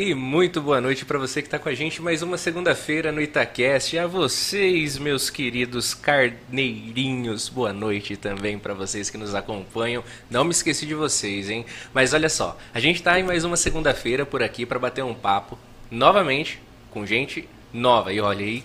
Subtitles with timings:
[0.00, 3.20] E muito boa noite para você que está com a gente mais uma segunda-feira no
[3.20, 3.96] Itacast.
[3.96, 10.04] E a vocês, meus queridos carneirinhos, boa noite também para vocês que nos acompanham.
[10.30, 11.66] Não me esqueci de vocês, hein?
[11.92, 15.14] Mas olha só, a gente está em mais uma segunda-feira por aqui para bater um
[15.14, 15.58] papo
[15.90, 16.62] novamente
[16.92, 18.12] com gente nova.
[18.12, 18.62] E olha aí,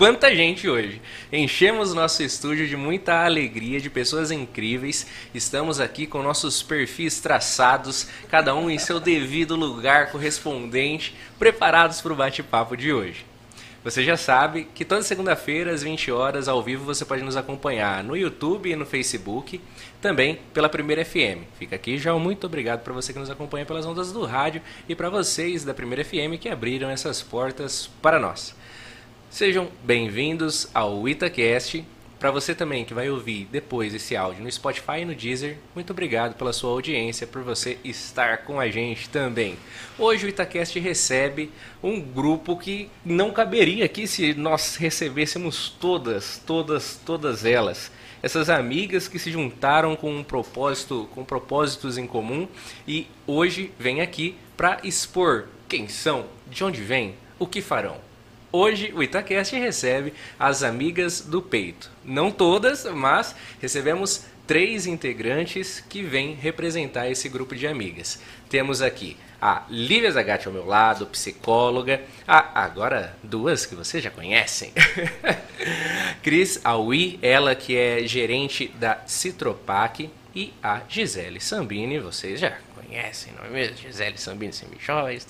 [0.00, 0.98] quanta gente hoje.
[1.30, 5.06] Enchemos nosso estúdio de muita alegria, de pessoas incríveis.
[5.34, 12.14] Estamos aqui com nossos perfis traçados, cada um em seu devido lugar correspondente, preparados para
[12.14, 13.26] o bate-papo de hoje.
[13.84, 18.02] Você já sabe que toda segunda-feira, às 20 horas, ao vivo, você pode nos acompanhar
[18.02, 19.60] no YouTube e no Facebook,
[20.00, 21.44] também pela Primeira FM.
[21.58, 24.94] Fica aqui já muito obrigado para você que nos acompanha pelas ondas do rádio e
[24.94, 28.58] para vocês da Primeira FM que abriram essas portas para nós.
[29.30, 31.84] Sejam bem-vindos ao Itacast.
[32.18, 35.92] Para você também que vai ouvir depois esse áudio no Spotify e no Deezer, muito
[35.92, 39.56] obrigado pela sua audiência, por você estar com a gente também.
[39.96, 47.00] Hoje o Itacast recebe um grupo que não caberia aqui se nós recebêssemos todas, todas,
[47.06, 47.92] todas elas.
[48.20, 52.48] Essas amigas que se juntaram com um propósito, com propósitos em comum
[52.86, 58.09] e hoje vêm aqui para expor quem são, de onde vêm, o que farão.
[58.52, 61.88] Hoje o Itacast recebe as amigas do peito.
[62.04, 68.18] Não todas, mas recebemos três integrantes que vêm representar esse grupo de amigas.
[68.48, 72.02] Temos aqui a Lívia Zagatti ao meu lado, psicóloga.
[72.26, 74.72] Ah, agora duas que vocês já conhecem.
[76.20, 80.10] Cris Aui, ela que é gerente da Citropac.
[80.34, 83.76] E a Gisele Sambini, vocês já conhecem, não é mesmo?
[83.76, 85.26] Gisele Sambini Semichóis.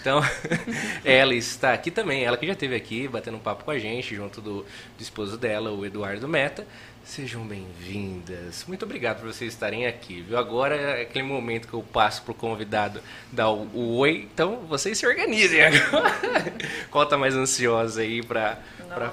[0.00, 0.20] Então,
[1.04, 4.14] ela está aqui também, ela que já esteve aqui batendo um papo com a gente,
[4.14, 6.66] junto do, do esposo dela, o Eduardo Meta.
[7.02, 8.66] Sejam bem-vindas.
[8.68, 10.36] Muito obrigado por vocês estarem aqui, viu?
[10.36, 13.00] Agora é aquele momento que eu passo pro convidado
[13.32, 16.14] dar o, o oi, então vocês se organizem agora.
[16.90, 18.58] Qual tá mais ansiosa aí para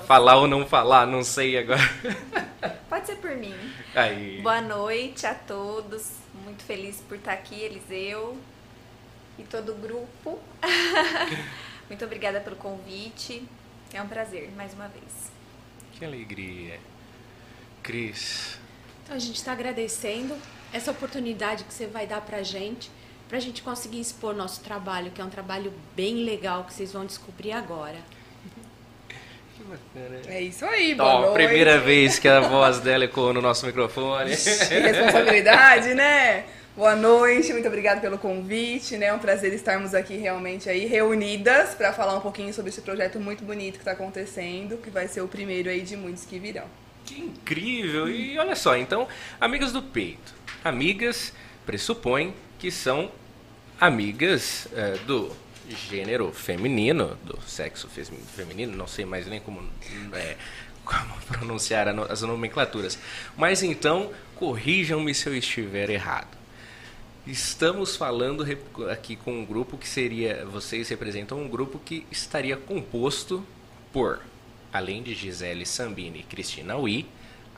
[0.05, 1.89] falar ou não falar, não sei agora.
[2.89, 3.55] Pode ser por mim.
[3.97, 4.41] Aí.
[4.43, 6.11] Boa noite a todos
[6.43, 8.37] muito feliz por estar aqui, Eliseu
[9.39, 10.39] e todo o grupo.
[11.89, 13.43] muito obrigada pelo convite.
[13.91, 15.31] É um prazer, mais uma vez.
[15.93, 16.79] Que alegria.
[17.81, 18.59] Cris.
[19.03, 20.37] Então, a gente está agradecendo
[20.71, 22.91] essa oportunidade que você vai dar para a gente,
[23.27, 26.93] para a gente conseguir expor nosso trabalho, que é um trabalho bem legal que vocês
[26.93, 27.97] vão descobrir agora.
[29.67, 30.21] Bacana.
[30.27, 34.31] É isso aí, boa Ó, primeira vez que a voz dela ecoou no nosso microfone.
[34.31, 36.45] Que responsabilidade, né?
[36.75, 39.07] Boa noite, muito obrigada pelo convite, né?
[39.07, 43.19] É um prazer estarmos aqui realmente aí reunidas para falar um pouquinho sobre esse projeto
[43.19, 46.65] muito bonito que está acontecendo, que vai ser o primeiro aí de muitos que virão.
[47.03, 48.07] Que incrível!
[48.07, 49.07] E olha só, então,
[49.41, 50.33] amigas do peito.
[50.63, 51.33] Amigas
[51.65, 53.11] pressupõem que são
[53.81, 55.31] amigas é, do
[55.69, 57.87] gênero feminino, do sexo
[58.35, 59.61] feminino, não sei mais nem como,
[60.13, 60.35] é,
[60.83, 62.97] como pronunciar as nomenclaturas.
[63.35, 66.37] Mas então, corrijam-me se eu estiver errado.
[67.25, 68.45] Estamos falando
[68.89, 70.45] aqui com um grupo que seria.
[70.45, 73.45] Vocês representam um grupo que estaria composto
[73.91, 74.21] por,
[74.71, 77.05] além de Gisele Sambini e Cristina Ui,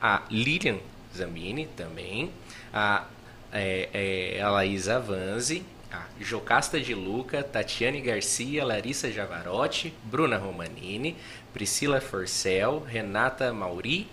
[0.02, 0.78] a Lilian
[1.16, 2.32] Zambini também,
[2.72, 3.04] a,
[3.52, 11.16] é, é, a Laísa Vanzi, a Jocasta de Luca, Tatiane Garcia, Larissa Javarotti, Bruna Romanini,
[11.52, 14.08] Priscila Forcel, Renata Mauri,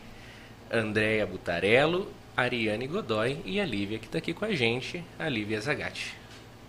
[0.72, 5.60] Andréa Butarello Ariane Godoy e a Lívia, que está aqui com a gente, a Lívia
[5.60, 6.16] Zagatti.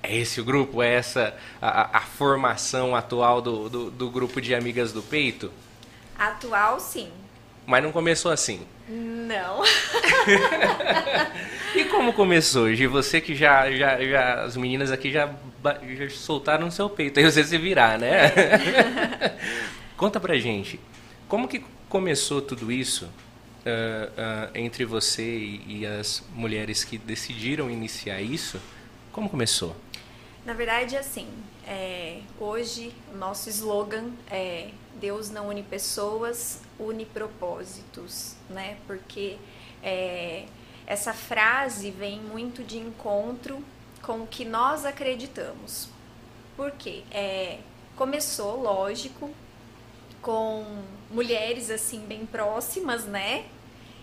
[0.02, 0.82] É esse o grupo?
[0.82, 5.52] É essa a, a formação atual do, do, do, grupo de amigas do peito?
[6.18, 7.10] Atual, sim.
[7.68, 8.66] Mas não começou assim?
[8.88, 9.62] Não.
[11.76, 12.86] e como começou, Gi?
[12.86, 14.42] Você que já, já, já.
[14.42, 15.30] As meninas aqui já,
[15.96, 18.26] já soltaram no seu peito, aí você se virar, né?
[18.26, 19.36] É.
[19.98, 20.80] Conta pra gente.
[21.28, 23.08] Como que começou tudo isso?
[23.68, 28.60] uh, uh, entre você e, e, as mulheres que decidiram iniciar isso?
[29.12, 29.76] Como começou?
[30.44, 31.28] Na verdade, assim,
[31.66, 34.68] é, hoje o nosso slogan é
[35.00, 38.76] Deus não une pessoas, une propósitos, né?
[38.86, 39.38] Porque
[39.82, 40.46] é,
[40.86, 43.62] essa frase vem muito de encontro
[44.02, 45.88] com o que nós acreditamos.
[46.56, 47.04] Por quê?
[47.10, 47.58] É,
[47.96, 49.30] começou, lógico,
[50.20, 53.46] com mulheres assim bem próximas, né?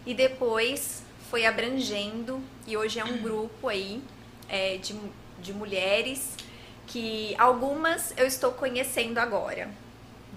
[0.06, 4.02] E depois foi abrangendo e hoje é um grupo aí
[4.48, 4.96] é, de,
[5.42, 6.36] de mulheres
[6.88, 9.70] que algumas eu estou conhecendo agora,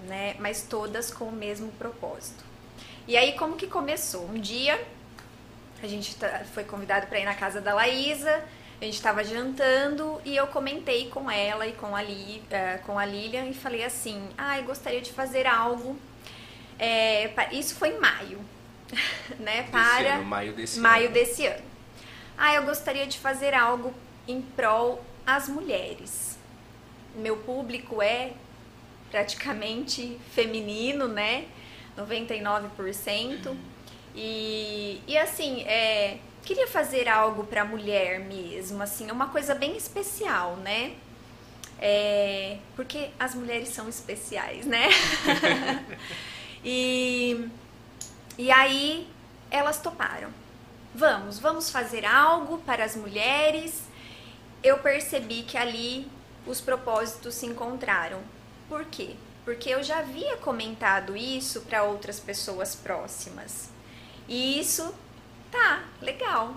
[0.09, 0.35] né?
[0.39, 2.43] Mas todas com o mesmo propósito.
[3.07, 4.27] E aí como que começou?
[4.27, 4.79] Um dia
[5.83, 8.43] a gente tá, foi convidado para ir na casa da Laísa,
[8.81, 12.99] a gente estava jantando e eu comentei com ela e com a, Li, uh, com
[12.99, 15.97] a Lilian e falei assim: ah, eu gostaria de fazer algo.
[16.79, 18.41] É, isso foi em maio,
[19.39, 19.65] né?
[19.65, 21.15] Para ano, maio desse maio ano.
[21.15, 21.65] desse ano.
[22.37, 23.93] Ah, eu gostaria de fazer algo
[24.29, 26.39] em prol às mulheres.
[27.17, 28.33] Meu público é
[29.11, 31.47] praticamente feminino, né?
[31.97, 33.57] 99%.
[34.15, 40.57] E, e assim, é, queria fazer algo para mulher mesmo, assim, uma coisa bem especial,
[40.57, 40.95] né?
[41.81, 44.89] É, porque as mulheres são especiais, né?
[46.65, 47.49] e,
[48.37, 49.09] e aí
[49.51, 50.31] elas toparam.
[50.95, 53.85] Vamos, vamos fazer algo para as mulheres.
[54.63, 56.11] Eu percebi que ali
[56.47, 58.21] os propósitos se encontraram.
[58.69, 59.15] Por quê?
[59.45, 63.71] Porque eu já havia comentado isso para outras pessoas próximas.
[64.29, 64.95] E isso
[65.51, 66.55] tá legal,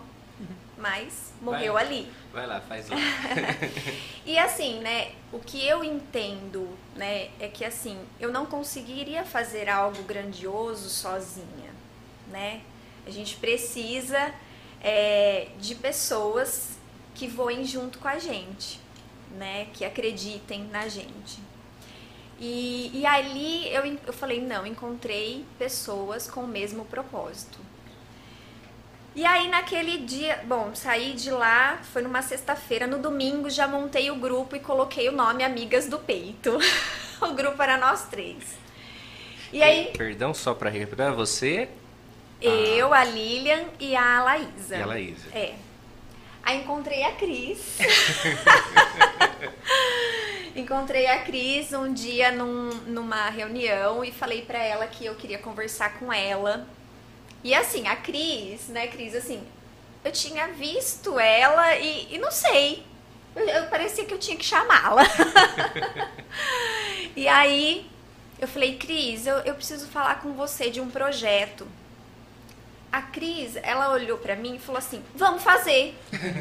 [0.77, 1.85] mas morreu Vai.
[1.85, 2.11] ali.
[2.33, 2.97] Vai lá, faz lá.
[4.25, 9.69] E assim, né, o que eu entendo, né, é que assim, eu não conseguiria fazer
[9.69, 11.71] algo grandioso sozinha,
[12.27, 12.61] né?
[13.05, 14.33] A gente precisa
[14.81, 16.77] é, de pessoas
[17.15, 18.79] que voem junto com a gente,
[19.31, 21.39] né, que acreditem na gente.
[22.43, 27.59] E, e ali eu, eu falei, não, encontrei pessoas com o mesmo propósito.
[29.13, 34.09] E aí naquele dia, bom, saí de lá, foi numa sexta-feira, no domingo já montei
[34.09, 36.57] o grupo e coloquei o nome Amigas do Peito.
[37.21, 38.57] o grupo era nós três.
[39.53, 41.69] E aí, Perdão, só pra recuperar, você
[42.41, 44.77] eu, a Lilian e a Laísa.
[44.77, 45.27] e a Laísa.
[45.31, 45.53] É.
[46.41, 47.77] Aí encontrei a Cris.
[50.55, 55.37] encontrei a Cris um dia num- numa reunião e falei pra ela que eu queria
[55.39, 56.67] conversar com ela.
[57.43, 59.41] E assim, a Cris, né, Cris, assim,
[60.03, 62.85] eu tinha visto ela e, e não sei.
[63.35, 65.03] Eu, eu parecia que eu tinha que chamá-la.
[67.15, 67.89] e aí
[68.39, 71.67] eu falei, Cris, eu, eu preciso falar com você de um projeto.
[72.91, 75.95] A Cris, ela olhou pra mim e falou assim: "Vamos fazer".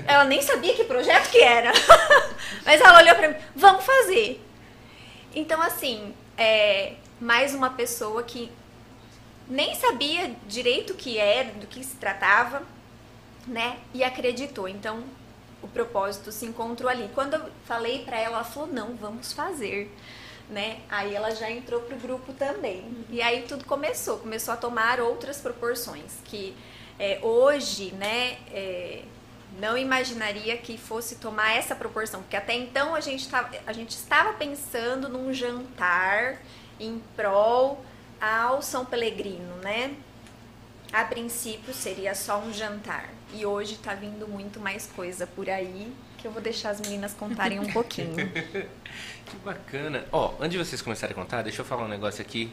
[0.06, 1.72] Ela nem sabia que projeto que era.
[2.66, 4.44] Mas ela olhou pra mim: "Vamos fazer".
[5.34, 8.50] Então assim, é mais uma pessoa que
[9.48, 12.62] nem sabia direito o que era, do que se tratava,
[13.46, 13.78] né?
[13.92, 14.66] E acreditou.
[14.68, 15.04] Então,
[15.62, 17.10] o propósito se encontrou ali.
[17.14, 19.94] Quando eu falei pra ela, ela falou: "Não, vamos fazer".
[20.50, 20.80] Né?
[20.88, 22.84] Aí ela já entrou pro grupo também.
[23.08, 26.18] E aí tudo começou, começou a tomar outras proporções.
[26.24, 26.56] Que
[26.98, 29.04] é, hoje, né, é,
[29.58, 33.90] não imaginaria que fosse tomar essa proporção, porque até então a gente, tava, a gente
[33.90, 36.40] estava pensando num jantar
[36.78, 37.84] em prol
[38.20, 39.94] ao São Pelegrino, né?
[40.92, 43.08] A princípio seria só um jantar.
[43.32, 47.14] E hoje tá vindo muito mais coisa por aí, que eu vou deixar as meninas
[47.14, 48.16] contarem um pouquinho.
[49.30, 50.04] Que bacana.
[50.10, 52.50] Ó, antes de vocês começarem a contar, deixa eu falar um negócio aqui.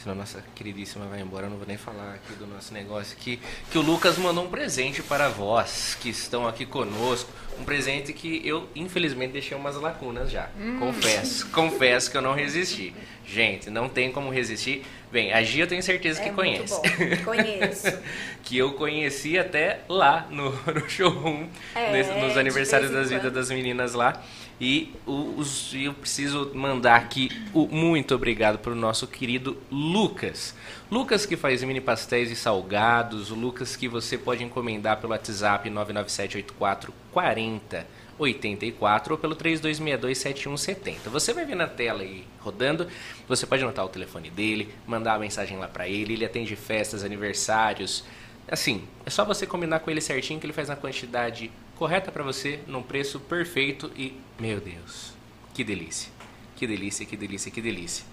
[0.00, 3.40] Senão nossa queridíssima vai embora, eu não vou nem falar aqui do nosso negócio aqui.
[3.72, 7.28] Que o Lucas mandou um presente para vós que estão aqui conosco.
[7.58, 10.48] Um presente que eu, infelizmente, deixei umas lacunas já.
[10.78, 11.48] Confesso.
[11.50, 12.94] Confesso que eu não resisti.
[13.26, 14.82] Gente, não tem como resistir.
[15.10, 16.74] Bem, a Gia eu tenho certeza que é conhece.
[16.74, 17.24] muito bom.
[17.24, 17.98] Conheço.
[18.42, 23.50] que eu conheci até lá no, no showroom, É, nesse- nos aniversários das vidas das
[23.50, 24.20] meninas lá.
[24.60, 30.54] E os, eu preciso mandar aqui o muito obrigado para o nosso querido Lucas.
[30.90, 35.68] Lucas que faz mini pastéis e salgados, o Lucas que você pode encomendar pelo WhatsApp
[35.70, 37.86] 99784 40
[38.18, 41.10] 84 ou pelo 3262 7170.
[41.10, 42.86] Você vai ver na tela aí rodando,
[43.28, 47.02] você pode anotar o telefone dele, mandar a mensagem lá para ele, ele atende festas,
[47.04, 48.04] aniversários.
[48.50, 52.22] Assim, é só você combinar com ele certinho que ele faz na quantidade correta para
[52.22, 55.12] você, num preço perfeito e, meu Deus,
[55.54, 56.12] que delícia.
[56.56, 58.04] Que delícia, que delícia, que delícia.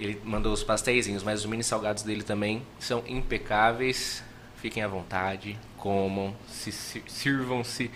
[0.00, 4.22] Ele mandou os pastéisinhos, mas os mini salgados dele também são impecáveis.
[4.60, 7.88] Fiquem à vontade, comam, se sir- sirvam-se.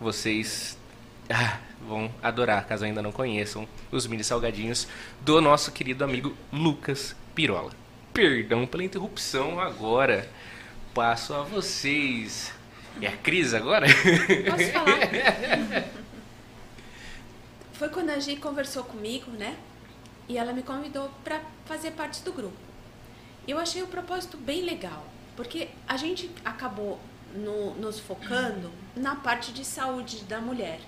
[0.00, 0.75] Vocês
[1.30, 4.86] ah, vão adorar, caso ainda não conheçam, os mini salgadinhos
[5.20, 7.72] do nosso querido amigo Lucas Pirola.
[8.12, 10.28] Perdão pela interrupção agora.
[10.94, 12.52] Passo a vocês.
[13.02, 13.86] É a Cris agora?
[13.86, 15.84] Posso falar?
[17.74, 19.54] Foi quando a Gi conversou comigo, né?
[20.28, 22.56] E ela me convidou para fazer parte do grupo.
[23.46, 25.06] Eu achei o propósito bem legal,
[25.36, 26.98] porque a gente acabou
[27.34, 30.80] no- nos focando na parte de saúde da mulher,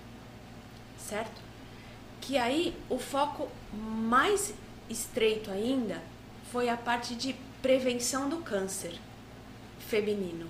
[1.09, 1.41] certo?
[2.21, 4.53] Que aí o foco mais
[4.89, 6.03] estreito ainda
[6.53, 8.95] foi a parte de prevenção do câncer
[9.89, 10.49] feminino.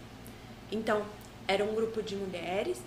[0.71, 1.05] Então,
[1.47, 2.79] era um grupo de mulheres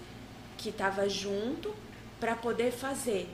[0.58, 1.74] que estava junto
[2.20, 3.28] para poder fazer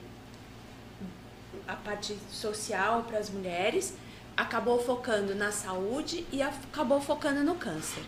[1.66, 3.94] a parte social para as mulheres,
[4.36, 8.02] acabou focando na saúde e acabou focando no câncer.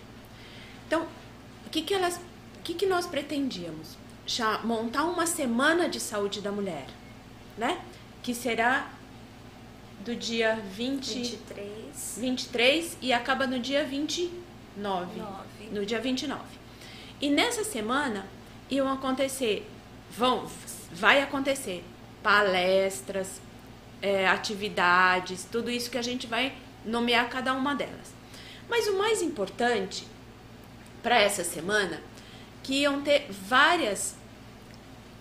[0.87, 1.07] Então,
[1.67, 4.00] o que, que elas, o que, que nós pretendíamos?
[4.65, 6.87] Montar uma semana de saúde da mulher,
[7.57, 7.81] né?
[8.23, 8.91] Que será
[10.05, 12.19] do dia 20, 23.
[12.19, 14.41] 23 e acaba no dia 29.
[14.77, 15.11] 9.
[15.73, 16.41] No dia 29.
[17.21, 18.27] E nessa semana
[18.71, 19.69] iam acontecer,
[20.11, 20.49] vão,
[20.93, 21.85] vai acontecer
[22.23, 23.41] palestras,
[24.01, 28.15] é, atividades, tudo isso que a gente vai nomear cada uma delas.
[28.69, 30.07] Mas o mais importante
[31.03, 32.01] para essa semana
[32.63, 34.15] que iam ter várias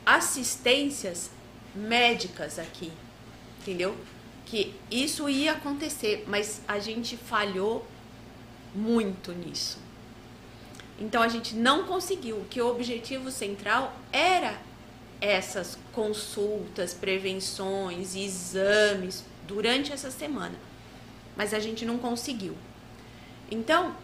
[0.05, 1.29] assistências
[1.75, 2.91] médicas aqui,
[3.61, 3.95] entendeu?
[4.45, 7.85] Que isso ia acontecer, mas a gente falhou
[8.73, 9.77] muito nisso.
[10.99, 14.59] Então a gente não conseguiu, que o objetivo central era
[15.21, 20.55] essas consultas, prevenções, exames durante essa semana.
[21.35, 22.55] Mas a gente não conseguiu.
[23.51, 23.95] Então,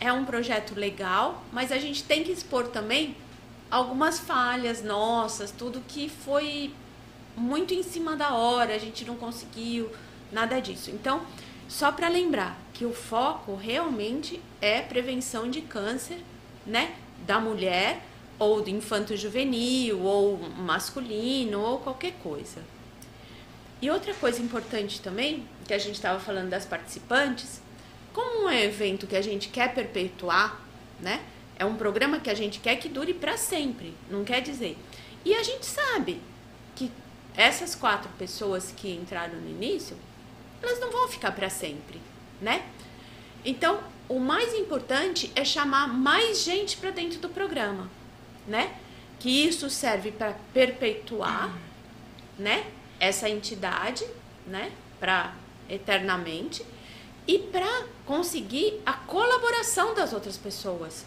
[0.00, 3.16] é um projeto legal, mas a gente tem que expor também
[3.70, 6.72] algumas falhas nossas, tudo que foi
[7.36, 9.90] muito em cima da hora, a gente não conseguiu,
[10.32, 10.90] nada disso.
[10.90, 11.22] Então,
[11.68, 16.18] só para lembrar que o foco realmente é prevenção de câncer,
[16.66, 16.94] né,
[17.26, 18.02] da mulher
[18.38, 22.62] ou do infanto juvenil ou masculino ou qualquer coisa.
[23.80, 27.60] E outra coisa importante também, que a gente estava falando das participantes,
[28.18, 30.60] como um evento que a gente quer perpetuar,
[30.98, 31.22] né?
[31.56, 34.76] É um programa que a gente quer que dure para sempre, não quer dizer.
[35.24, 36.20] E a gente sabe
[36.74, 36.90] que
[37.36, 39.96] essas quatro pessoas que entraram no início,
[40.60, 42.00] elas não vão ficar para sempre,
[42.42, 42.66] né?
[43.44, 47.88] Então, o mais importante é chamar mais gente para dentro do programa,
[48.48, 48.74] né?
[49.20, 51.56] Que isso serve para perpetuar,
[52.36, 52.66] né?
[52.98, 54.04] Essa entidade,
[54.44, 54.72] né?
[54.98, 55.36] Para
[55.70, 56.66] eternamente
[57.28, 61.04] e para conseguir a colaboração das outras pessoas.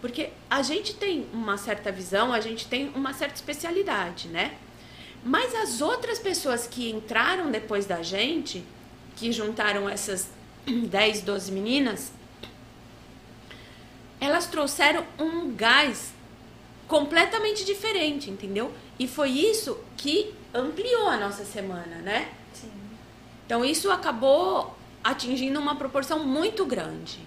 [0.00, 4.56] Porque a gente tem uma certa visão, a gente tem uma certa especialidade, né?
[5.24, 8.64] Mas as outras pessoas que entraram depois da gente,
[9.16, 10.30] que juntaram essas
[10.64, 12.12] 10, 12 meninas,
[14.20, 16.12] elas trouxeram um gás
[16.86, 18.72] completamente diferente, entendeu?
[18.96, 22.32] E foi isso que ampliou a nossa semana, né?
[22.54, 22.70] Sim.
[23.44, 24.77] Então isso acabou
[25.10, 27.26] atingindo uma proporção muito grande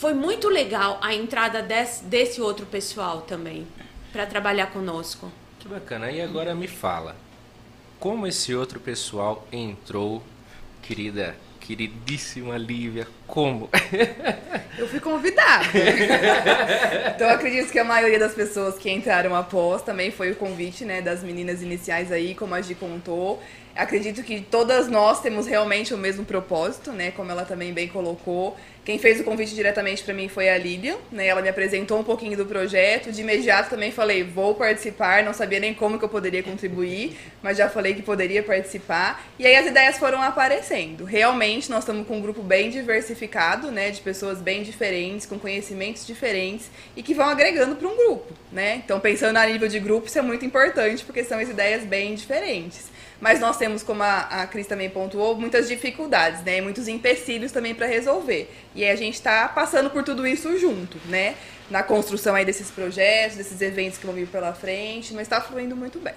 [0.00, 3.66] foi muito legal a entrada desse, desse outro pessoal também
[4.10, 5.30] para trabalhar conosco.
[5.58, 6.10] Que bacana.
[6.10, 7.14] E agora me fala,
[7.98, 10.22] como esse outro pessoal entrou,
[10.80, 11.36] querida,
[11.70, 13.70] queridíssima Lívia, como?
[14.76, 15.66] Eu fui convidada.
[17.14, 20.84] então eu acredito que a maioria das pessoas que entraram após também foi o convite,
[20.84, 23.40] né, das meninas iniciais aí, como a Gi contou.
[23.76, 28.56] Acredito que todas nós temos realmente o mesmo propósito, né, como ela também bem colocou.
[28.90, 31.28] Quem fez o convite diretamente para mim foi a Lilian, né?
[31.28, 33.12] Ela me apresentou um pouquinho do projeto.
[33.12, 35.22] De imediato também falei, vou participar.
[35.22, 39.24] Não sabia nem como que eu poderia contribuir, mas já falei que poderia participar.
[39.38, 41.04] E aí as ideias foram aparecendo.
[41.04, 43.90] Realmente nós estamos com um grupo bem diversificado, né?
[43.90, 48.82] De pessoas bem diferentes, com conhecimentos diferentes e que vão agregando para um grupo, né?
[48.84, 52.16] Então pensando a nível de grupo, isso é muito importante porque são as ideias bem
[52.16, 52.90] diferentes.
[53.20, 56.60] Mas nós temos, como a, a Cris também pontuou, muitas dificuldades, né?
[56.60, 58.50] Muitos empecilhos também para resolver.
[58.74, 61.36] E a gente está passando por tudo isso junto, né?
[61.70, 65.76] Na construção aí desses projetos, desses eventos que vão vir pela frente, mas está fluindo
[65.76, 66.14] muito bem.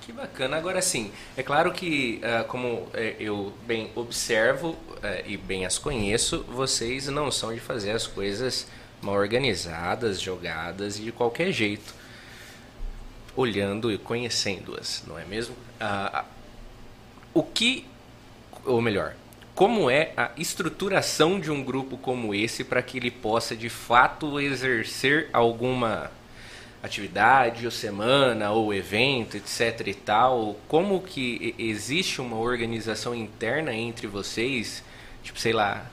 [0.00, 0.56] Que bacana.
[0.56, 4.78] Agora sim, é claro que, uh, como é, eu bem observo uh,
[5.26, 8.66] e bem as conheço, vocês não são de fazer as coisas
[9.02, 11.92] mal organizadas, jogadas e de qualquer jeito,
[13.34, 15.54] olhando e conhecendo-as, não é mesmo?
[15.80, 16.24] Uh,
[17.36, 17.84] o que,
[18.64, 19.14] ou melhor,
[19.54, 24.40] como é a estruturação de um grupo como esse para que ele possa de fato
[24.40, 26.10] exercer alguma
[26.82, 30.56] atividade ou semana ou evento, etc e tal?
[30.66, 34.82] Como que existe uma organização interna entre vocês?
[35.22, 35.84] Tipo, sei lá,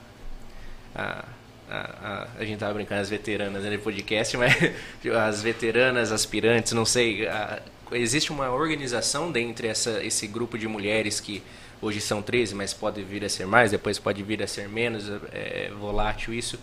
[0.96, 1.26] a,
[1.70, 4.56] a, a, a gente tava brincando as veteranas no podcast, mas
[5.02, 7.62] tipo, as veteranas, aspirantes, não sei, a,
[7.96, 11.44] existe uma organização dentro essa esse grupo de mulheres que
[11.82, 15.10] hoje são 13, mas pode vir a ser mais, depois pode vir a ser menos,
[15.32, 16.58] é, volátil isso.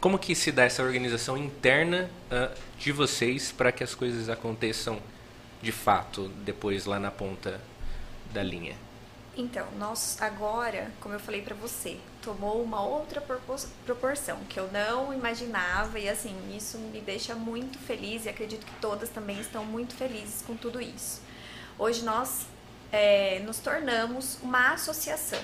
[0.00, 4.98] Como que se dá essa organização interna uh, de vocês para que as coisas aconteçam
[5.62, 7.60] de fato depois lá na ponta
[8.32, 8.74] da linha?
[9.36, 13.20] Então, nós agora, como eu falei para você, tomou uma outra
[13.84, 18.74] proporção que eu não imaginava e assim, isso me deixa muito feliz e acredito que
[18.80, 21.20] todas também estão muito felizes com tudo isso.
[21.78, 22.46] Hoje nós
[22.92, 25.42] é, nos tornamos uma associação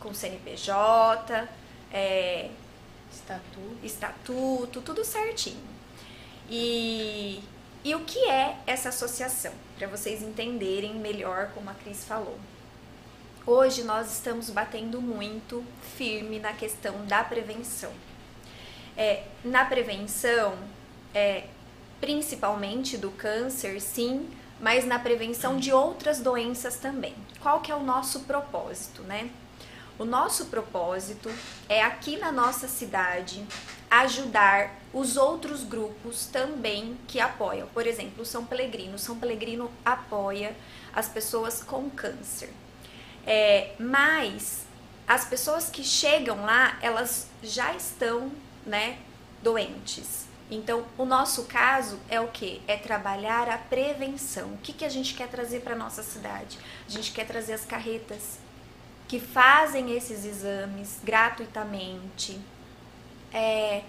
[0.00, 1.48] com CNPJ,
[1.92, 2.50] é,
[3.12, 3.76] estatuto.
[3.82, 5.76] estatuto, tudo certinho.
[6.48, 7.42] E,
[7.84, 9.52] e o que é essa associação?
[9.76, 12.38] Para vocês entenderem melhor como a Cris falou.
[13.48, 15.64] Hoje nós estamos batendo muito
[15.96, 17.92] firme na questão da prevenção.
[18.96, 20.58] É, na prevenção,
[21.14, 21.44] é,
[22.00, 24.28] principalmente do câncer, sim,
[24.60, 27.14] mas na prevenção de outras doenças também.
[27.38, 29.30] Qual que é o nosso propósito, né?
[29.96, 31.30] O nosso propósito
[31.68, 33.46] é aqui na nossa cidade
[33.88, 37.68] ajudar os outros grupos também que apoiam.
[37.68, 38.98] Por exemplo, São Pelegrino.
[38.98, 40.52] São Pelegrino apoia
[40.92, 42.50] as pessoas com câncer.
[43.26, 44.64] É, mas
[45.06, 48.30] as pessoas que chegam lá, elas já estão,
[48.64, 48.98] né,
[49.42, 50.26] doentes.
[50.50, 52.62] Então, o nosso caso é o que?
[52.68, 54.54] É trabalhar a prevenção.
[54.54, 56.58] O que, que a gente quer trazer para nossa cidade?
[56.86, 58.38] A gente quer trazer as carretas
[59.08, 62.40] que fazem esses exames gratuitamente.
[63.32, 63.82] É,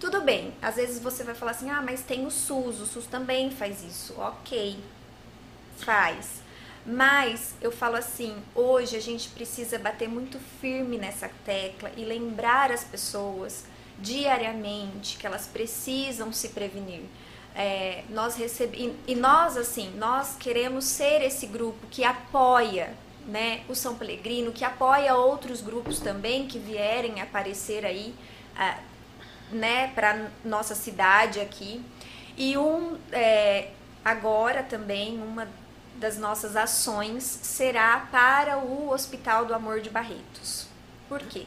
[0.00, 3.06] tudo bem, às vezes você vai falar assim, ah, mas tem o SUS, o SUS
[3.06, 4.14] também faz isso.
[4.18, 4.78] Ok,
[5.78, 6.41] faz.
[6.84, 12.72] Mas eu falo assim, hoje a gente precisa bater muito firme nessa tecla e lembrar
[12.72, 13.64] as pessoas
[13.98, 17.02] diariamente que elas precisam se prevenir.
[17.54, 22.94] É, nós recebemos e nós assim, nós queremos ser esse grupo que apoia,
[23.26, 28.12] né, o São Pelegrino, que apoia outros grupos também que vierem aparecer aí,
[28.56, 28.78] ah,
[29.52, 31.80] né, para nossa cidade aqui.
[32.36, 33.68] E um é,
[34.04, 35.46] agora também uma
[36.02, 40.66] das nossas ações será para o Hospital do Amor de Barretos.
[41.08, 41.46] Por quê?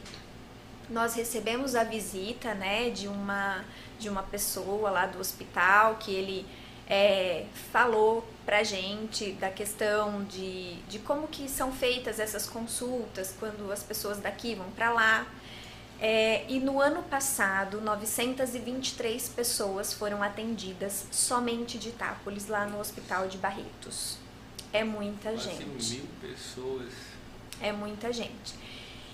[0.88, 3.62] Nós recebemos a visita, né, de uma
[3.98, 6.46] de uma pessoa lá do hospital que ele
[6.88, 13.72] é, falou pra gente da questão de, de como que são feitas essas consultas quando
[13.72, 15.26] as pessoas daqui vão para lá.
[15.98, 23.28] É, e no ano passado, 923 pessoas foram atendidas somente de Itápolis, lá no Hospital
[23.28, 24.25] de Barretos.
[24.76, 25.94] É muita Quase gente.
[25.94, 26.92] mil pessoas.
[27.62, 28.54] É muita gente.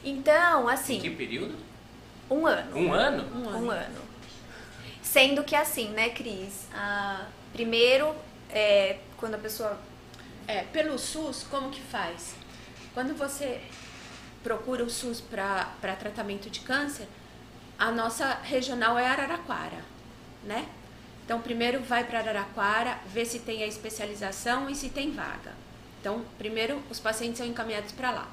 [0.05, 0.97] Então, assim.
[0.97, 1.57] Em que período?
[2.29, 2.77] Um ano.
[2.77, 3.25] Um ano?
[3.33, 3.67] Um ano.
[3.67, 4.01] Um ano.
[5.01, 6.67] Sendo que assim, né, Cris?
[6.75, 8.15] Ah, primeiro,
[8.51, 9.79] é, quando a pessoa.
[10.49, 12.35] É, pelo SUS, como que faz?
[12.93, 13.61] Quando você
[14.43, 17.07] procura o SUS para tratamento de câncer,
[17.79, 19.85] a nossa regional é Araraquara,
[20.43, 20.67] né?
[21.33, 25.55] Então, primeiro vai para Araraquara, vê se tem a especialização e se tem vaga.
[25.99, 28.29] Então, primeiro os pacientes são encaminhados para lá.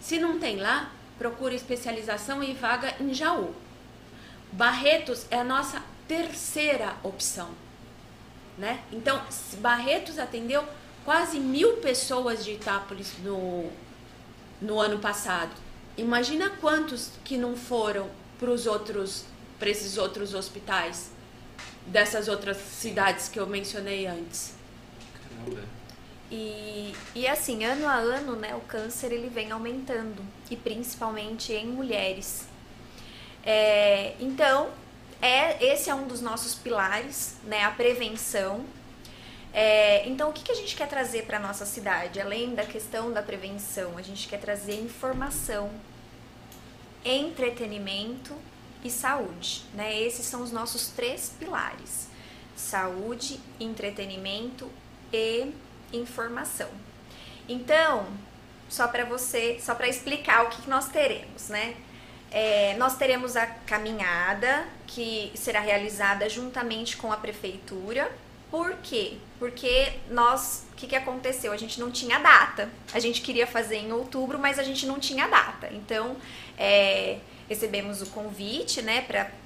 [0.00, 3.54] Se não tem lá, procura especialização e vaga em Jaú.
[4.50, 7.48] Barretos é a nossa terceira opção,
[8.58, 8.82] né?
[8.90, 9.22] Então,
[9.58, 10.64] Barretos atendeu
[11.04, 13.70] quase mil pessoas de Itápolis no,
[14.60, 15.52] no ano passado.
[15.96, 19.26] Imagina quantos que não foram para os outros,
[19.60, 21.12] para esses outros hospitais
[21.86, 24.54] dessas outras cidades que eu mencionei antes.
[25.14, 25.62] Caramba.
[26.30, 31.66] E, e assim, ano a ano, né, o câncer ele vem aumentando, e principalmente em
[31.66, 32.46] mulheres.
[33.44, 34.70] É, então,
[35.20, 38.64] é, esse é um dos nossos pilares, né, a prevenção.
[39.52, 42.18] É, então, o que, que a gente quer trazer para a nossa cidade?
[42.18, 45.70] Além da questão da prevenção, a gente quer trazer informação,
[47.04, 48.34] entretenimento
[48.84, 49.64] e saúde.
[49.74, 50.00] Né?
[50.00, 52.08] Esses são os nossos três pilares:
[52.56, 54.70] saúde, entretenimento
[55.12, 55.52] e
[55.92, 56.68] informação.
[57.48, 58.06] Então,
[58.68, 61.76] só para você, só para explicar o que nós teremos, né?
[62.30, 68.10] É, nós teremos a caminhada que será realizada juntamente com a prefeitura.
[68.50, 69.18] Por quê?
[69.38, 71.52] Porque nós, o que, que aconteceu?
[71.52, 72.70] A gente não tinha data.
[72.94, 75.68] A gente queria fazer em outubro, mas a gente não tinha data.
[75.72, 76.16] Então,
[76.56, 79.02] é, recebemos o convite, né,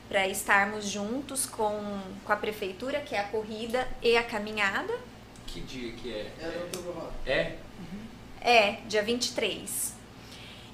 [0.08, 4.94] para estarmos juntos com, com a prefeitura, que é a corrida e a caminhada.
[5.46, 6.32] Que dia que é?
[6.40, 6.66] É,
[7.26, 7.56] É?
[8.40, 9.94] É, dia 23.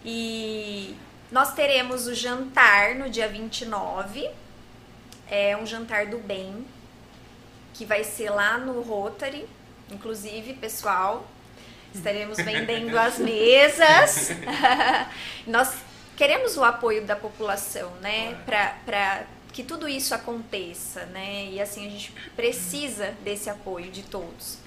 [0.04, 0.96] E
[1.30, 4.28] nós teremos o jantar no dia 29.
[5.30, 6.66] É um jantar do bem,
[7.72, 9.46] que vai ser lá no Rotary.
[9.90, 11.26] Inclusive, pessoal,
[11.94, 14.30] estaremos vendendo as mesas.
[15.46, 15.74] nós
[16.16, 18.40] queremos o apoio da população, né?
[18.44, 21.46] Para que tudo isso aconteça, né?
[21.50, 24.58] E assim, a gente precisa desse apoio de todos.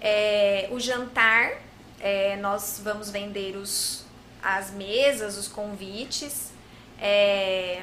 [0.00, 1.62] É, o jantar
[2.00, 4.04] é, nós vamos vender os,
[4.42, 6.52] as mesas, os convites.
[7.00, 7.82] É,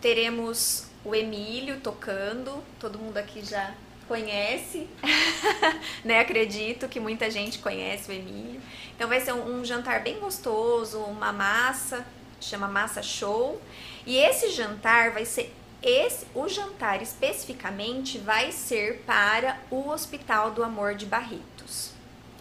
[0.00, 3.74] teremos o Emílio tocando, todo mundo aqui já
[4.08, 4.86] conhece,
[6.04, 6.20] né?
[6.20, 8.60] Acredito que muita gente conhece o Emílio.
[8.94, 12.06] Então vai ser um, um jantar bem gostoso, uma massa,
[12.44, 13.60] chama massa show.
[14.06, 20.64] E esse jantar vai ser esse, o jantar especificamente vai ser para o Hospital do
[20.64, 21.90] Amor de Barretos.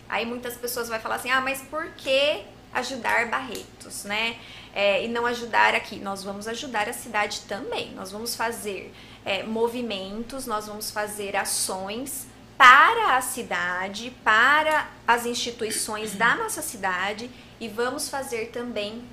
[0.08, 4.40] Aí muitas pessoas vão falar assim: ah, mas por que ajudar Barretos, né?
[4.74, 5.98] É, e não ajudar aqui.
[5.98, 7.92] Nós vamos ajudar a cidade também.
[7.92, 8.94] Nós vamos fazer
[9.26, 17.30] é, movimentos, nós vamos fazer ações para a cidade, para as instituições da nossa cidade
[17.60, 19.04] e vamos fazer também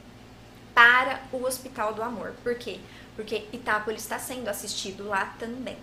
[0.74, 2.34] para o Hospital do Amor.
[2.42, 2.80] Por quê?
[3.16, 5.76] Porque Itápolis está sendo assistido lá também,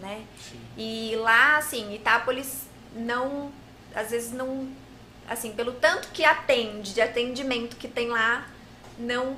[0.00, 0.24] né?
[0.38, 0.60] Sim.
[0.76, 3.50] E lá, assim, Itápolis não,
[3.94, 4.68] às vezes não,
[5.28, 8.48] assim, pelo tanto que atende, de atendimento que tem lá,
[8.98, 9.36] não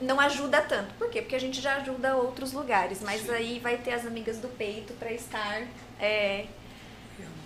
[0.00, 0.94] não ajuda tanto.
[0.94, 1.20] Por quê?
[1.20, 3.32] Porque a gente já ajuda outros lugares, mas Sim.
[3.32, 5.62] aí vai ter as amigas do peito para estar
[6.00, 6.46] é,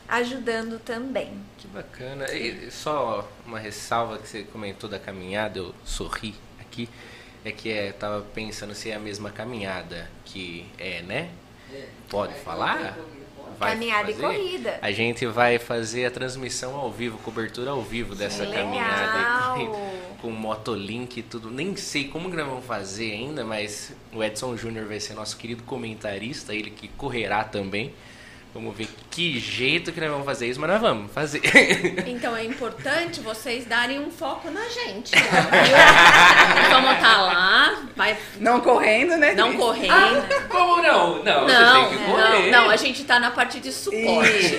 [0.08, 1.32] ajudando também.
[1.72, 2.30] Que bacana.
[2.32, 6.88] E só uma ressalva que você comentou da caminhada, eu sorri aqui,
[7.44, 11.30] é que é, tava pensando se é a mesma caminhada que é, né?
[11.72, 11.86] É.
[12.10, 12.96] Pode falar?
[13.58, 14.78] vai caminhada fazer, e corrida.
[14.82, 18.64] A gente vai fazer a transmissão ao vivo, cobertura ao vivo dessa Legal.
[18.64, 21.50] caminhada com, com Motolink e tudo.
[21.50, 25.36] Nem sei como que nós vamos fazer ainda, mas o Edson Júnior vai ser nosso
[25.36, 27.94] querido comentarista, ele que correrá também.
[28.54, 31.40] Vamos ver que jeito que nós vamos fazer isso, mas nós vamos fazer.
[32.06, 35.12] Então é importante vocês darem um foco na gente.
[36.70, 38.16] vamos estar tá lá, vai.
[38.38, 39.34] Não correndo, né?
[39.34, 39.92] Não correndo.
[39.92, 41.24] Ah, como não?
[41.24, 42.50] Não, não, você tem que correr.
[42.50, 44.56] Não, não, a gente está na parte de suporte.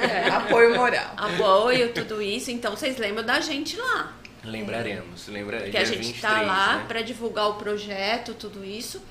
[0.00, 1.12] É, apoio moral.
[1.16, 2.50] Apoio, tudo isso.
[2.50, 4.14] Então vocês lembram da gente lá.
[4.42, 5.68] Lembraremos, lembra?
[5.68, 6.84] Que a gente está lá né?
[6.88, 9.02] para divulgar o projeto, tudo isso.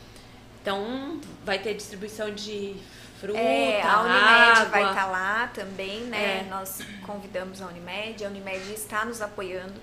[0.62, 2.76] Então vai ter distribuição de
[3.20, 4.66] fruta, é, a Unimed água.
[4.66, 6.40] vai estar tá lá também, né?
[6.40, 6.50] É.
[6.50, 9.74] Nós convidamos a Unimed, a Unimed está nos apoiando.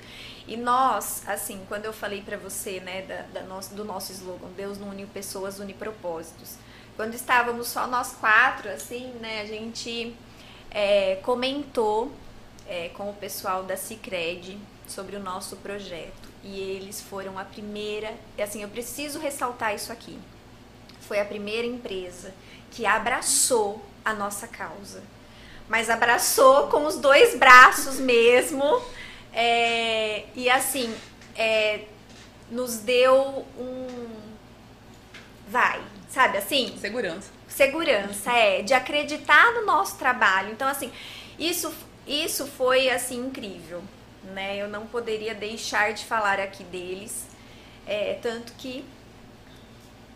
[0.47, 4.49] E nós, assim, quando eu falei para você, né, da, da nosso, do nosso slogan,
[4.57, 6.57] Deus não une pessoas, une propósitos.
[6.97, 10.14] Quando estávamos só nós quatro, assim, né, a gente
[10.71, 12.12] é, comentou
[12.68, 16.31] é, com o pessoal da Cicred sobre o nosso projeto.
[16.42, 20.18] E eles foram a primeira, assim, eu preciso ressaltar isso aqui.
[21.07, 22.33] Foi a primeira empresa
[22.71, 25.03] que abraçou a nossa causa.
[25.69, 28.83] Mas abraçou com os dois braços mesmo.
[29.33, 30.95] É, e assim,
[31.37, 31.81] é,
[32.51, 34.11] nos deu um.
[35.49, 36.77] Vai, sabe assim?
[36.79, 37.31] Segurança.
[37.49, 38.62] Segurança, é.
[38.62, 40.51] De acreditar no nosso trabalho.
[40.53, 40.91] Então, assim,
[41.38, 41.73] isso,
[42.07, 43.83] isso foi assim incrível.
[44.25, 44.57] Né?
[44.57, 47.27] Eu não poderia deixar de falar aqui deles.
[47.87, 48.85] É, tanto que.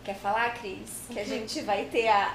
[0.07, 1.03] Quer falar, Cris?
[1.11, 1.29] Que a uhum.
[1.29, 2.33] gente vai ter a,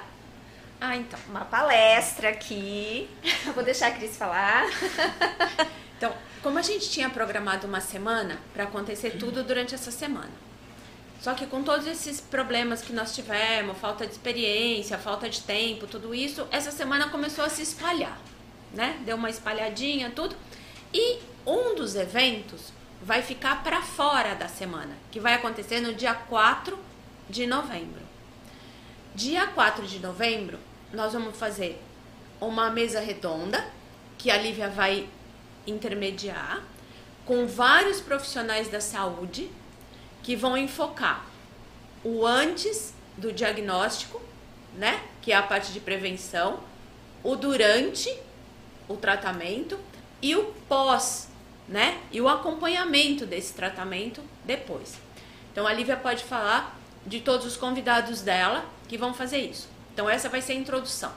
[0.78, 1.18] ah, então.
[1.30, 3.08] Uma palestra aqui.
[3.54, 4.64] Vou deixar a Cris falar.
[5.96, 10.32] então, como a gente tinha programado uma semana para acontecer tudo durante essa semana.
[11.18, 15.86] Só que com todos esses problemas que nós tivemos, falta de experiência, falta de tempo,
[15.86, 18.18] tudo isso, essa semana começou a se espalhar,
[18.74, 19.00] né?
[19.06, 20.36] Deu uma espalhadinha, tudo.
[20.92, 26.12] E um dos eventos vai ficar para fora da semana, que vai acontecer no dia
[26.12, 26.91] 4
[27.32, 28.02] de novembro.
[29.14, 30.58] Dia 4 de novembro,
[30.92, 31.82] nós vamos fazer
[32.38, 33.66] uma mesa redonda,
[34.18, 35.08] que a Lívia vai
[35.66, 36.62] intermediar,
[37.24, 39.50] com vários profissionais da saúde
[40.22, 41.24] que vão enfocar
[42.04, 44.20] o antes do diagnóstico,
[44.74, 45.02] né?
[45.22, 46.60] Que é a parte de prevenção,
[47.22, 48.14] o durante
[48.86, 49.78] o tratamento
[50.20, 51.30] e o pós,
[51.66, 51.98] né?
[52.12, 54.98] E o acompanhamento desse tratamento depois.
[55.50, 59.68] Então a Lívia pode falar de todos os convidados dela que vão fazer isso.
[59.92, 61.12] Então, essa vai ser a introdução.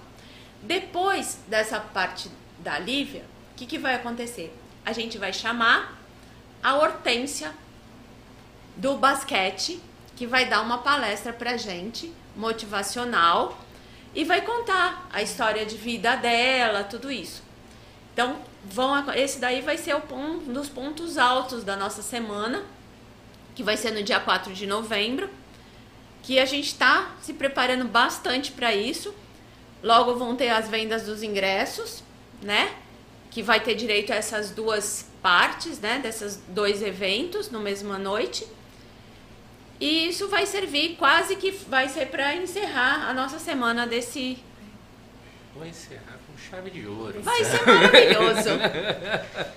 [0.62, 4.54] Depois dessa parte da Lívia, o que, que vai acontecer?
[4.86, 6.00] A gente vai chamar
[6.62, 7.54] a Hortência
[8.76, 9.80] do basquete,
[10.16, 13.58] que vai dar uma palestra pra gente, motivacional,
[14.14, 17.44] e vai contar a história de vida dela, tudo isso.
[18.14, 22.64] Então, vão, esse daí vai ser um dos pontos altos da nossa semana,
[23.54, 25.30] que vai ser no dia 4 de novembro
[26.26, 29.14] que a gente está se preparando bastante para isso.
[29.84, 32.04] Logo vão ter as vendas dos ingressos,
[32.42, 32.74] né?
[33.30, 36.00] Que vai ter direito a essas duas partes, né?
[36.00, 38.48] Desses dois eventos no mesma noite.
[39.80, 44.44] E isso vai servir quase que vai ser para encerrar a nossa semana desse.
[45.54, 47.22] Vou encerrar com chave de ouro.
[47.22, 48.50] Vai ser maravilhoso.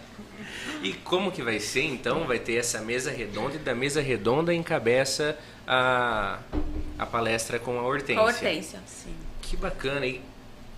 [0.83, 2.26] E como que vai ser então?
[2.26, 6.38] Vai ter essa mesa redonda e da mesa redonda encabeça a,
[6.98, 8.14] a palestra com a Hortência.
[8.14, 8.78] Com a Hortência.
[8.87, 9.14] Sim.
[9.42, 10.07] Que bacana.
[10.07, 10.20] E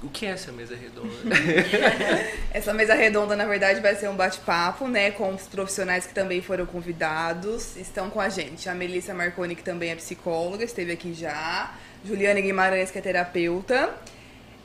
[0.03, 1.11] o que é essa mesa redonda?
[2.53, 6.41] Essa mesa redonda, na verdade, vai ser um bate-papo, né, com os profissionais que também
[6.41, 7.77] foram convidados.
[7.77, 8.69] Estão com a gente.
[8.69, 11.75] A Melissa Marconi, que também é psicóloga, esteve aqui já.
[12.05, 13.95] Juliane Guimarães, que é terapeuta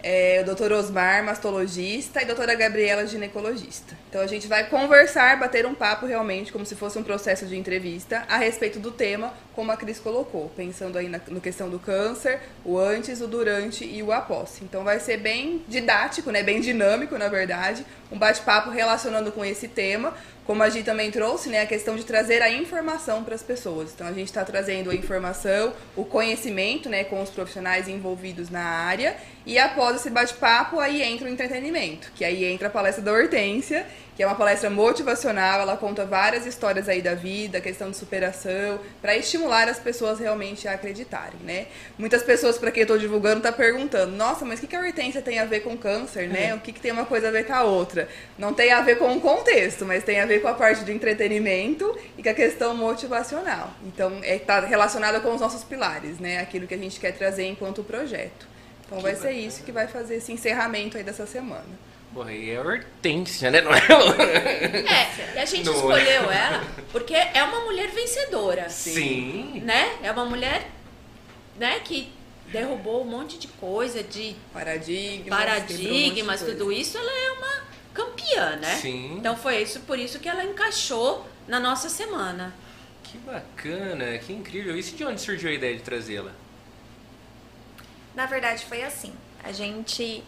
[0.07, 3.97] é, o doutor Osmar, mastologista, e a doutora Gabriela, ginecologista.
[4.07, 7.57] Então a gente vai conversar, bater um papo realmente, como se fosse um processo de
[7.57, 11.79] entrevista, a respeito do tema, como a Cris colocou, pensando aí na no questão do
[11.79, 14.61] câncer, o antes, o durante e o após.
[14.61, 19.67] Então vai ser bem didático, né, bem dinâmico, na verdade, um bate-papo relacionando com esse
[19.67, 20.13] tema,
[20.45, 23.91] como a gente também trouxe, né, a questão de trazer a informação para as pessoas.
[23.93, 28.63] Então a gente está trazendo a informação, o conhecimento, né, com os profissionais envolvidos na
[28.63, 29.17] área.
[29.45, 33.85] E após esse bate-papo, aí entra o entretenimento, que aí entra a palestra da Hortência,
[34.15, 38.79] que é uma palestra motivacional, ela conta várias histórias aí da vida, questão de superação,
[39.01, 41.67] para estimular as pessoas realmente a acreditarem, né?
[41.97, 44.79] Muitas pessoas para quem eu estou divulgando tá perguntando: "Nossa, mas o que que a
[44.79, 46.55] hortência tem a ver com câncer, né?
[46.55, 48.07] O que que tem uma coisa a ver com a outra?".
[48.37, 50.91] Não tem a ver com o contexto, mas tem a ver com a parte do
[50.91, 53.71] entretenimento e com a questão motivacional.
[53.83, 56.39] Então, é tá relacionada com os nossos pilares, né?
[56.39, 58.54] Aquilo que a gente quer trazer enquanto projeto.
[58.85, 59.33] Então, que vai bacana.
[59.33, 61.65] ser isso que vai fazer esse encerramento aí dessa semana.
[62.13, 63.61] Porra, e é hortência, né?
[63.61, 63.79] Não é?
[63.79, 65.75] é, e a gente Não é.
[65.75, 68.69] escolheu ela porque é uma mulher vencedora.
[68.69, 69.61] Sim.
[69.65, 69.97] Né?
[70.01, 70.69] É uma mulher
[71.57, 72.09] né, que
[72.47, 76.97] derrubou um monte de coisa, de paradigmas, paradigmas um tudo isso.
[76.97, 78.75] Ela é uma campeã, né?
[78.75, 79.15] Sim.
[79.17, 82.53] Então foi isso, por isso que ela encaixou na nossa semana.
[83.03, 84.77] Que bacana, que incrível.
[84.77, 86.31] E de onde surgiu a ideia de trazê-la?
[88.15, 89.13] Na verdade, foi assim.
[89.43, 90.23] A gente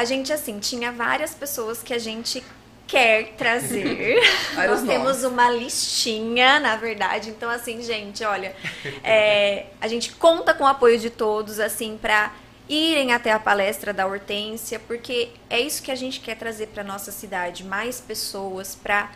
[0.00, 2.42] a gente, assim, tinha várias pessoas que a gente
[2.86, 4.18] quer trazer.
[4.56, 7.30] Nós temos uma listinha, na verdade.
[7.30, 8.56] Então, assim, gente, olha,
[9.04, 12.32] é, a gente conta com o apoio de todos, assim, para
[12.68, 16.82] irem até a palestra da Hortência, porque é isso que a gente quer trazer para
[16.82, 19.10] nossa cidade, mais pessoas para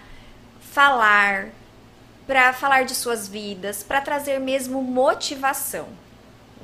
[0.61, 1.49] falar,
[2.27, 5.89] para falar de suas vidas, para trazer mesmo motivação,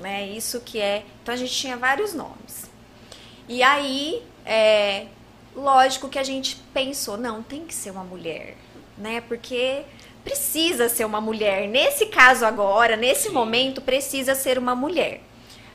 [0.00, 0.26] né?
[0.26, 1.04] Isso que é.
[1.22, 2.70] Então a gente tinha vários nomes.
[3.48, 5.06] E aí, é,
[5.54, 8.56] lógico que a gente pensou, não, tem que ser uma mulher,
[8.96, 9.20] né?
[9.20, 9.84] Porque
[10.24, 11.68] precisa ser uma mulher.
[11.68, 13.34] Nesse caso agora, nesse Sim.
[13.34, 15.20] momento, precisa ser uma mulher.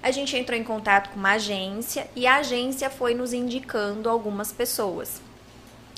[0.02, 4.52] A gente entrou em contato com uma agência e a agência foi nos indicando algumas
[4.52, 5.22] pessoas.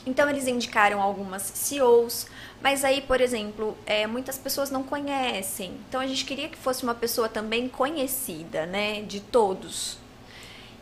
[0.05, 2.27] Então eles indicaram algumas CEOs,
[2.61, 5.73] mas aí, por exemplo, é, muitas pessoas não conhecem.
[5.87, 9.97] Então a gente queria que fosse uma pessoa também conhecida, né, de todos.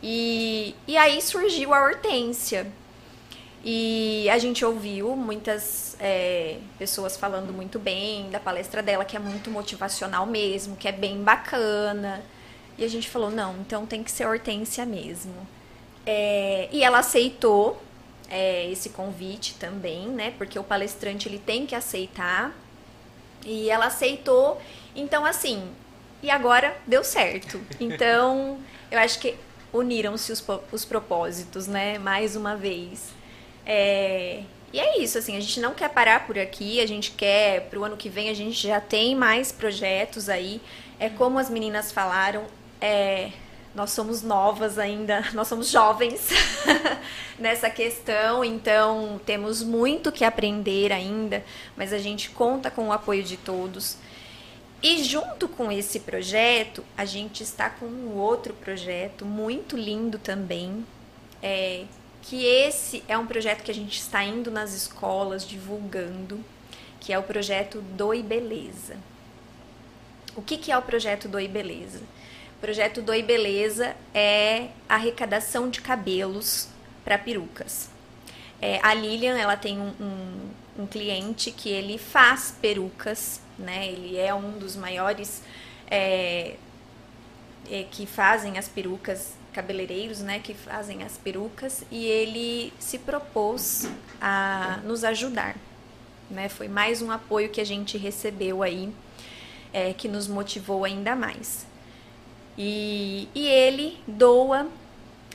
[0.02, 2.66] E, e aí surgiu a Hortência.
[3.64, 9.18] E a gente ouviu muitas é, pessoas falando muito bem da palestra dela, que é
[9.18, 12.22] muito motivacional mesmo, que é bem bacana.
[12.78, 15.34] E a gente falou, não, então tem que ser Hortência mesmo.
[16.06, 17.82] É, e ela aceitou
[18.28, 20.32] é, esse convite também, né?
[20.36, 22.54] Porque o palestrante ele tem que aceitar.
[23.44, 24.60] E ela aceitou.
[24.94, 25.68] Então, assim,
[26.22, 27.60] e agora deu certo.
[27.80, 28.58] Então,
[28.90, 29.36] eu acho que
[29.72, 31.98] uniram-se os, os propósitos, né?
[31.98, 33.10] Mais uma vez.
[33.64, 37.62] É, e é isso, assim, a gente não quer parar por aqui, a gente quer,
[37.68, 40.60] para o ano que vem, a gente já tem mais projetos aí.
[40.98, 42.44] É como as meninas falaram,
[42.80, 43.30] é,
[43.76, 46.30] nós somos novas ainda, nós somos jovens
[47.38, 51.44] nessa questão, então temos muito que aprender ainda,
[51.76, 53.98] mas a gente conta com o apoio de todos.
[54.82, 60.84] E junto com esse projeto, a gente está com um outro projeto muito lindo também,
[61.42, 61.84] é,
[62.22, 66.42] que esse é um projeto que a gente está indo nas escolas divulgando,
[66.98, 68.96] que é o projeto Doi Beleza.
[70.34, 72.00] O que, que é o projeto Doi Beleza?
[72.56, 76.68] O projeto Doi Beleza é arrecadação de cabelos
[77.04, 77.90] para perucas.
[78.60, 83.88] É, a Lilian, ela tem um, um, um cliente que ele faz perucas né?
[83.88, 85.42] Ele é um dos maiores
[85.90, 86.56] é,
[87.70, 93.88] é, que fazem as perucas cabeleireiros, né, que fazem as perucas e ele se propôs
[94.20, 95.56] a nos ajudar,
[96.30, 96.46] né?
[96.50, 98.92] Foi mais um apoio que a gente recebeu aí,
[99.72, 101.66] é, que nos motivou ainda mais.
[102.58, 104.66] E, e ele doa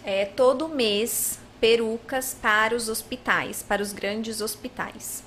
[0.03, 5.23] é, todo mês perucas para os hospitais, para os grandes hospitais.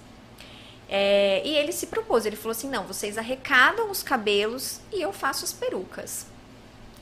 [0.89, 5.13] É, e ele se propôs, ele falou assim: não, vocês arrecadam os cabelos e eu
[5.13, 6.27] faço as perucas.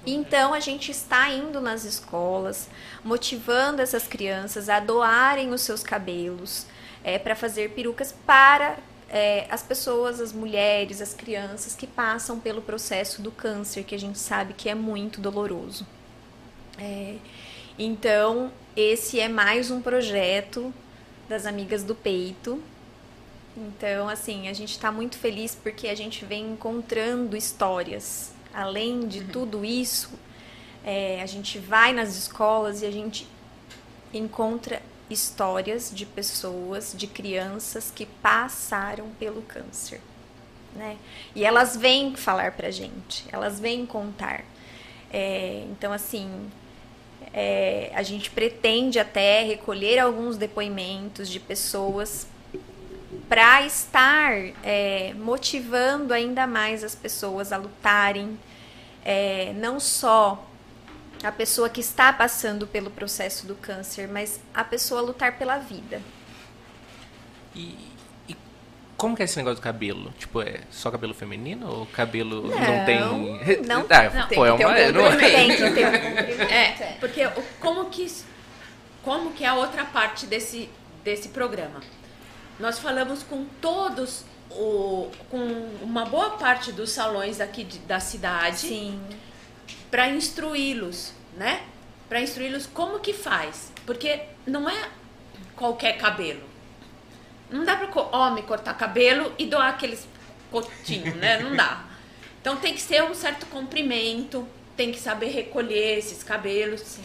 [0.05, 2.69] Então a gente está indo nas escolas,
[3.05, 6.67] motivando essas crianças a doarem os seus cabelos
[7.05, 8.79] é, para fazer perucas para
[9.13, 13.99] é, as pessoas, as mulheres, as crianças que passam pelo processo do câncer, que a
[13.99, 15.87] gente sabe que é muito doloroso.
[16.79, 17.17] É,
[17.79, 20.75] então, esse é mais um projeto
[21.29, 22.61] das Amigas do Peito.
[23.57, 29.21] Então, assim, a gente está muito feliz porque a gente vem encontrando histórias além de
[29.21, 29.27] uhum.
[29.29, 30.11] tudo isso,
[30.85, 33.27] é, a gente vai nas escolas e a gente
[34.13, 40.01] encontra histórias de pessoas, de crianças que passaram pelo câncer.
[40.75, 40.97] Né?
[41.35, 44.45] E elas vêm falar pra gente, elas vêm contar.
[45.13, 46.51] É, então, assim,
[47.33, 52.27] é, a gente pretende até recolher alguns depoimentos de pessoas
[53.29, 58.39] para estar é, motivando ainda mais as pessoas a lutarem,
[59.05, 60.47] é, não só
[61.23, 66.03] a pessoa que está passando pelo processo do câncer, mas a pessoa lutar pela vida.
[67.55, 67.77] E,
[68.29, 68.37] e,
[68.97, 70.13] como que é esse negócio do cabelo?
[70.19, 73.01] Tipo, é só cabelo feminino ou cabelo não, não tem.
[73.67, 74.69] Não, ah, não pô, é uma.
[74.69, 75.17] Um não...
[75.17, 77.29] Tem que ter um É, porque
[77.61, 78.13] como que,
[79.05, 80.69] como que é a outra parte desse,
[81.05, 81.81] desse programa?
[82.59, 85.39] Nós falamos com todos, o, com
[85.83, 88.67] uma boa parte dos salões aqui de, da cidade
[89.93, 91.63] para instruí-los, né?
[92.09, 93.71] Para instruí-los como que faz.
[93.85, 94.89] Porque não é
[95.55, 96.41] qualquer cabelo.
[97.51, 100.09] Não dá para homem cortar cabelo e doar aqueles
[100.51, 101.39] cotinhos, né?
[101.41, 101.85] Não dá.
[102.41, 104.45] Então tem que ser um certo comprimento,
[104.77, 106.81] tem que saber recolher esses cabelos.
[106.81, 107.05] Sim.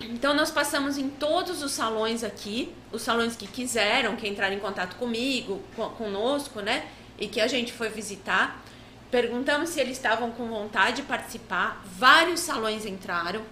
[0.00, 4.58] Então nós passamos em todos os salões aqui, os salões que quiseram, que entraram em
[4.58, 5.62] contato comigo,
[5.96, 6.84] conosco, né?
[7.18, 8.62] E que a gente foi visitar.
[9.10, 11.82] Perguntamos se eles estavam com vontade de participar.
[11.84, 13.42] Vários salões entraram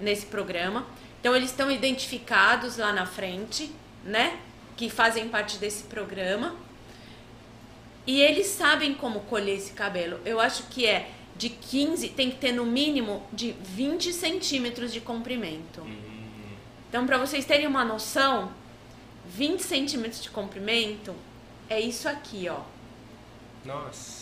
[0.00, 0.86] nesse programa.
[1.20, 3.70] Então eles estão identificados lá na frente,
[4.04, 4.38] né?
[4.76, 6.54] Que fazem parte desse programa.
[8.06, 10.20] E eles sabem como colher esse cabelo.
[10.24, 15.00] Eu acho que é de 15 tem que ter no mínimo de 20 centímetros de
[15.00, 15.82] comprimento.
[15.82, 16.16] Uhum.
[16.88, 18.50] Então, para vocês terem uma noção,
[19.26, 21.14] 20 centímetros de comprimento
[21.68, 22.60] é isso aqui, ó.
[23.64, 24.15] Nossa.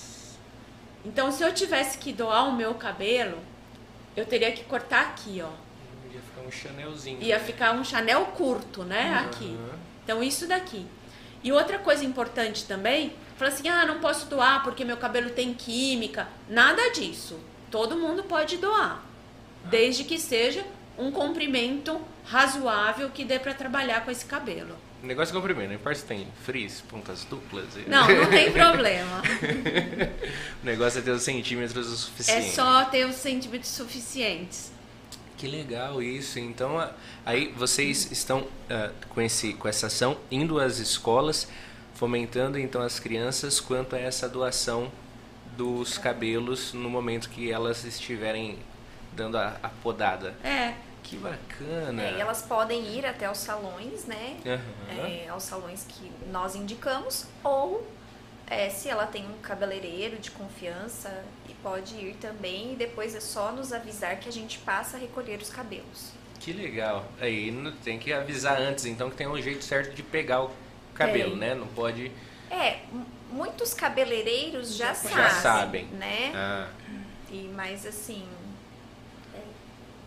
[1.04, 3.38] Então, se eu tivesse que doar o meu cabelo,
[4.16, 5.50] eu teria que cortar aqui, ó.
[6.12, 7.22] Ia ficar um chanelzinho.
[7.22, 7.44] Ia né?
[7.44, 9.10] ficar um chanel curto, né?
[9.10, 9.26] Uhum.
[9.26, 9.58] Aqui.
[10.02, 10.86] Então, isso daqui.
[11.42, 15.54] E outra coisa importante também Fala assim: ah, não posso doar porque meu cabelo tem
[15.54, 16.28] química.
[16.48, 17.38] Nada disso.
[17.70, 19.02] Todo mundo pode doar,
[19.64, 20.64] desde que seja
[20.96, 24.76] um comprimento razoável que dê para trabalhar com esse cabelo.
[25.04, 27.66] O negócio é comprimento, não importa se tem frizz, pontas duplas.
[27.86, 29.20] Não, não tem problema.
[30.62, 32.48] o negócio é ter os centímetros o suficiente.
[32.48, 34.72] É só ter os centímetros suficientes.
[35.36, 36.38] Que legal isso.
[36.38, 36.90] Então,
[37.26, 41.48] aí vocês estão uh, com, esse, com essa ação indo às escolas
[41.92, 44.90] fomentando então as crianças quanto a essa doação
[45.54, 48.58] dos cabelos no momento que elas estiverem
[49.12, 50.34] dando a, a podada.
[50.42, 50.72] É.
[51.04, 52.02] Que bacana.
[52.02, 54.36] É, e elas podem ir até os salões, né?
[54.44, 55.06] Uhum.
[55.06, 57.86] É, aos salões que nós indicamos, ou
[58.46, 63.20] é, se ela tem um cabeleireiro de confiança, e pode ir também, e depois é
[63.20, 66.12] só nos avisar que a gente passa a recolher os cabelos.
[66.40, 67.06] Que legal.
[67.20, 70.50] Aí tem que avisar antes, então que tem um jeito certo de pegar o
[70.94, 71.54] cabelo, né?
[71.54, 72.10] Não pode.
[72.50, 72.80] É,
[73.30, 76.32] muitos cabeleireiros já, já sabem, já sabem, né?
[76.34, 76.68] Ah.
[77.30, 78.26] E mas assim.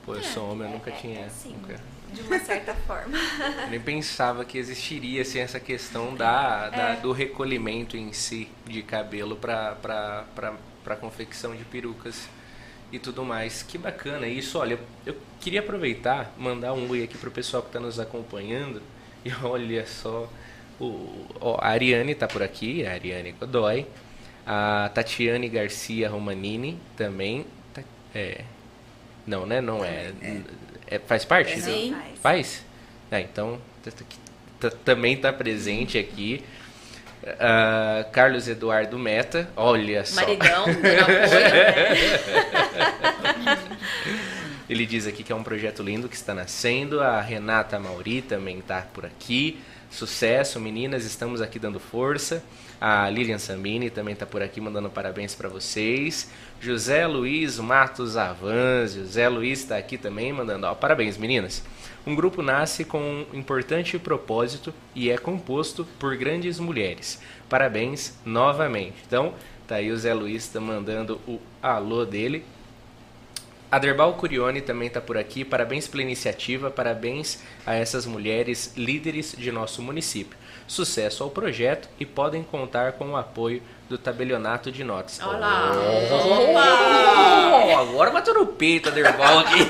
[0.08, 1.20] Pô, eu sou homem, eu nunca é, tinha.
[1.20, 1.78] É, sim, nunca...
[2.14, 3.18] De uma certa forma.
[3.64, 6.96] Eu nem pensava que existiria assim, essa questão da, da é.
[6.96, 9.76] do recolhimento em si de cabelo para
[10.34, 12.30] para confecção de perucas
[12.90, 13.64] e tudo mais.
[13.64, 14.58] Que bacana isso.
[14.58, 18.82] Olha, eu queria aproveitar, mandar um oi aqui pro pessoal que está nos acompanhando.
[19.26, 20.30] E olha só,
[20.80, 21.28] o,
[21.60, 23.86] a Ariane está por aqui, a Ariane Godoy.
[24.46, 27.46] A Tatiane Garcia Romanini também.
[27.74, 27.84] Tá,
[28.16, 28.46] é,
[29.28, 29.62] não, né?
[29.62, 30.14] Não é.
[30.22, 30.42] é.
[30.88, 31.60] é faz parte?
[31.62, 31.92] Sim.
[31.92, 32.66] Do, faz?
[33.12, 33.60] É, então
[34.84, 36.44] também está presente aqui.
[37.24, 40.22] Uh, Carlos Eduardo Meta, olha só.
[40.22, 40.98] Maridão, apoio, né?
[44.70, 47.02] Ele diz aqui que é um projeto lindo que está nascendo.
[47.02, 49.60] A Renata Mauri também está por aqui.
[49.90, 52.44] Sucesso, meninas, estamos aqui dando força.
[52.80, 56.30] A Lilian Sambini também está por aqui mandando parabéns para vocês.
[56.62, 61.64] José Luiz Matos Avans, José Luiz está aqui também mandando ó, parabéns, meninas.
[62.06, 67.20] Um grupo nasce com um importante propósito e é composto por grandes mulheres.
[67.50, 68.96] Parabéns novamente.
[69.06, 69.34] Então,
[69.68, 72.46] tá aí o Zé Luiz tá mandando o alô dele.
[73.70, 75.44] A Derbal Curione também está por aqui.
[75.44, 80.38] Parabéns pela iniciativa, parabéns a essas mulheres líderes de nosso município.
[80.68, 85.20] Sucesso ao projeto e podem contar com o apoio do tabelionato de notas.
[85.22, 85.72] Olá!
[87.66, 89.64] Oh, agora bateu no peito a Derbal aqui.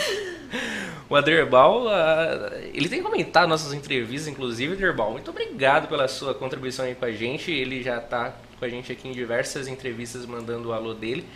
[1.10, 6.86] o Aderbal, uh, ele tem comentado nossas entrevistas, inclusive, Aderbal, muito obrigado pela sua contribuição
[6.86, 7.50] aí com a gente.
[7.50, 11.26] Ele já está com a gente aqui em diversas entrevistas mandando o alô dele.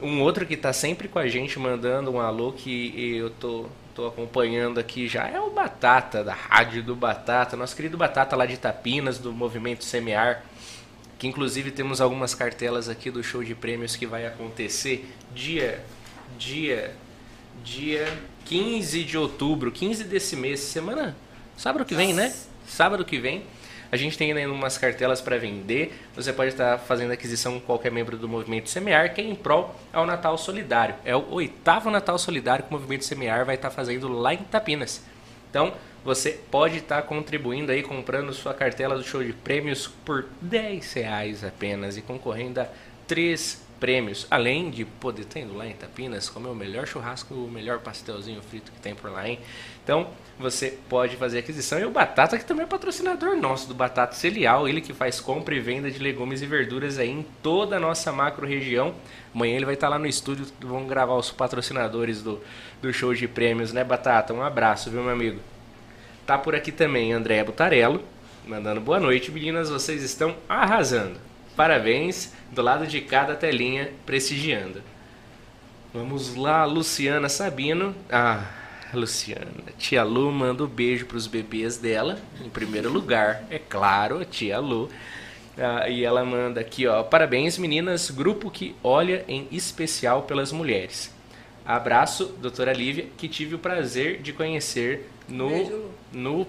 [0.00, 3.66] Um outro que está sempre com a gente mandando um alô que eu tô,
[3.96, 8.44] tô acompanhando aqui já é o Batata, da Rádio do Batata, nosso querido Batata lá
[8.44, 10.44] de Tapinas, do Movimento Semear,
[11.18, 15.82] que inclusive temos algumas cartelas aqui do show de prêmios que vai acontecer dia,
[16.38, 16.94] dia,
[17.64, 18.06] dia
[18.44, 21.16] 15 de outubro, 15 desse mês, semana,
[21.56, 22.34] sábado que vem, né?
[22.66, 23.44] Sábado que vem
[23.90, 25.92] a gente tem ainda umas cartelas para vender.
[26.14, 29.74] Você pode estar fazendo aquisição com qualquer membro do Movimento Semear, que é em prol
[29.92, 30.94] ao Natal Solidário.
[31.04, 35.02] É o oitavo Natal Solidário que o Movimento Semear vai estar fazendo lá em Tapinas.
[35.50, 35.72] Então,
[36.04, 41.42] você pode estar contribuindo aí, comprando sua cartela do show de prêmios por 10 reais
[41.42, 42.68] apenas e concorrendo a
[43.06, 47.50] três prêmios, além de poder estar indo lá em Tapinas, comer o melhor churrasco, o
[47.50, 49.38] melhor pastelzinho frito que tem por lá, hein?
[49.82, 50.08] Então,
[50.38, 51.78] você pode fazer aquisição.
[51.78, 55.54] E o Batata, que também é patrocinador nosso do Batata Celial, ele que faz compra
[55.54, 58.94] e venda de legumes e verduras aí em toda a nossa macro região.
[59.34, 62.40] Amanhã ele vai estar lá no estúdio, vão gravar os patrocinadores do,
[62.82, 64.34] do show de prêmios, né, Batata?
[64.34, 65.40] Um abraço, viu, meu amigo?
[66.26, 68.02] Tá por aqui também André Butarello,
[68.46, 71.18] mandando boa noite, meninas, vocês estão arrasando.
[71.56, 74.82] Parabéns, do lado de cada telinha, prestigiando.
[75.94, 77.94] Vamos lá, Luciana Sabino.
[78.10, 78.44] Ah,
[78.92, 79.46] Luciana.
[79.78, 84.58] Tia Lu manda um beijo para os bebês dela, em primeiro lugar, é claro, tia
[84.58, 84.88] Lu.
[85.58, 91.14] Ah, e ela manda aqui, ó, parabéns meninas, grupo que olha em especial pelas mulheres.
[91.64, 96.46] Abraço, doutora Lívia, que tive o prazer de conhecer no, beijo, no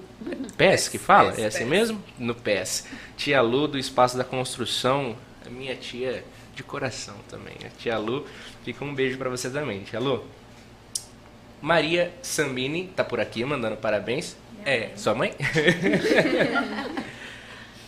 [0.57, 1.31] PES, que fala?
[1.31, 1.67] PES, é assim PES.
[1.67, 2.03] mesmo?
[2.19, 2.85] No PES.
[3.15, 5.15] Tia Lu, do Espaço da Construção,
[5.49, 6.23] minha tia
[6.53, 7.55] de coração também.
[7.65, 8.25] A tia Lu,
[8.63, 9.81] fica um beijo para você também.
[9.83, 10.23] Tia Lu,
[11.61, 14.37] Maria Sambini tá por aqui mandando parabéns.
[14.63, 14.97] Minha é, mãe.
[14.97, 15.33] sua mãe?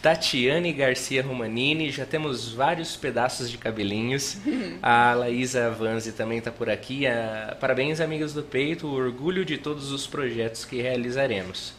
[0.01, 4.37] Tatiane Garcia Romanini, já temos vários pedaços de cabelinhos.
[4.81, 7.05] A Laísa Vanzi também está por aqui.
[7.05, 7.57] A...
[7.59, 11.73] Parabéns, amigas do peito, o orgulho de todos os projetos que realizaremos.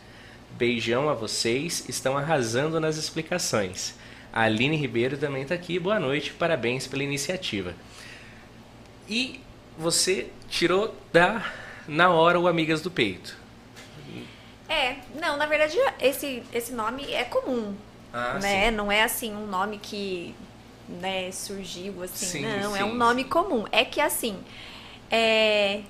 [0.50, 3.94] Beijão a vocês, estão arrasando nas explicações.
[4.30, 5.78] A Aline Ribeiro também está aqui.
[5.78, 7.74] Boa noite, parabéns pela iniciativa.
[9.08, 9.40] E
[9.78, 11.42] você tirou da
[11.86, 13.38] na hora o Amigas do Peito.
[14.68, 17.74] É, não, na verdade esse, esse nome é comum,
[18.12, 18.70] ah, né?
[18.70, 18.76] Sim.
[18.76, 20.34] Não é assim um nome que
[20.88, 23.64] né, surgiu assim, sim, não, é sim, é um nome comum.
[23.70, 24.38] É que assim,
[25.10, 25.80] é,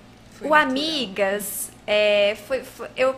[0.41, 0.63] o natural.
[0.63, 3.15] Amigas, é, foi, foi, eu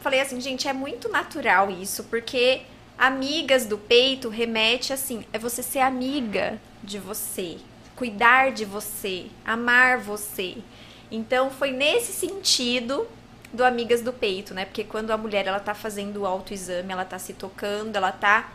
[0.00, 2.62] falei assim, gente, é muito natural isso, porque
[2.98, 7.58] amigas do peito remete assim, é você ser amiga de você,
[7.96, 10.56] cuidar de você, amar você.
[11.10, 13.06] Então foi nesse sentido
[13.52, 14.64] do Amigas do Peito, né?
[14.64, 18.52] Porque quando a mulher ela tá fazendo o autoexame, ela tá se tocando, ela tá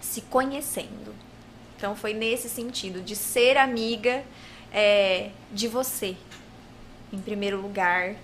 [0.00, 1.14] se conhecendo.
[1.76, 4.22] Então foi nesse sentido de ser amiga
[4.72, 6.16] é, de você,
[7.12, 8.14] em primeiro lugar.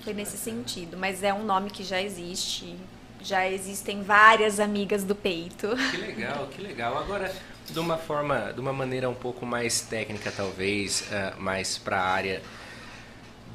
[0.00, 2.76] Foi nesse sentido, mas é um nome que já existe.
[3.22, 5.68] Já existem várias amigas do peito.
[5.90, 6.98] Que legal, que legal.
[6.98, 7.34] Agora,
[7.70, 12.04] de uma forma, de uma maneira um pouco mais técnica, talvez, uh, mais para a
[12.04, 12.42] área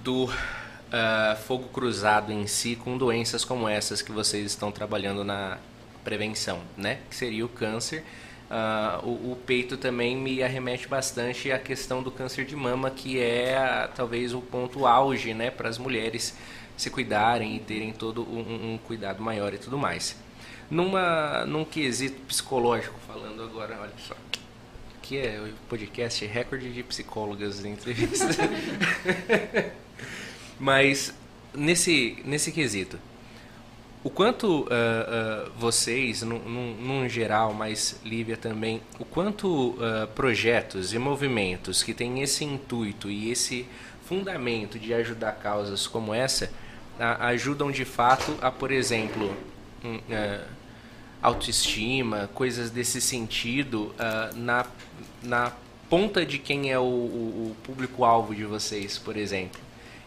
[0.04, 5.58] do uh, fogo cruzado em si com doenças como essas que vocês estão trabalhando na
[6.04, 7.00] prevenção, né?
[7.10, 8.04] Que seria o câncer.
[8.50, 13.18] Uh, o, o, peito também me arremete bastante à questão do câncer de mama, que
[13.18, 16.36] é talvez o ponto auge, né, para as mulheres
[16.76, 20.18] se cuidarem e terem todo um, um, cuidado maior e tudo mais.
[20.72, 24.16] Numa, num quesito psicológico, falando agora, olha só,
[25.02, 28.38] que é o podcast recorde de psicólogas em entrevistas.
[30.58, 31.14] Mas
[31.54, 32.98] nesse, nesse quesito,
[34.04, 40.92] o quanto uh, uh, vocês, num, num, geral, mas Lívia também, o quanto uh, projetos
[40.94, 43.68] e movimentos que têm esse intuito e esse
[44.06, 46.50] fundamento de ajudar causas como essa
[47.20, 49.36] ajudam de fato a, por exemplo,
[51.22, 53.94] autoestima, coisas desse sentido
[54.36, 54.66] na,
[55.22, 55.52] na
[55.90, 56.86] ponta de quem é o, o,
[57.52, 59.60] o público-alvo de vocês, por exemplo?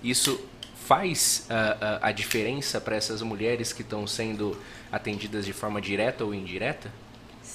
[0.02, 0.40] Isso
[0.84, 4.58] faz uh, uh, a diferença para essas mulheres que estão sendo
[4.92, 6.92] atendidas de forma direta ou indireta?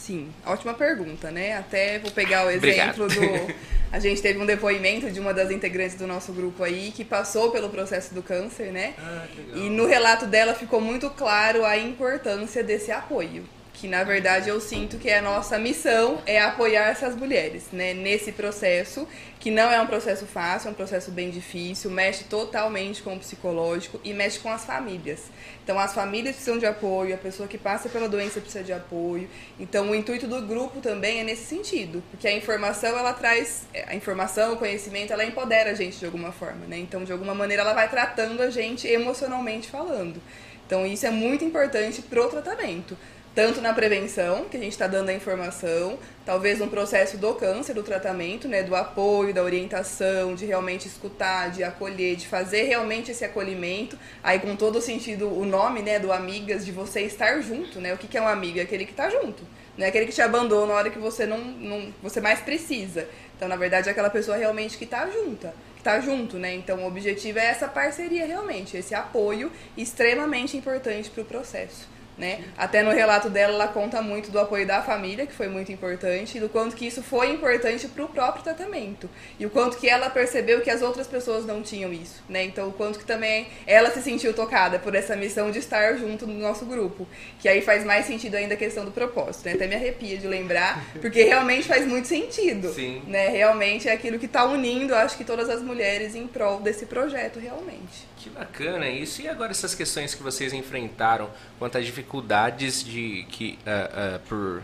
[0.10, 1.56] Sim, ótima pergunta, né?
[1.56, 3.22] Até vou pegar o exemplo do,
[3.92, 7.52] A gente teve um depoimento de uma das integrantes do nosso grupo aí que passou
[7.52, 8.96] pelo processo do câncer, né?
[8.98, 9.26] Ah.
[9.54, 13.44] E no relato dela ficou muito claro a importância desse apoio.
[13.80, 17.94] Que na verdade eu sinto que a nossa missão é apoiar essas mulheres, né?
[17.94, 19.08] Nesse processo,
[19.40, 23.20] que não é um processo fácil, é um processo bem difícil, mexe totalmente com o
[23.20, 25.32] psicológico e mexe com as famílias.
[25.64, 29.30] Então as famílias precisam de apoio, a pessoa que passa pela doença precisa de apoio.
[29.58, 33.96] Então o intuito do grupo também é nesse sentido, porque a informação ela traz a
[33.96, 36.78] informação, o conhecimento, ela empodera a gente de alguma forma, né?
[36.78, 40.22] Então de alguma maneira ela vai tratando a gente emocionalmente falando.
[40.68, 42.98] Então isso é muito importante pro tratamento
[43.34, 47.74] tanto na prevenção, que a gente está dando a informação, talvez no processo do câncer,
[47.74, 53.12] do tratamento, né, do apoio, da orientação, de realmente escutar, de acolher, de fazer realmente
[53.12, 57.40] esse acolhimento, aí com todo o sentido, o nome, né, do amigas, de você estar
[57.42, 58.62] junto, né, o que, que é uma amiga?
[58.62, 59.44] Aquele que está junto,
[59.78, 63.08] não é aquele que te abandona na hora que você não, não você mais precisa.
[63.38, 66.54] Então, na verdade, é aquela pessoa realmente que está junta que tá junto, né?
[66.56, 71.88] Então o objetivo é essa parceria realmente, esse apoio extremamente importante para o processo.
[72.20, 72.44] Né?
[72.58, 76.38] Até no relato dela, ela conta muito do apoio da família, que foi muito importante,
[76.38, 79.10] e do quanto que isso foi importante para o próprio tratamento.
[79.40, 82.44] E o quanto que ela percebeu que as outras pessoas não tinham isso, né?
[82.44, 86.28] Então, o quanto que também ela se sentiu tocada por essa missão de estar junto
[86.28, 87.08] no nosso grupo.
[87.40, 89.54] Que aí faz mais sentido ainda a questão do propósito, né?
[89.54, 92.74] Até me arrepia de lembrar, porque realmente faz muito sentido.
[92.74, 93.02] Sim.
[93.08, 93.30] Né?
[93.30, 97.40] Realmente é aquilo que está unindo, acho que todas as mulheres em prol desse projeto,
[97.40, 98.10] realmente.
[98.18, 99.22] Que bacana isso.
[99.22, 104.64] E agora essas questões que vocês enfrentaram quanto às dificuldades de que uh, uh, por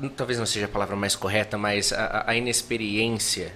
[0.00, 3.52] uh, talvez não seja a palavra mais correta, mas a, a, inexperiência.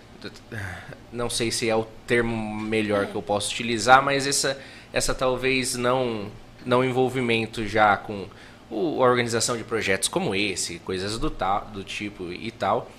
[1.12, 4.58] Não sei se é o termo melhor que eu posso utilizar, mas essa
[4.92, 6.30] essa talvez não
[6.64, 8.26] não envolvimento já com
[8.70, 12.90] o, a organização de projetos como esse, coisas do tal, do tipo e tal.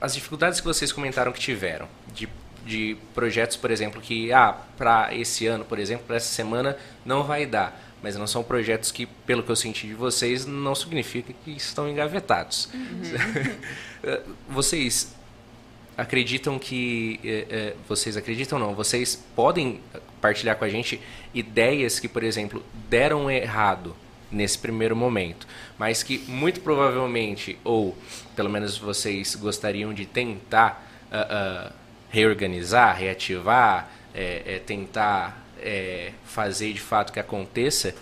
[0.00, 1.88] As dificuldades que vocês comentaram que tiveram
[2.64, 7.24] de projetos, por exemplo, que ah, para esse ano, por exemplo, para essa semana não
[7.24, 7.88] vai dar.
[8.02, 11.88] Mas não são projetos que, pelo que eu senti de vocês, não significa que estão
[11.88, 12.68] engavetados.
[12.72, 14.22] Uhum.
[14.48, 15.14] vocês
[15.96, 17.20] acreditam que.
[17.22, 18.74] Eh, eh, vocês acreditam não?
[18.74, 19.80] Vocês podem
[20.20, 21.00] partilhar com a gente
[21.34, 23.94] ideias que, por exemplo, deram errado
[24.30, 25.46] nesse primeiro momento,
[25.78, 27.96] mas que muito provavelmente, ou
[28.36, 30.88] pelo menos vocês gostariam de tentar.
[31.10, 31.79] Uh, uh,
[32.10, 37.94] reorganizar, reativar, é, é, tentar é, fazer de fato que aconteça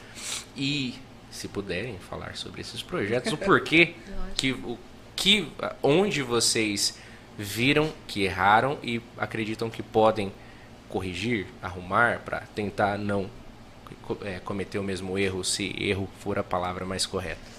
[0.56, 0.94] e,
[1.30, 3.94] se puderem, falar sobre esses projetos, o porquê
[4.36, 4.78] que, o,
[5.14, 5.46] que,
[5.82, 6.98] onde vocês
[7.36, 10.32] viram que erraram e acreditam que podem
[10.88, 13.30] corrigir, arrumar para tentar não
[14.24, 17.57] é, cometer o mesmo erro, se erro for a palavra mais correta.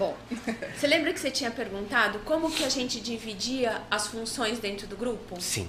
[0.00, 0.16] Bom,
[0.74, 4.96] você lembra que você tinha perguntado como que a gente dividia as funções dentro do
[4.96, 5.38] grupo?
[5.38, 5.68] Sim.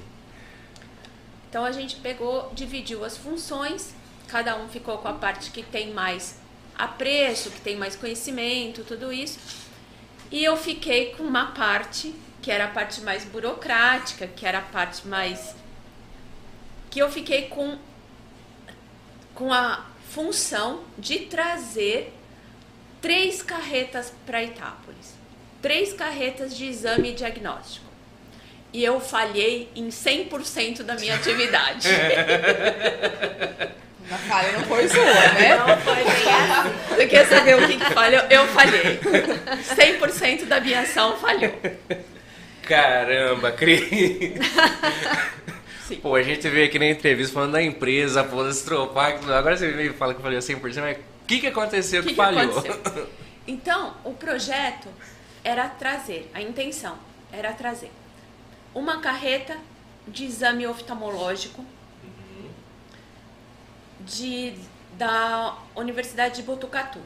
[1.49, 3.93] Então a gente pegou, dividiu as funções,
[4.29, 6.39] cada um ficou com a parte que tem mais
[6.77, 9.37] apreço, que tem mais conhecimento, tudo isso.
[10.31, 14.61] E eu fiquei com uma parte que era a parte mais burocrática, que era a
[14.61, 15.53] parte mais
[16.89, 17.77] que eu fiquei com
[19.35, 22.13] com a função de trazer
[23.01, 25.15] três carretas para Itápolis,
[25.61, 27.85] três carretas de exame diagnóstico.
[28.73, 31.89] E eu falhei em 100% da minha atividade.
[34.11, 35.57] A falha não foi sua, né?
[35.57, 36.95] Não foi bem assim.
[36.95, 38.21] Você quer saber o que, que falhou?
[38.29, 38.99] Eu falhei.
[38.99, 41.53] 100% da minha ação falhou.
[42.63, 44.37] Caramba, Cris.
[46.01, 49.29] Pô, a gente veio aqui na entrevista falando da empresa, pô, das tropas.
[49.29, 50.97] Agora você veio e fala que eu falei 100%, mas
[51.31, 52.59] que, que aconteceu que, que falhou?
[52.59, 53.09] Aconteceu?
[53.47, 54.87] Então, o projeto
[55.43, 56.95] era trazer, a intenção
[57.31, 57.91] era trazer
[58.73, 59.57] uma carreta
[60.07, 61.65] de exame oftalmológico
[62.03, 62.51] uhum.
[64.01, 64.53] de,
[64.93, 66.99] da Universidade de Botucatu.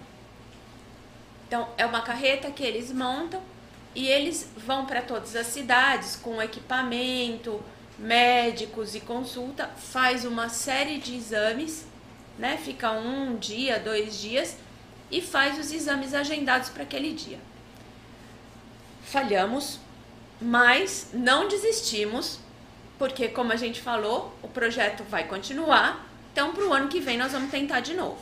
[1.47, 3.41] Então, é uma carreta que eles montam
[3.95, 7.63] e eles vão para todas as cidades com equipamento,
[7.97, 11.86] médicos e consulta, faz uma série de exames
[12.38, 12.57] né?
[12.57, 14.57] Fica um dia, dois dias
[15.11, 17.39] e faz os exames agendados para aquele dia.
[19.03, 19.79] Falhamos,
[20.41, 22.39] mas não desistimos,
[22.97, 26.05] porque como a gente falou, o projeto vai continuar.
[26.31, 28.19] Então, para o ano que vem nós vamos tentar de novo.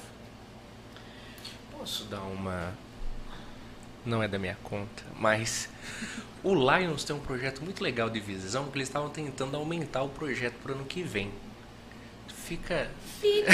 [1.72, 2.74] Posso dar uma
[4.05, 5.70] não é da minha conta, mas
[6.43, 10.09] o Lions tem um projeto muito legal de visão que eles estavam tentando aumentar o
[10.09, 11.32] projeto para o ano que vem
[12.48, 12.88] Fica.
[13.22, 13.52] Fica.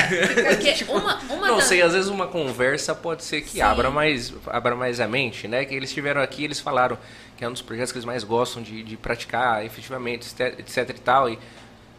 [0.50, 3.62] Porque Tipo, uma, uma não das- sei, às vezes uma conversa pode ser que Sim.
[3.62, 5.64] abra mais, abra mais a mente, né?
[5.66, 6.98] Que eles estiveram aqui, eles falaram
[7.38, 10.28] que é um dos projetos que eles mais gostam de, de praticar, efetivamente,
[10.58, 11.30] etc e tal.
[11.30, 11.38] E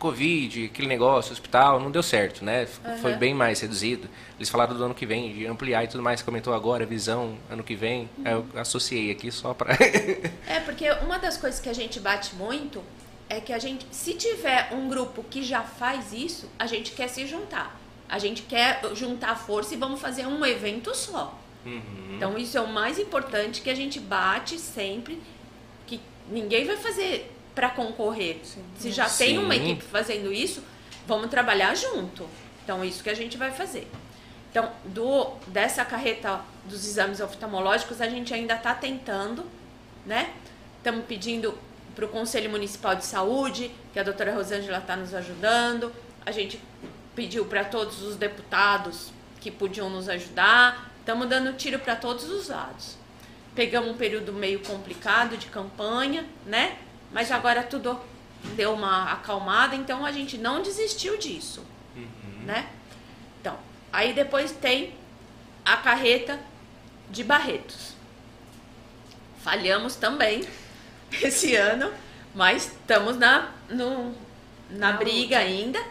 [0.00, 2.62] Covid, aquele negócio, hospital, não deu certo, né?
[2.62, 4.08] F- Foi bem mais reduzido.
[4.38, 6.22] Eles falaram do ano que vem, de ampliar e tudo mais.
[6.22, 8.08] Comentou agora, visão, ano que vem.
[8.24, 9.74] Aí Eu associei aqui só pra.
[10.48, 12.82] É, porque uma das coisas que a gente bate muito
[13.30, 17.08] é que a gente, se tiver um grupo que já faz isso, a gente quer
[17.08, 17.80] se juntar.
[18.08, 21.38] A gente quer juntar força e vamos fazer um evento só.
[21.64, 22.16] Uhum.
[22.16, 25.22] Então isso é o mais importante que a gente bate sempre,
[25.86, 28.40] que ninguém vai fazer para concorrer.
[28.76, 29.60] Se já tem uma Sim.
[29.62, 30.60] equipe fazendo isso,
[31.06, 32.28] vamos trabalhar junto.
[32.64, 33.86] Então isso que a gente vai fazer.
[34.50, 39.44] Então, do, dessa carreta dos exames oftalmológicos, a gente ainda está tentando,
[40.04, 40.32] né?
[40.78, 41.56] Estamos pedindo
[41.94, 45.92] para o Conselho Municipal de Saúde, que a doutora Rosângela está nos ajudando.
[46.24, 46.60] A gente
[47.14, 50.90] pediu para todos os deputados que podiam nos ajudar.
[50.98, 52.96] Estamos dando tiro para todos os lados.
[53.54, 56.78] Pegamos um período meio complicado de campanha, né?
[57.12, 58.00] Mas agora tudo
[58.54, 61.64] deu uma acalmada, então a gente não desistiu disso,
[62.44, 62.68] né?
[63.40, 63.58] Então,
[63.92, 64.94] aí depois tem
[65.64, 66.38] a carreta
[67.10, 67.94] de Barretos.
[69.42, 70.42] Falhamos também
[71.22, 71.92] esse ano,
[72.34, 74.14] mas estamos na, no,
[74.70, 75.82] na Na briga ainda,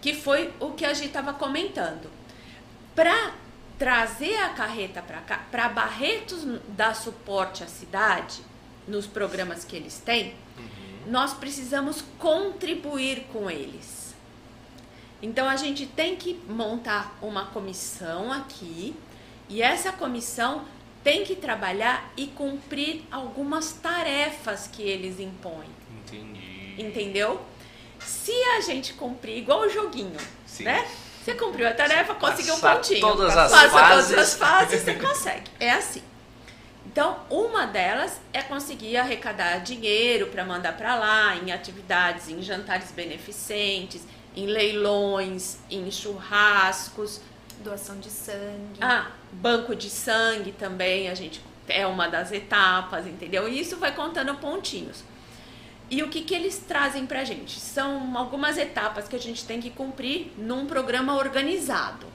[0.00, 2.10] que foi o que a gente estava comentando.
[2.94, 3.32] Para
[3.78, 8.42] trazer a carreta para cá, para Barretos dar suporte à cidade,
[8.86, 10.34] nos programas que eles têm,
[11.06, 14.14] nós precisamos contribuir com eles.
[15.22, 18.94] Então a gente tem que montar uma comissão aqui
[19.48, 20.64] e essa comissão
[21.08, 25.70] tem que trabalhar e cumprir algumas tarefas que eles impõem,
[26.04, 26.74] Entendi.
[26.76, 27.40] entendeu?
[27.98, 30.64] Se a gente cumprir igual o joguinho, Sim.
[30.64, 30.86] né?
[31.24, 33.00] Você cumpriu a tarefa, conseguiu um pontinho.
[33.00, 34.08] todas as Passa fases.
[34.08, 35.50] todas as fases, você consegue.
[35.58, 36.02] É assim.
[36.84, 42.90] Então, uma delas é conseguir arrecadar dinheiro para mandar para lá em atividades, em jantares
[42.92, 44.02] beneficentes,
[44.36, 47.20] em leilões, em churrascos,
[47.62, 48.78] Doação de sangue.
[48.80, 53.48] ah, banco de sangue também, a gente é uma das etapas, entendeu?
[53.48, 55.04] E isso vai contando pontinhos.
[55.90, 57.58] E o que, que eles trazem pra gente?
[57.58, 62.06] São algumas etapas que a gente tem que cumprir num programa organizado,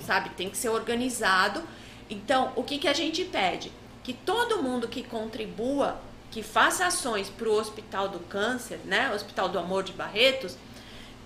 [0.00, 0.30] sabe?
[0.30, 1.62] Tem que ser organizado.
[2.08, 3.72] Então, o que, que a gente pede?
[4.04, 9.12] Que todo mundo que contribua, que faça ações para o Hospital do Câncer, né?
[9.12, 10.56] Hospital do Amor de Barretos,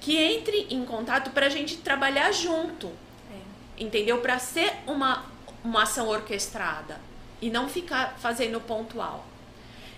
[0.01, 2.91] que entre em contato para a gente trabalhar junto.
[3.81, 4.19] Entendeu?
[4.19, 5.25] Para ser uma,
[5.65, 7.01] uma ação orquestrada
[7.41, 9.27] e não ficar fazendo pontual.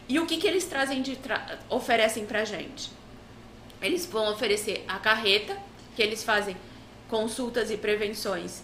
[0.09, 2.91] E o que, que eles trazem de tra oferecem pra gente?
[3.81, 5.57] Eles vão oferecer a carreta,
[5.97, 6.57] que eles fazem
[7.09, 8.63] consultas e prevenções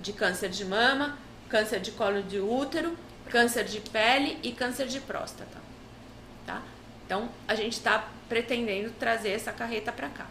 [0.00, 1.18] de câncer de mama,
[1.48, 2.96] câncer de colo de útero,
[3.28, 5.58] câncer de pele e câncer de próstata.
[6.46, 6.62] Tá?
[7.04, 10.26] Então, a gente está pretendendo trazer essa carreta para cá.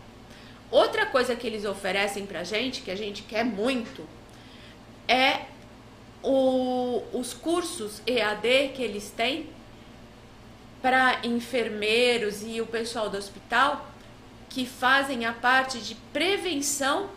[0.72, 4.08] Outra coisa que eles oferecem pra gente, que a gente quer muito,
[5.10, 5.42] é
[6.24, 9.50] o- os cursos EAD que eles têm
[10.82, 13.90] para enfermeiros e o pessoal do hospital
[14.50, 17.10] que fazem a parte de prevenção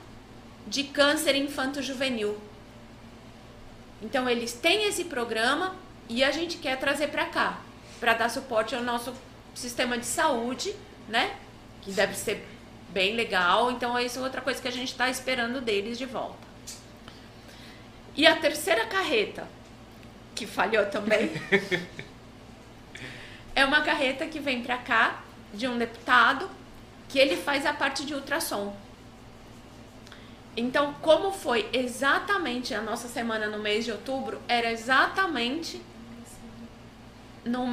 [0.67, 2.39] de câncer infanto-juvenil.
[4.01, 5.77] Então eles têm esse programa
[6.09, 7.61] e a gente quer trazer para cá,
[8.01, 9.13] para dar suporte ao nosso
[9.55, 10.75] sistema de saúde,
[11.09, 11.37] né?
[11.83, 12.45] Que deve ser
[12.89, 13.71] bem legal.
[13.71, 16.42] Então isso é outra coisa que a gente está esperando deles de volta.
[18.15, 19.49] E a terceira carreta,
[20.35, 21.31] que falhou também,
[23.55, 26.51] é uma carreta que vem para cá de um deputado
[27.09, 28.75] que ele faz a parte de ultrassom.
[30.57, 35.81] Então, como foi exatamente a nossa semana no mês de outubro, era exatamente
[37.45, 37.67] no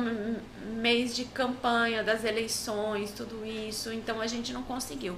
[0.75, 5.15] mês de campanha das eleições, tudo isso, então a gente não conseguiu.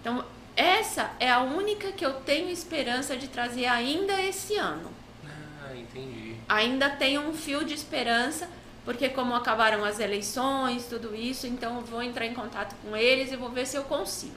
[0.00, 0.24] Então,
[0.58, 4.90] essa é a única que eu tenho esperança de trazer ainda esse ano.
[5.24, 6.34] Ah, entendi.
[6.48, 8.50] Ainda tenho um fio de esperança,
[8.84, 13.30] porque como acabaram as eleições, tudo isso, então eu vou entrar em contato com eles
[13.30, 14.34] e vou ver se eu consigo.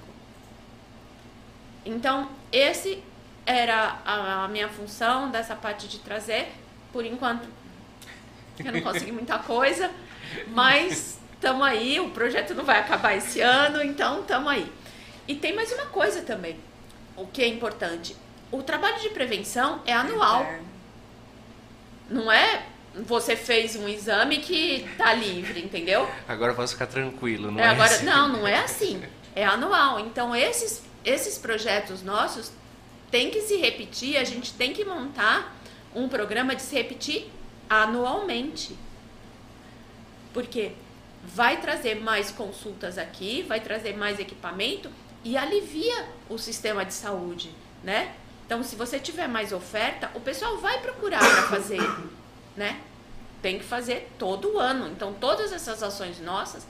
[1.83, 3.03] Então, esse
[3.43, 6.51] era a, minha função dessa parte de trazer.
[6.93, 7.47] Por enquanto,
[8.63, 9.89] eu não consegui muita coisa,
[10.53, 11.99] mas estamos aí.
[11.99, 14.71] O projeto não vai acabar esse ano, então estamos aí.
[15.27, 16.57] E tem mais uma coisa também,
[17.15, 18.15] o que é importante.
[18.51, 20.45] O trabalho de prevenção é anual.
[22.09, 26.09] Não é você fez um exame que tá livre, entendeu?
[26.27, 27.67] Agora posso ficar tranquilo, não É, é?
[27.69, 28.05] agora, assim?
[28.05, 29.01] não, não é assim.
[29.33, 29.99] É anual.
[29.99, 32.51] Então, esses esses projetos nossos
[33.09, 35.55] têm que se repetir, a gente tem que montar
[35.95, 37.27] um programa de se repetir
[37.69, 38.75] anualmente.
[40.33, 40.73] Porque
[41.23, 44.89] vai trazer mais consultas aqui, vai trazer mais equipamento
[45.23, 47.51] e alivia o sistema de saúde,
[47.83, 48.13] né?
[48.45, 51.81] Então, se você tiver mais oferta, o pessoal vai procurar para fazer,
[52.55, 52.79] né?
[53.41, 54.87] Tem que fazer todo ano.
[54.89, 56.67] Então, todas essas ações nossas,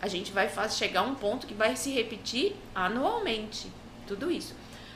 [0.00, 3.70] a gente vai fazer, chegar a um ponto que vai se repetir anualmente.
[4.06, 4.54] Tudo isso.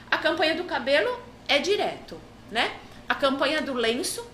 [0.09, 2.77] A campanha do cabelo é direto, né?
[3.07, 4.25] A campanha do lenço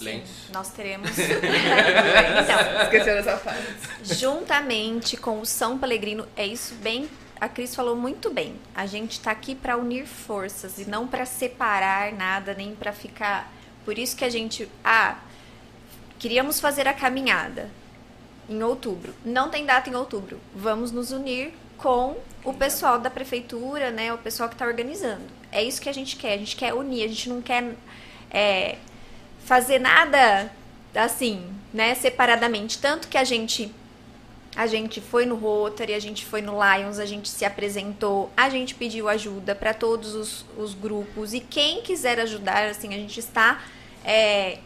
[0.00, 0.50] Lenço.
[0.52, 1.10] Nós teremos.
[1.18, 3.62] então, Esqueceu dessa fase.
[4.02, 7.08] juntamente com o São Pelegrino, é isso bem.
[7.40, 8.56] A Cris falou muito bem.
[8.74, 13.50] A gente está aqui para unir forças e não para separar nada, nem para ficar.
[13.84, 14.68] Por isso que a gente.
[14.84, 15.16] Ah,
[16.18, 17.70] queríamos fazer a caminhada
[18.46, 19.14] em outubro.
[19.24, 20.38] Não tem data em outubro.
[20.54, 24.12] Vamos nos unir com o pessoal da prefeitura, né?
[24.12, 25.24] O pessoal que está organizando.
[25.50, 26.34] É isso que a gente quer.
[26.34, 27.04] A gente quer unir.
[27.04, 27.74] A gente não quer
[28.30, 28.76] é,
[29.46, 30.52] fazer nada
[30.94, 31.94] assim, né?
[31.94, 32.78] Separadamente.
[32.78, 33.72] Tanto que a gente
[34.56, 38.50] a gente foi no Rotary, a gente foi no Lions, a gente se apresentou, a
[38.50, 43.20] gente pediu ajuda para todos os, os, grupos e quem quiser ajudar, assim, a gente
[43.20, 43.62] está
[44.04, 44.58] é,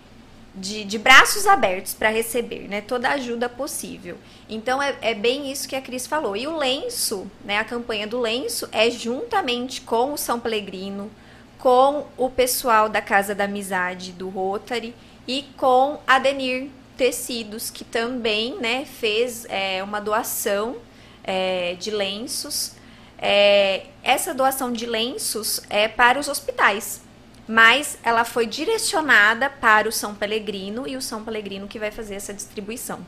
[0.55, 2.80] de, de, braços abertos para receber, né?
[2.80, 4.16] Toda ajuda possível.
[4.49, 6.37] Então é, é, bem isso que a Cris falou.
[6.37, 7.59] E o lenço, né?
[7.59, 11.11] A campanha do lenço é juntamente com o São Pelegrino,
[11.59, 14.95] com o pessoal da Casa da Amizade do Rotary
[15.26, 20.77] e com a Denir Tecidos, que também né, fez é, uma doação
[21.23, 22.73] é, de lenços.
[23.19, 27.01] É, essa doação de lenços é para os hospitais,
[27.49, 32.15] mas ela foi direcionada para o São Pelegrino e o São Pelegrino que vai fazer
[32.15, 33.05] essa distribuição.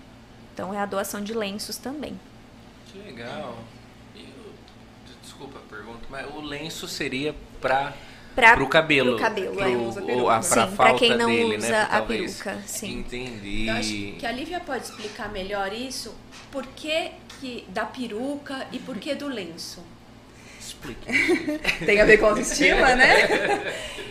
[0.52, 2.18] Então é a doação de lenços também.
[2.86, 3.58] Que legal.
[5.22, 7.92] desculpa a pergunta, mas o lenço seria para
[8.36, 9.16] para o cabelo.
[9.16, 9.76] Pro cabelo, pro, é.
[9.76, 10.24] Usa peruca.
[10.26, 11.88] Pra sim, para quem não dele, usa né?
[11.90, 12.98] a peruca, sim.
[12.98, 13.66] Entendi.
[13.66, 16.14] Eu acho que a Lívia pode explicar melhor isso.
[16.52, 17.10] Por que,
[17.40, 19.82] que da peruca e por que do lenço?
[20.66, 21.06] Explique.
[21.86, 23.62] Tem a ver com autoestima, né?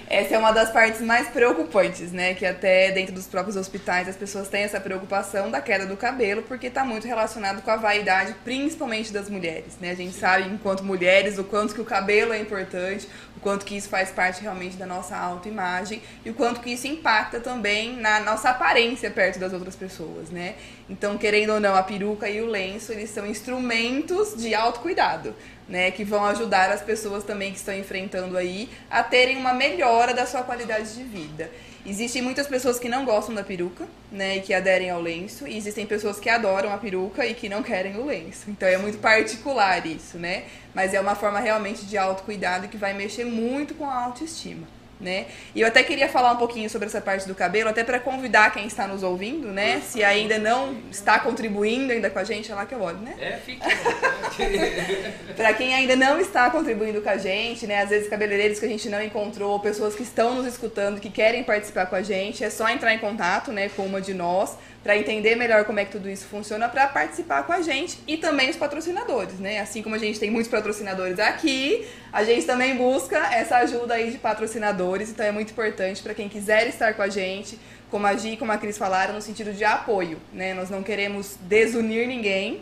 [0.08, 2.36] Essa é uma das partes mais preocupantes, né?
[2.36, 6.44] Que até dentro dos próprios hospitais as pessoas têm essa preocupação da queda do cabelo,
[6.44, 9.92] porque está muito relacionado com a vaidade, principalmente das mulheres, né?
[9.92, 13.76] A gente sabe, enquanto mulheres, o quanto que o cabelo é importante, o quanto que
[13.76, 18.20] isso faz parte realmente da nossa autoimagem e o quanto que isso impacta também na
[18.20, 20.54] nossa aparência perto das outras pessoas, né?
[20.88, 25.34] Então, querendo ou não, a peruca e o lenço, eles são instrumentos de autocuidado
[25.68, 30.14] né, que vão ajudar as pessoas também que estão enfrentando aí a terem uma melhora
[30.14, 31.50] da sua qualidade de vida.
[31.86, 35.56] Existem muitas pessoas que não gostam da peruca, né, e que aderem ao lenço, e
[35.56, 38.50] existem pessoas que adoram a peruca e que não querem o lenço.
[38.50, 40.46] Então é muito particular isso, né?
[40.74, 45.26] Mas é uma forma realmente de autocuidado que vai mexer muito com a autoestima né?
[45.54, 48.52] E eu até queria falar um pouquinho sobre essa parte do cabelo, até para convidar
[48.54, 49.82] quem está nos ouvindo, né?
[49.82, 53.16] Se ainda não está contribuindo ainda com a gente, é lá que eu olho, né?
[53.20, 53.62] É, fique.
[55.36, 57.82] para quem ainda não está contribuindo com a gente, né?
[57.82, 61.44] Às vezes cabeleireiros que a gente não encontrou, pessoas que estão nos escutando, que querem
[61.44, 64.96] participar com a gente, é só entrar em contato, né, com uma de nós para
[64.96, 68.52] entender melhor como é que tudo isso funciona, para participar com a gente e também
[68.52, 69.60] os patrocinadores, né?
[69.60, 74.12] Assim como a gente tem muitos patrocinadores aqui, a gente também busca essa ajuda aí
[74.12, 77.60] de patrocinadores, então é muito importante para quem quiser estar com a gente,
[77.90, 80.54] como a Gi e como a Cris falaram, no sentido de apoio, né?
[80.54, 82.62] Nós não queremos desunir ninguém,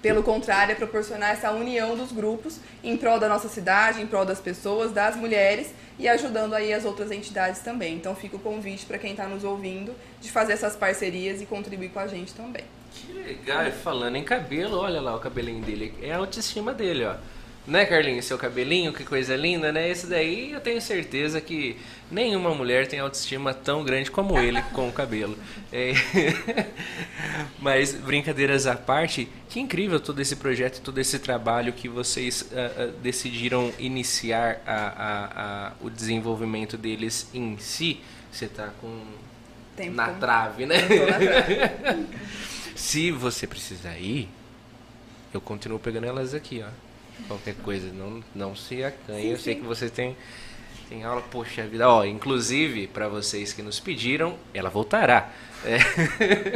[0.00, 4.24] pelo contrário, é proporcionar essa união dos grupos em prol da nossa cidade, em prol
[4.24, 7.94] das pessoas, das mulheres e ajudando aí as outras entidades também.
[7.94, 11.90] Então fica o convite para quem está nos ouvindo de fazer essas parcerias e contribuir
[11.90, 12.64] com a gente também.
[12.92, 17.16] Que legal, falando em cabelo, olha lá o cabelinho dele, é a autoestima dele, ó.
[17.68, 18.24] Né, Carlinhos?
[18.24, 19.90] Seu cabelinho, que coisa linda, né?
[19.90, 21.76] Esse daí eu tenho certeza que
[22.10, 25.36] nenhuma mulher tem autoestima tão grande como ele com o cabelo.
[25.70, 25.92] É...
[27.60, 32.44] Mas, brincadeiras à parte, que incrível todo esse projeto, todo esse trabalho que vocês uh,
[32.44, 38.00] uh, decidiram iniciar a, a, a, o desenvolvimento deles em si.
[38.32, 39.02] Você está com.
[39.76, 39.94] Tempo.
[39.94, 40.78] Na trave, né?
[40.80, 42.06] Na trave.
[42.74, 44.26] Se você precisar ir,
[45.34, 46.87] eu continuo pegando elas aqui, ó
[47.26, 49.22] qualquer coisa, não, não se acanhe.
[49.22, 49.60] Sim, eu sei sim.
[49.60, 50.16] que você tem,
[50.88, 55.30] tem aula, poxa vida, ó, inclusive para vocês que nos pediram, ela voltará.
[55.64, 55.78] É.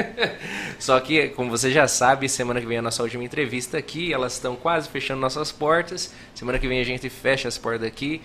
[0.78, 4.12] Só que, como você já sabe, semana que vem é a nossa última entrevista aqui,
[4.12, 6.12] elas estão quase fechando nossas portas.
[6.34, 8.22] Semana que vem a gente fecha as portas aqui.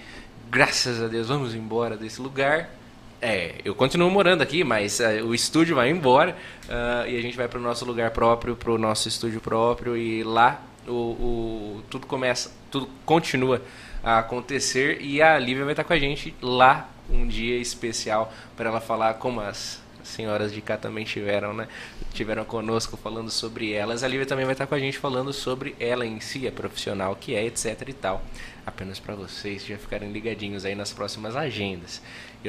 [0.49, 2.69] Graças a Deus, vamos embora desse lugar.
[3.19, 7.35] É, eu continuo morando aqui, mas uh, o estúdio vai embora uh, e a gente
[7.35, 11.83] vai para o nosso lugar próprio, para o nosso estúdio próprio e lá o, o,
[11.89, 13.61] tudo começa tudo continua
[14.03, 18.69] a acontecer e a Lívia vai estar com a gente lá um dia especial para
[18.69, 21.67] ela falar como as senhoras de cá também tiveram, né?
[22.13, 24.03] Tiveram conosco falando sobre elas.
[24.03, 27.15] A Lívia também vai estar com a gente falando sobre ela em si, a profissional
[27.15, 28.23] que é, etc e tal.
[28.65, 32.01] Apenas para vocês já ficarem ligadinhos aí nas próximas agendas.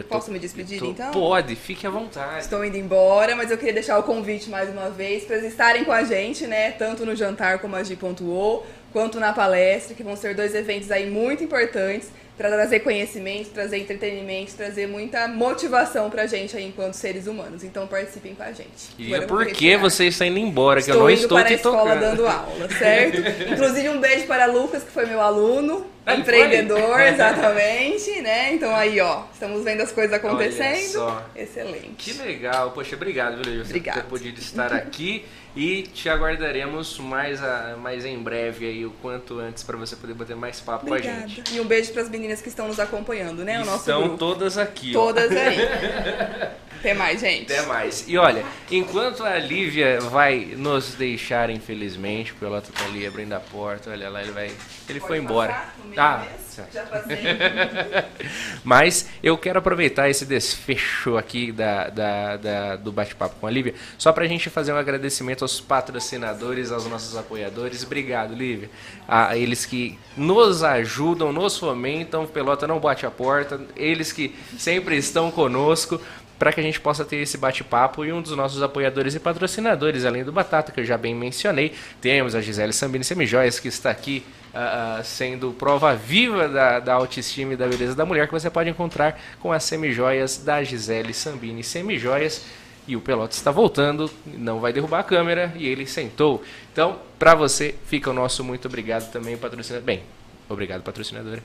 [0.03, 1.11] Tô, Posso me despedir tô, então?
[1.11, 2.40] Pode, fique à vontade.
[2.40, 5.92] Estou indo embora, mas eu queria deixar o convite mais uma vez para estarem com
[5.92, 6.72] a gente, né?
[6.72, 10.90] Tanto no jantar como a G pontuou, quanto na palestra, que vão ser dois eventos
[10.90, 17.26] aí muito importantes trazer conhecimento, trazer entretenimento, trazer muita motivação pra gente aí enquanto seres
[17.26, 17.64] humanos.
[17.64, 18.68] Então participem com a gente.
[18.99, 21.53] E é porque você está indo embora, que estou eu não indo estou para te
[21.55, 22.01] a escola tocando.
[22.01, 23.18] dando aula, certo?
[23.53, 28.55] Inclusive um beijo para Lucas, que foi meu aluno, Ah, empreendedor, exatamente, né?
[28.55, 31.22] Então aí, ó, estamos vendo as coisas acontecendo.
[31.34, 31.95] Excelente.
[31.99, 34.01] Que legal, poxa, obrigado, viu, Lívia, por Obrigada.
[34.03, 35.24] ter podido estar aqui
[35.57, 40.14] e te aguardaremos mais, a, mais em breve aí, o quanto antes, para você poder
[40.14, 41.26] bater mais papo com a Obrigada.
[41.26, 41.55] gente.
[41.55, 43.61] E um beijo para as meninas que estão nos acompanhando, né?
[43.61, 44.18] O nosso Estão grupo.
[44.18, 45.07] todas aqui, ó.
[45.07, 45.59] Todas aí.
[46.79, 47.53] Até mais, gente.
[47.53, 48.05] Até mais.
[48.07, 53.41] E olha, enquanto a Lívia vai nos deixar, infelizmente, o Pelota tá ali abrindo a
[53.41, 54.47] porta, olha lá, ele vai.
[54.89, 55.64] Ele Pode foi embora.
[55.97, 56.24] Ah.
[56.72, 57.18] Já passei.
[58.64, 63.74] Mas eu quero aproveitar esse desfecho aqui da, da- da- do bate-papo com a Lívia,
[63.97, 67.85] só para a gente fazer um agradecimento aos patrocinadores, aos nossos apoiadores.
[67.85, 68.70] Obrigado, Lívia.
[69.07, 74.97] A eles que nos ajudam, nos fomentam, Pelota não bate a porta, eles que sempre
[74.97, 76.01] estão conosco.
[76.39, 80.05] Para que a gente possa ter esse bate-papo e um dos nossos apoiadores e patrocinadores,
[80.05, 83.91] além do Batata, que eu já bem mencionei, temos a Gisele Sambini Semijoias, que está
[83.91, 84.24] aqui
[84.55, 88.70] ah, sendo prova viva da, da autoestima e da beleza da mulher, que você pode
[88.70, 92.45] encontrar com as semijoias da Gisele Sambini Semijoias.
[92.86, 96.43] E o Pelota está voltando, não vai derrubar a câmera e ele sentou.
[96.72, 99.84] Então, para você, fica o nosso muito obrigado também, patrocinador.
[99.84, 100.03] Bem,
[100.49, 101.42] obrigado, patrocinadora.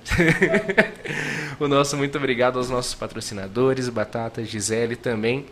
[1.60, 5.46] o nosso muito obrigado aos nossos patrocinadores, Batata, Gisele também.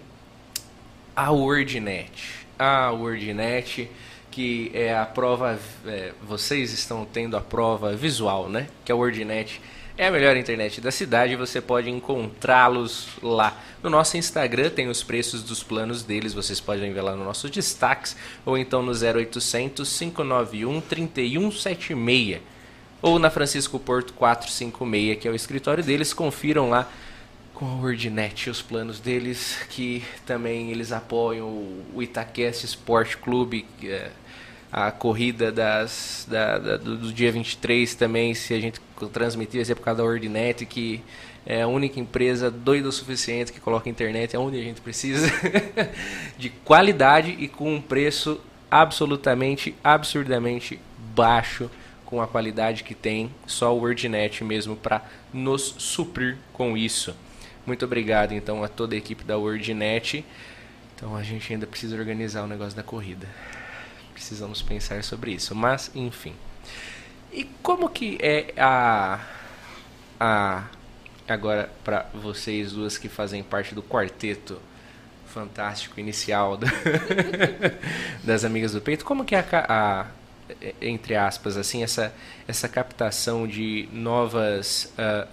[1.16, 2.46] A WordNet.
[2.58, 3.90] A WordNet,
[4.30, 5.60] que é a prova.
[5.86, 8.68] é, vocês estão tendo a prova visual, né?
[8.86, 9.62] Que a WordNet
[9.98, 11.36] é a melhor internet da cidade.
[11.36, 13.60] Você pode encontrá-los lá.
[13.84, 16.34] No nosso Instagram tem os preços dos planos deles.
[16.34, 18.16] Vocês podem ver lá nos nossos destaques.
[18.46, 22.42] Ou então no 0800 591 3176
[23.02, 26.14] ou na Francisco Porto 456, que é o escritório deles.
[26.14, 26.90] Confiram lá
[27.54, 31.48] com a WordNet os planos deles, que também eles apoiam
[31.94, 34.10] o Itaquest Sport Clube, é
[34.72, 38.80] a corrida das, da- da- do, dia 23 também, se a gente
[39.12, 41.04] transmitir, vai ser por causa da WordNet, que
[41.46, 45.28] é a única empresa doida o suficiente que coloca internet onde a gente precisa,
[46.38, 48.40] de qualidade e com um preço
[48.70, 50.80] absolutamente, absurdamente
[51.14, 51.70] baixo
[52.12, 55.02] com a qualidade que tem só o WordNet mesmo para
[55.34, 57.16] nos suprir com isso.
[57.66, 60.26] Muito obrigado então a toda a equipe da WordNet.
[60.94, 63.28] Então a gente ainda precisa organizar o negócio da corrida.
[64.14, 66.36] Precisamos pensar sobre isso, mas enfim.
[67.32, 69.20] E como que é a
[70.20, 70.64] a
[71.28, 74.60] agora para vocês duas que fazem parte do quarteto
[75.28, 76.68] fantástico inicial do-
[78.22, 80.06] das amigas do peito, como que é a, a
[80.82, 82.14] entre aspas assim essa
[82.48, 85.28] essa captação de novas ah,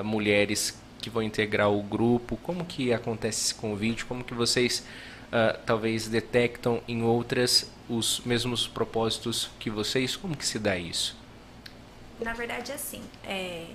[0.00, 4.84] ah, mulheres que vão integrar o grupo, como que acontece esse convite, como que vocês
[5.30, 11.16] ah, talvez detectam em outras os mesmos propósitos que vocês, como que se dá isso?
[12.20, 13.66] Na verdade, assim, é,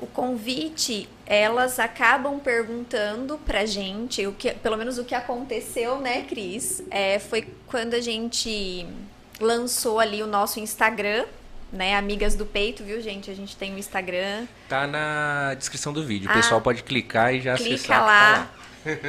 [0.00, 6.22] o convite, elas acabam perguntando pra gente, o que, pelo menos o que aconteceu, né,
[6.22, 6.82] Cris?
[6.90, 8.86] É, foi quando a gente
[9.40, 11.26] lançou ali o nosso Instagram,
[11.72, 13.30] né, Amigas do Peito, viu, gente?
[13.30, 14.46] A gente tem o Instagram.
[14.68, 18.04] Tá na descrição do vídeo, o Ah, pessoal pode clicar e já clica acessar.
[18.04, 18.50] lá,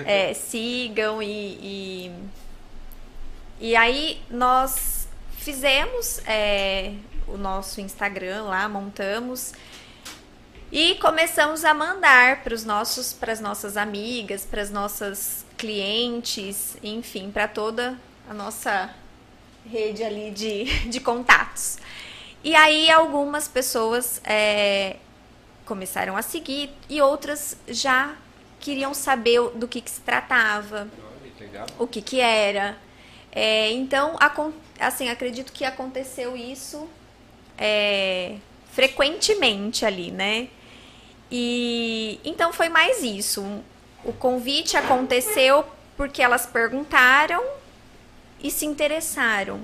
[0.05, 1.27] é, sigam e,
[1.61, 2.11] e
[3.59, 5.07] e aí nós
[5.37, 6.93] fizemos é,
[7.27, 9.53] o nosso Instagram lá, montamos
[10.71, 16.77] e começamos a mandar para os nossos, para as nossas amigas, para as nossas clientes,
[16.81, 17.97] enfim, para toda
[18.29, 18.89] a nossa
[19.65, 21.77] rede ali de, de contatos.
[22.43, 24.95] E aí algumas pessoas é,
[25.65, 28.15] começaram a seguir e outras já
[28.59, 30.87] queriam saber do que, que se tratava,
[31.77, 32.77] o que, que era.
[33.31, 34.17] É, então,
[34.79, 36.87] assim, acredito que aconteceu isso
[37.57, 38.35] é,
[38.71, 40.47] frequentemente ali, né?
[41.31, 43.43] E então foi mais isso.
[44.03, 45.63] O convite aconteceu
[45.95, 47.41] porque elas perguntaram
[48.43, 49.61] e se interessaram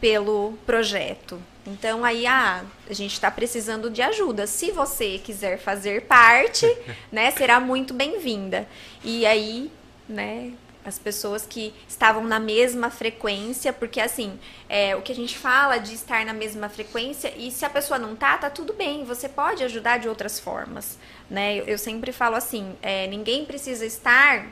[0.00, 1.40] pelo projeto.
[1.66, 4.46] Então aí ah, a gente está precisando de ajuda.
[4.46, 6.66] Se você quiser fazer parte,
[7.12, 8.66] né, será muito bem-vinda.
[9.04, 9.70] E aí,
[10.08, 10.52] né,
[10.84, 15.78] as pessoas que estavam na mesma frequência, porque assim, é, o que a gente fala
[15.78, 19.28] de estar na mesma frequência, e se a pessoa não tá, tá tudo bem, você
[19.28, 21.56] pode ajudar de outras formas, né?
[21.56, 24.46] Eu, eu sempre falo assim, é, ninguém precisa estar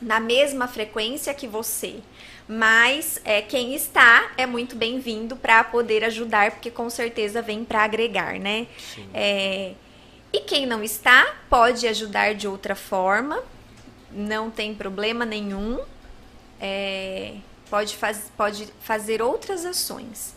[0.00, 2.00] na mesma frequência que você,
[2.48, 7.84] mas é, quem está é muito bem-vindo para poder ajudar, porque com certeza vem para
[7.84, 8.66] agregar, né?
[9.12, 9.74] É,
[10.32, 13.42] e quem não está pode ajudar de outra forma,
[14.10, 15.78] não tem problema nenhum.
[16.60, 17.34] É,
[17.68, 20.34] pode, faz, pode fazer outras ações.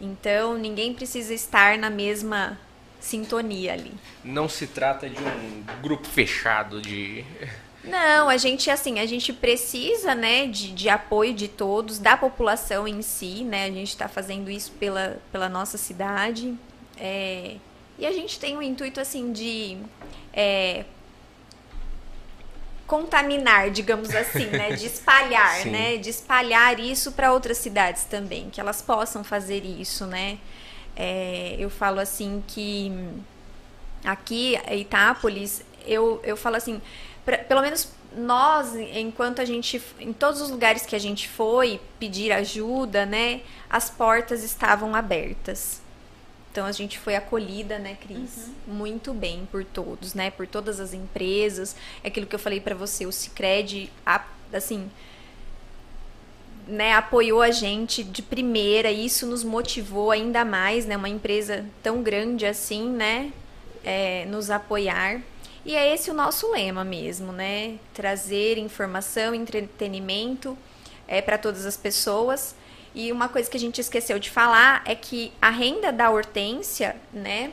[0.00, 2.58] Então, ninguém precisa estar na mesma
[3.00, 3.92] sintonia ali.
[4.22, 7.24] Não se trata de um grupo fechado de.
[7.84, 12.88] Não, a gente, assim, a gente precisa, né, de, de apoio de todos, da população
[12.88, 16.54] em si, né, a gente está fazendo isso pela, pela nossa cidade,
[16.96, 17.56] é,
[17.98, 19.76] e a gente tem o intuito, assim, de
[20.32, 20.84] é,
[22.86, 24.72] contaminar, digamos assim, né?
[24.72, 25.96] De espalhar, né?
[25.96, 30.38] De espalhar isso para outras cidades também, que elas possam fazer isso, né?
[30.96, 32.92] É, eu falo assim que
[34.04, 36.80] aqui em Itápolis, eu, eu falo assim,
[37.24, 41.80] pra, pelo menos nós, enquanto a gente, em todos os lugares que a gente foi
[41.98, 43.40] pedir ajuda, né?
[43.68, 45.82] As portas estavam abertas.
[46.52, 48.46] Então a gente foi acolhida, né, Cris?
[48.68, 48.74] Uhum.
[48.74, 50.30] Muito bem por todos, né?
[50.30, 51.74] Por todas as empresas.
[52.02, 53.90] É aquilo que eu falei para você, o Sicredi,
[54.52, 54.88] assim,
[56.66, 60.96] né, apoiou a gente de primeira, e isso nos motivou ainda mais, né?
[60.96, 63.32] Uma empresa tão grande assim, né?
[63.82, 65.20] É, nos apoiar.
[65.64, 67.78] E é esse o nosso lema mesmo, né?
[67.92, 70.56] Trazer informação, entretenimento
[71.08, 72.54] é, para todas as pessoas
[72.94, 76.94] e uma coisa que a gente esqueceu de falar é que a renda da hortência,
[77.12, 77.52] né?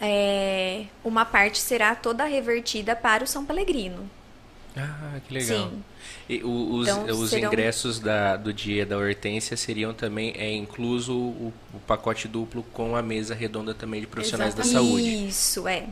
[0.00, 4.10] É, uma parte será toda revertida para o São Pelegrino.
[4.76, 5.70] Ah, que legal.
[5.70, 5.84] Sim.
[6.28, 7.48] E os, então, os serão...
[7.48, 12.96] ingressos da, do dia da hortência seriam também, é incluso o, o, pacote duplo com
[12.96, 14.74] a mesa redonda também de profissionais Exatamente.
[14.74, 15.28] da saúde.
[15.28, 15.86] Isso, é.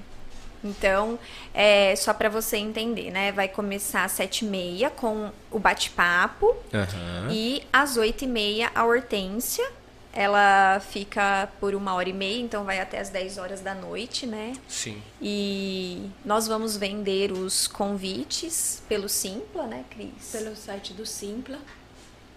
[0.65, 1.19] Então,
[1.53, 3.33] é, só para você entender, né?
[3.33, 7.31] Vai começar às sete e meia com o bate-papo uhum.
[7.31, 9.69] e às oito e meia a hortência.
[10.15, 14.27] Ela fica por uma hora e meia, então vai até as 10 horas da noite,
[14.27, 14.53] né?
[14.69, 15.03] Sim.
[15.23, 20.31] E nós vamos vender os convites pelo Simpla, né, Cris?
[20.31, 21.59] Pelo site do Simpla,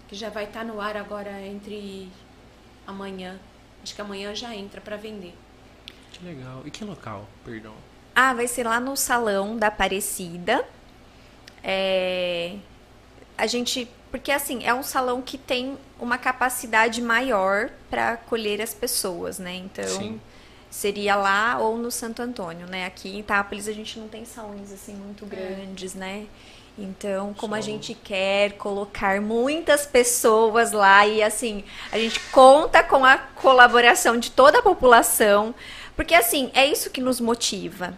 [0.07, 2.09] que já vai estar tá no ar agora entre
[2.87, 3.37] amanhã.
[3.83, 5.35] Acho que amanhã já entra para vender.
[6.13, 6.61] Que legal.
[6.63, 7.75] E que local, perdão?
[8.15, 10.65] Ah, vai ser lá no salão da Aparecida.
[11.61, 12.55] É,
[13.37, 13.89] a gente.
[14.09, 19.55] Porque assim, é um salão que tem uma capacidade maior para acolher as pessoas, né?
[19.55, 19.87] Então.
[19.87, 20.21] Sim.
[20.69, 22.85] Seria lá ou no Santo Antônio, né?
[22.85, 25.27] Aqui em Itápolis a gente não tem salões assim muito é.
[25.27, 26.27] grandes, né?
[26.77, 27.59] Então, como Só...
[27.59, 31.63] a gente quer colocar muitas pessoas lá e assim,
[31.93, 35.55] a gente conta com a colaboração de toda a população,
[35.95, 37.97] porque assim, é isso que nos motiva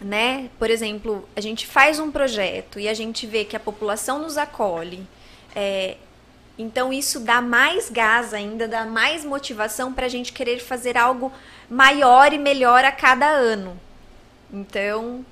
[0.00, 0.48] né?
[0.58, 4.38] Por exemplo, a gente faz um projeto e a gente vê que a população nos
[4.38, 5.06] acolhe.
[5.54, 5.96] É,
[6.58, 11.32] então isso dá mais gás ainda, dá mais motivação para a gente querer fazer algo
[11.68, 13.78] maior e melhor a cada ano.
[14.52, 15.24] Então,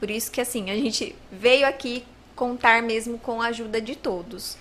[0.00, 2.04] por isso que assim, a gente veio aqui
[2.34, 4.56] contar mesmo com a ajuda de todos.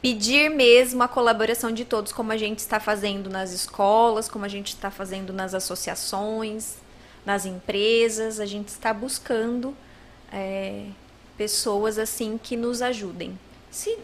[0.00, 4.48] Pedir mesmo a colaboração de todos, como a gente está fazendo nas escolas, como a
[4.48, 6.81] gente está fazendo nas associações,
[7.24, 9.76] nas empresas, a gente está buscando
[10.32, 10.86] é,
[11.36, 13.38] pessoas assim que nos ajudem.
[13.70, 13.98] Se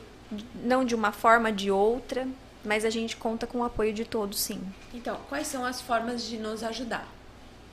[0.55, 2.27] não de uma forma, de outra,
[2.65, 4.61] mas a gente conta com o apoio de todos, sim.
[4.93, 7.07] Então, quais são as formas de nos ajudar,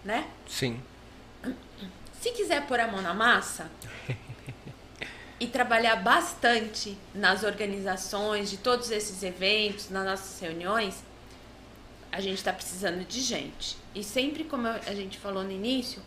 [0.03, 0.27] né?
[0.47, 0.81] Sim.
[2.21, 3.69] Se quiser pôr a mão na massa
[5.39, 11.03] e trabalhar bastante nas organizações de todos esses eventos, nas nossas reuniões,
[12.11, 13.77] a gente está precisando de gente.
[13.95, 16.01] E sempre, como a gente falou no início,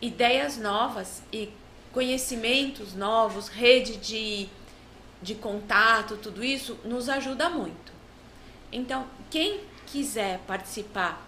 [0.00, 1.52] ideias novas e
[1.92, 4.48] conhecimentos novos, rede de,
[5.20, 7.92] de contato, tudo isso nos ajuda muito.
[8.72, 11.22] Então, quem quiser participar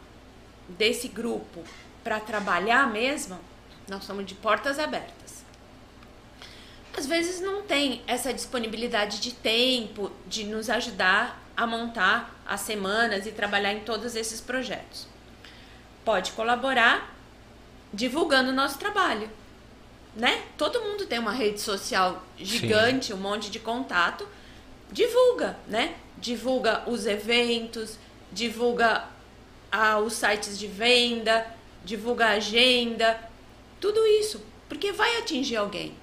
[0.66, 1.62] desse grupo
[2.02, 3.38] para trabalhar mesmo,
[3.86, 5.44] nós estamos de portas abertas.
[6.96, 13.26] Às vezes não tem essa disponibilidade de tempo de nos ajudar a montar as semanas
[13.26, 15.13] e trabalhar em todos esses projetos.
[16.04, 17.14] Pode colaborar
[17.92, 19.30] divulgando o nosso trabalho,
[20.14, 20.42] né?
[20.58, 23.14] Todo mundo tem uma rede social gigante, Sim.
[23.14, 24.26] um monte de contato.
[24.90, 25.94] Divulga, né?
[26.18, 27.98] Divulga os eventos,
[28.30, 29.04] divulga
[29.70, 31.46] ah, os sites de venda,
[31.84, 33.18] divulga a agenda,
[33.80, 35.94] tudo isso, porque vai atingir alguém.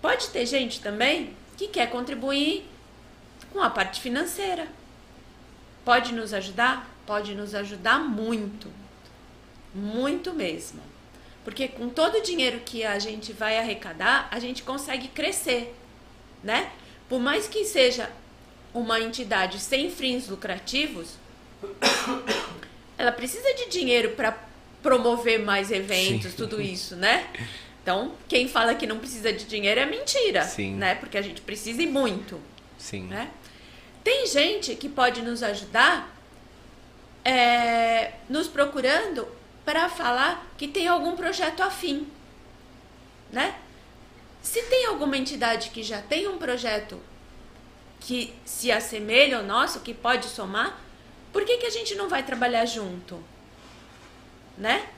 [0.00, 2.64] Pode ter gente também que quer contribuir
[3.52, 4.68] com a parte financeira.
[5.84, 6.88] Pode nos ajudar?
[7.06, 8.70] Pode nos ajudar muito.
[9.76, 10.80] Muito mesmo.
[11.44, 15.76] Porque com todo o dinheiro que a gente vai arrecadar, a gente consegue crescer,
[16.42, 16.70] né?
[17.08, 18.10] Por mais que seja
[18.72, 21.14] uma entidade sem fins lucrativos,
[22.98, 24.36] ela precisa de dinheiro para
[24.82, 26.36] promover mais eventos, Sim.
[26.36, 27.28] tudo isso, né?
[27.82, 30.74] Então, quem fala que não precisa de dinheiro é mentira, Sim.
[30.74, 30.94] né?
[30.96, 32.40] Porque a gente precisa e muito.
[32.78, 33.04] Sim.
[33.04, 33.30] Né?
[34.02, 36.12] Tem gente que pode nos ajudar
[37.24, 39.26] é, nos procurando
[39.66, 42.06] para falar que tem algum projeto afim,
[43.32, 43.58] né?
[44.40, 47.00] Se tem alguma entidade que já tem um projeto
[47.98, 50.80] que se assemelha ao nosso, que pode somar,
[51.32, 53.20] por que, que a gente não vai trabalhar junto?
[54.56, 54.88] Né?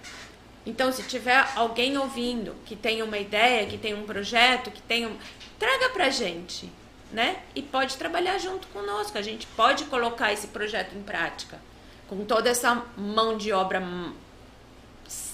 [0.67, 5.07] Então, se tiver alguém ouvindo que tem uma ideia, que tem um projeto, que tem
[5.07, 5.17] um.
[5.59, 6.71] Traga pra gente,
[7.11, 7.43] né?
[7.55, 9.17] E pode trabalhar junto conosco.
[9.17, 11.59] A gente pode colocar esse projeto em prática.
[12.07, 13.81] Com toda essa mão de obra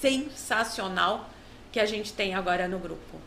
[0.05, 1.31] sensacional
[1.73, 3.21] que a gente tem agora no grupo.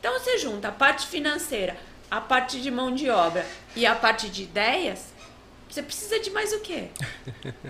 [0.00, 1.76] Então você junta a parte financeira,
[2.10, 5.12] a parte de mão de obra e a parte de ideias,
[5.68, 6.88] você precisa de mais o quê?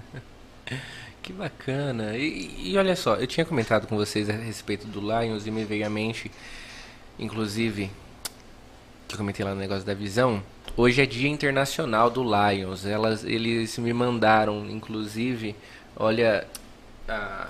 [1.23, 2.17] que bacana.
[2.17, 5.65] E, e, olha só, eu tinha comentado com vocês a respeito do Lions e me
[5.65, 6.31] veio à mente,
[7.19, 7.91] inclusive,
[9.07, 10.43] que eu comentei lá no negócio da visão.
[10.77, 12.85] Hoje é Dia Internacional do Lions.
[12.85, 15.57] Elas, eles me mandaram, inclusive,
[15.97, 16.47] olha,
[17.09, 17.49] ah,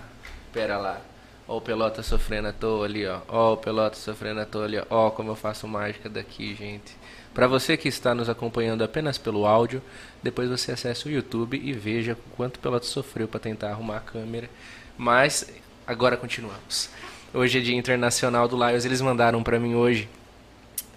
[0.52, 1.00] pera lá.
[1.48, 3.20] Ó o Pelota sofrendo à toa ali, ó.
[3.28, 5.10] Ó o Pelota sofrendo à toa ali, ó.
[5.10, 6.96] Como eu faço mágica daqui, gente.
[7.32, 9.82] Para você que está nos acompanhando apenas pelo áudio,
[10.22, 14.48] depois você acessa o YouTube e veja quanto Pelota sofreu para tentar arrumar a câmera.
[14.96, 15.46] Mas
[15.86, 16.88] agora continuamos.
[17.34, 18.84] Hoje é Dia Internacional do Lions.
[18.84, 20.08] Eles mandaram para mim hoje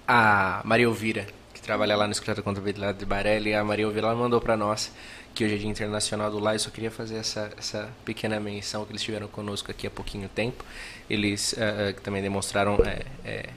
[0.07, 3.53] a Maria Elvira, que trabalha lá no Escritório de Contabilidade de Barelli.
[3.53, 4.91] A Maria Elvira mandou para nós
[5.33, 8.85] que hoje é Dia Internacional do Lar, eu só queria fazer essa, essa pequena menção
[8.85, 10.65] que eles estiveram conosco aqui há pouquinho tempo.
[11.09, 12.77] Eles uh, também demonstraram.
[12.85, 13.49] É, é,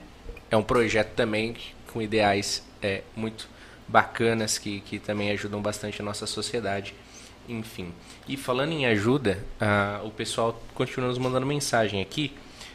[0.51, 1.55] é, um projeto também
[1.91, 3.49] com ideais é, muito
[3.87, 6.93] bacanas que, que também ajudam bastante a nossa sociedade.
[7.49, 7.91] Enfim.
[8.27, 12.33] E falando em ajuda, uh, o pessoal continua nos mandando mensagem aqui.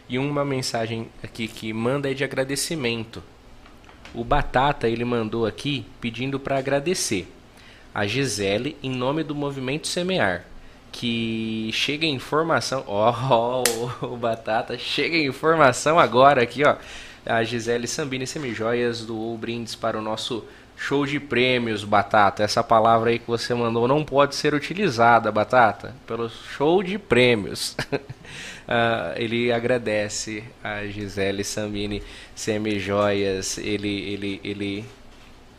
[0.09, 3.22] E uma mensagem aqui que manda é de agradecimento.
[4.14, 7.26] O Batata ele mandou aqui pedindo para agradecer
[7.99, 10.44] a Gisele em nome do movimento Semear.
[10.92, 12.84] Que chega informação.
[12.86, 13.64] Ó,
[14.01, 16.76] oh, o Batata, chega informação agora aqui, ó.
[17.26, 20.44] A Gisele Sambini Semijoias doou brindes para o nosso
[20.76, 22.44] show de prêmios, Batata.
[22.44, 27.76] Essa palavra aí que você mandou não pode ser utilizada, Batata, pelo show de prêmios.
[27.92, 32.01] uh, ele agradece a Gisele Sambini
[32.32, 33.59] Semijoias.
[33.59, 34.84] Ele, ele, ele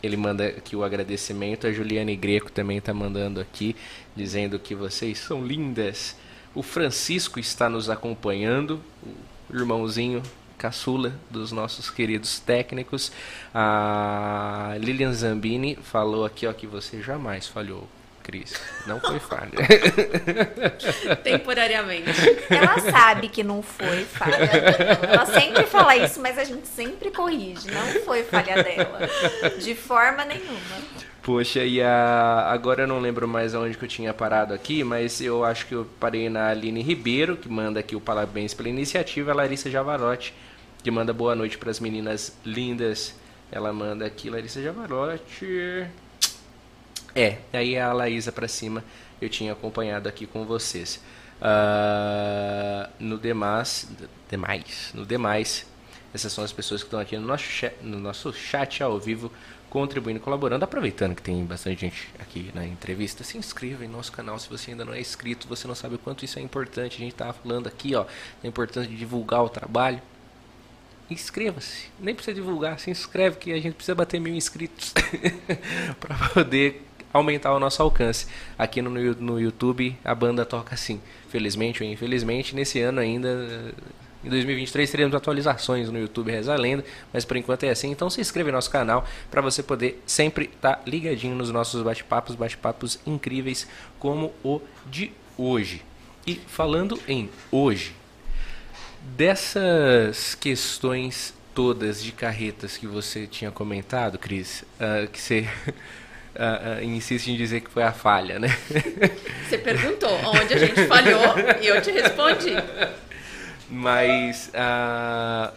[0.01, 1.67] ele manda aqui o agradecimento.
[1.67, 3.75] A Juliane Greco também está mandando aqui,
[4.15, 6.15] dizendo que vocês são lindas.
[6.55, 8.81] O Francisco está nos acompanhando,
[9.49, 10.23] o irmãozinho
[10.57, 13.11] caçula dos nossos queridos técnicos.
[13.53, 17.87] A Lilian Zambini falou aqui ó, que você jamais falhou.
[18.29, 18.53] Cris.
[18.85, 19.49] Não foi falha.
[21.23, 22.11] Temporariamente.
[22.47, 24.35] Ela sabe que não foi falha.
[24.35, 27.71] Ela sempre fala isso, mas a gente sempre corrige.
[27.71, 28.99] Não foi falha dela.
[29.59, 30.59] De forma nenhuma.
[31.23, 32.45] Poxa, e a...
[32.51, 35.73] agora eu não lembro mais aonde que eu tinha parado aqui, mas eu acho que
[35.73, 40.35] eu parei na Aline Ribeiro, que manda aqui o parabéns pela iniciativa, a Larissa Javarotti,
[40.83, 43.15] que manda boa noite para as meninas lindas.
[43.51, 45.87] Ela manda aqui, Larissa Javarotti.
[47.19, 48.81] É, aí a Laísa para cima
[49.21, 51.01] eu tinha acompanhado aqui com vocês.
[51.41, 53.89] Uh, no demais,
[54.29, 55.65] demais, no demais,
[56.13, 59.29] essas são as pessoas que estão aqui no nosso, chat, no nosso chat ao vivo,
[59.69, 64.39] contribuindo, colaborando, aproveitando que tem bastante gente aqui na entrevista, se inscreva em nosso canal
[64.39, 66.95] se você ainda não é inscrito, você não sabe o quanto isso é importante.
[66.95, 68.05] A gente estava falando aqui, ó,
[68.41, 70.01] da importância de divulgar o trabalho.
[71.09, 74.93] Inscreva-se, nem precisa divulgar, se inscreve que a gente precisa bater mil inscritos
[75.99, 78.27] para poder aumentar o nosso alcance.
[78.57, 83.27] Aqui no, no YouTube a banda toca assim, felizmente ou infelizmente, nesse ano ainda.
[83.29, 83.71] Eh,
[84.21, 86.83] em 2023 teremos atualizações no YouTube Reza Lenda,
[87.13, 87.89] mas por enquanto é assim.
[87.89, 91.81] Então se inscreve no nosso canal para você poder sempre estar tá ligadinho nos nossos
[91.81, 93.67] bate-papos, bate-papos incríveis
[93.97, 95.81] como o de hoje.
[96.27, 97.95] E falando em hoje,
[99.15, 105.47] dessas questões todas de carretas que você tinha comentado, Cris, uh, que você
[106.39, 108.47] uh, uh, insiste em dizer que foi a falha, né?
[109.47, 112.53] Você perguntou onde a gente falhou e eu te respondi.
[113.69, 115.53] Mas uh,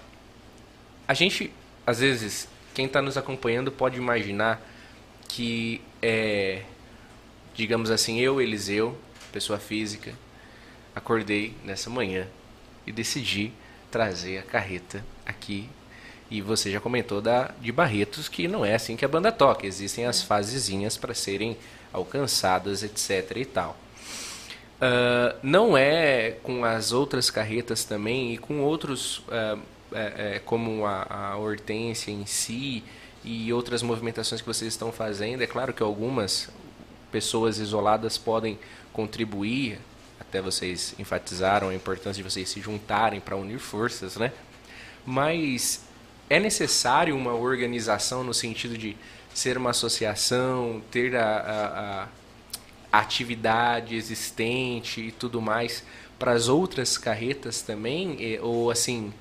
[1.07, 1.53] a gente,
[1.87, 4.61] às vezes, quem está nos acompanhando pode imaginar
[5.29, 6.63] que é,
[7.55, 8.99] digamos assim, eu, Eliseu,
[9.33, 10.13] pessoa física,
[10.95, 12.27] acordei nessa manhã
[12.87, 13.53] e decidi
[13.91, 15.69] trazer a carreta aqui.
[16.33, 19.67] E você já comentou da de Barretos que não é assim que a banda toca,
[19.67, 21.59] existem as fasezinhas para serem
[21.93, 23.77] alcançadas, etc e tal.
[24.81, 29.61] Uh, não é com as outras carretas também e com outros, uh,
[29.93, 32.83] é, é, como a, a Hortência em si
[33.23, 35.43] e outras movimentações que vocês estão fazendo.
[35.43, 36.49] É claro que algumas
[37.11, 38.59] pessoas isoladas podem
[38.91, 39.79] contribuir,
[40.19, 44.33] até vocês enfatizaram a importância de vocês se juntarem para unir forças, né?
[45.05, 45.92] Mas
[46.33, 48.97] é necessário uma organização no sentido de
[49.35, 52.09] ser uma associação, ter a, a,
[52.91, 55.85] a atividade existente e tudo mais
[56.19, 59.13] para as outras carretas também, ou assim,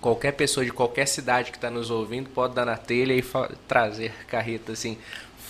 [0.00, 3.22] qualquer pessoa de qualquer cidade que está nos ouvindo pode dar na telha e
[3.66, 4.96] trazer carreta assim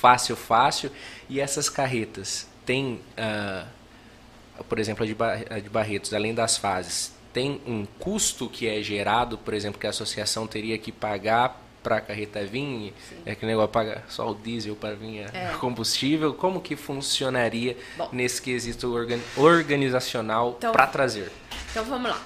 [0.00, 0.90] fácil, fácil.
[1.28, 7.86] E essas carretas têm, uh, por exemplo, a de Barretos, além das fases, tem um
[8.00, 12.44] custo que é gerado, por exemplo, que a associação teria que pagar para a carreta
[12.44, 12.92] vir,
[13.24, 15.54] é que o negócio paga só o diesel para vir é.
[15.60, 21.30] combustível, como que funcionaria Bom, nesse quesito organ, organizacional então, para trazer?
[21.70, 22.20] Então vamos lá,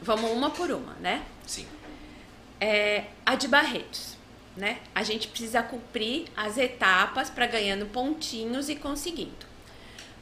[0.00, 1.22] vamos uma por uma, né?
[1.44, 1.66] Sim.
[2.60, 4.16] É, a de Barretos
[4.54, 4.78] né?
[4.94, 9.46] A gente precisa cumprir as etapas para ganhando pontinhos e conseguindo.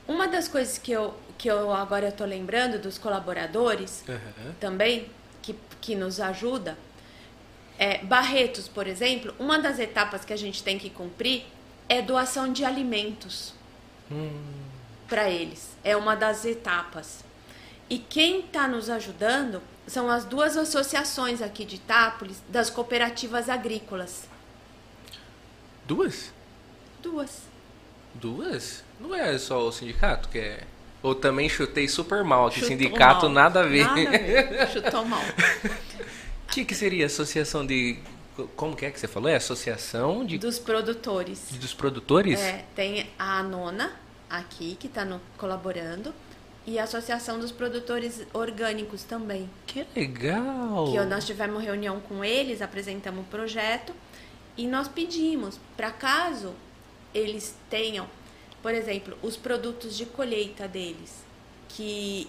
[0.07, 4.53] Uma das coisas que eu, que eu agora estou lembrando dos colaboradores uhum.
[4.61, 5.09] também,
[5.41, 6.77] que, que nos ajuda,
[7.79, 11.47] é, Barretos, por exemplo, uma das etapas que a gente tem que cumprir
[11.89, 13.55] é doação de alimentos
[14.13, 14.39] hum.
[15.09, 15.71] para eles.
[15.83, 17.25] É uma das etapas.
[17.89, 24.29] E quem está nos ajudando são as duas associações aqui de Itápolis das cooperativas agrícolas.
[25.87, 26.35] Duas?
[27.03, 27.45] Duas.
[28.15, 28.85] Duas?
[29.01, 30.67] Não é só o sindicato que é.
[31.03, 32.51] Ou também chutei super mal.
[32.51, 33.35] Chutou sindicato mal.
[33.35, 33.85] nada a ver.
[33.85, 34.69] Nada a ver.
[34.73, 35.23] Chutou mal.
[35.23, 37.99] O que, que seria associação de.
[38.57, 39.29] Como que é que você falou?
[39.29, 40.39] É associação de.
[40.39, 41.49] Dos produtores.
[41.53, 42.41] Dos produtores?
[42.41, 43.93] É, tem a nona
[44.29, 45.07] aqui que está
[45.37, 46.15] colaborando
[46.67, 49.51] e a Associação dos Produtores Orgânicos também.
[49.67, 50.91] Que legal!
[50.93, 53.93] Que nós tivemos reunião com eles, apresentamos o projeto
[54.57, 56.55] e nós pedimos para caso
[57.13, 58.07] eles tenham,
[58.63, 61.25] por exemplo, os produtos de colheita deles
[61.69, 62.29] que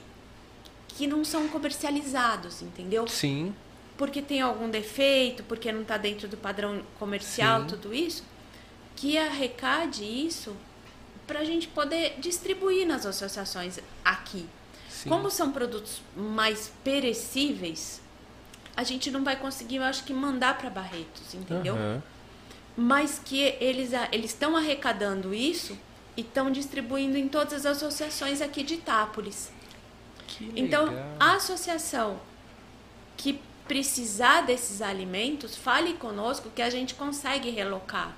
[0.90, 3.08] que não são comercializados, entendeu?
[3.08, 3.56] Sim.
[3.98, 7.68] Porque tem algum defeito, porque não está dentro do padrão comercial, Sim.
[7.68, 8.24] tudo isso,
[8.96, 10.56] que arrecade isso
[11.26, 14.46] para a gente poder distribuir nas associações aqui.
[14.90, 15.10] Sim.
[15.10, 18.02] Como são produtos mais perecíveis,
[18.76, 21.76] a gente não vai conseguir, eu acho que, mandar para Barretos, entendeu?
[21.76, 22.02] Uhum.
[22.76, 25.78] Mas que eles eles estão arrecadando isso
[26.16, 29.52] e estão distribuindo em todas as associações aqui de Itápolis.
[30.28, 30.90] Que então,
[31.20, 32.20] a associação
[33.18, 38.14] que precisar desses alimentos, fale conosco que a gente consegue relocar.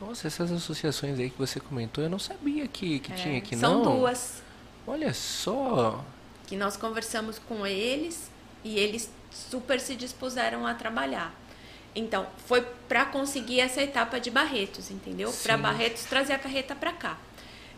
[0.00, 3.56] Nossa, essas associações aí que você comentou, eu não sabia que, que é, tinha aqui,
[3.56, 3.84] são não.
[3.84, 4.42] São duas.
[4.86, 6.04] Olha só.
[6.46, 8.30] Que nós conversamos com eles
[8.62, 11.34] e eles super se dispuseram a trabalhar.
[11.96, 15.32] Então, foi para conseguir essa etapa de Barretos, entendeu?
[15.42, 17.18] Para Barretos trazer a carreta para cá.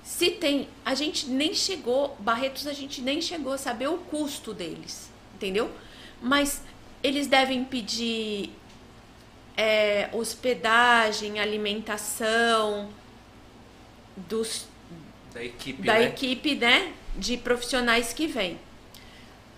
[0.02, 4.52] Se tem, a gente nem chegou, Barretos a gente nem chegou a saber o custo
[4.52, 5.70] deles, entendeu?
[6.20, 6.62] Mas
[7.00, 8.50] eles devem pedir
[9.56, 12.90] é, hospedagem, alimentação
[14.16, 14.66] dos
[15.32, 16.04] da equipe, da né?
[16.06, 18.58] equipe, né, de profissionais que vêm.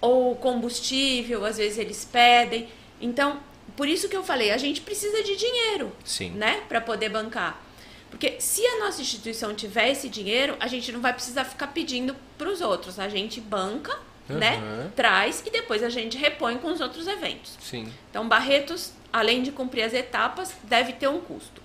[0.03, 2.69] Ou combustível, às vezes eles pedem.
[3.01, 3.41] Então,
[3.77, 6.31] por isso que eu falei, a gente precisa de dinheiro, Sim.
[6.31, 7.63] né, para poder bancar.
[8.11, 12.17] Porque se a nossa instituição tiver esse dinheiro, a gente não vai precisar ficar pedindo
[12.37, 12.99] para os outros.
[12.99, 13.97] A gente banca,
[14.29, 14.37] uhum.
[14.37, 14.91] né?
[14.97, 17.57] Traz e depois a gente repõe com os outros eventos.
[17.61, 17.93] Sim.
[18.11, 21.61] Então, Barretos além de cumprir as etapas, deve ter um custo.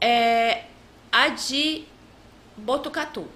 [0.00, 0.64] É,
[1.10, 1.84] a de
[2.56, 3.28] Botucatu.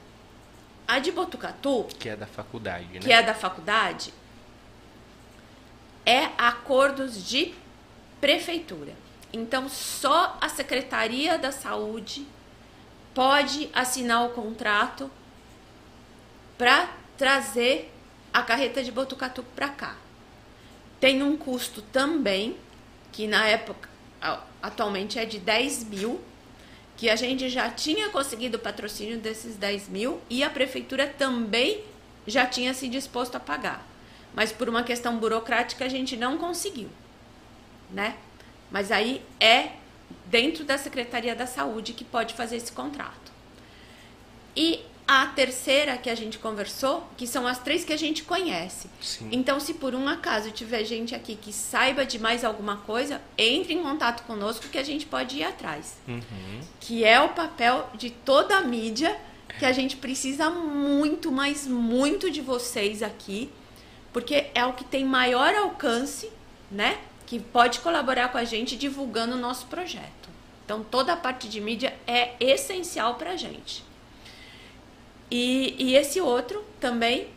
[0.87, 1.87] A de Botucatu.
[1.99, 3.01] Que é da faculdade, né?
[3.01, 4.13] Que é da faculdade.
[6.11, 7.55] É acordos de
[8.21, 8.93] prefeitura.
[9.33, 12.27] Então, só a Secretaria da Saúde
[13.15, 15.09] pode assinar o contrato
[16.59, 17.93] para trazer
[18.33, 19.97] a carreta de Botucatu para cá.
[20.99, 22.57] Tem um custo também
[23.13, 23.89] que na época
[24.61, 26.21] atualmente é de 10 mil,
[26.97, 31.85] que a gente já tinha conseguido o patrocínio desses 10 mil e a prefeitura também
[32.27, 33.90] já tinha se disposto a pagar.
[34.35, 36.89] Mas por uma questão burocrática a gente não conseguiu,
[37.91, 38.17] né?
[38.71, 39.71] Mas aí é
[40.27, 43.33] dentro da Secretaria da Saúde que pode fazer esse contrato.
[44.57, 48.89] E a terceira que a gente conversou, que são as três que a gente conhece.
[49.03, 49.29] Sim.
[49.33, 53.75] Então, se por um acaso tiver gente aqui que saiba de mais alguma coisa, entre
[53.75, 55.97] em contato conosco que a gente pode ir atrás.
[56.07, 56.61] Uhum.
[56.79, 59.19] Que é o papel de toda a mídia,
[59.59, 63.51] que a gente precisa muito, mas muito de vocês aqui,
[64.13, 66.31] porque é o que tem maior alcance,
[66.71, 66.99] né?
[67.27, 70.29] Que pode colaborar com a gente divulgando o nosso projeto.
[70.65, 73.85] Então, toda a parte de mídia é essencial para a gente.
[75.31, 77.29] E, e esse outro também,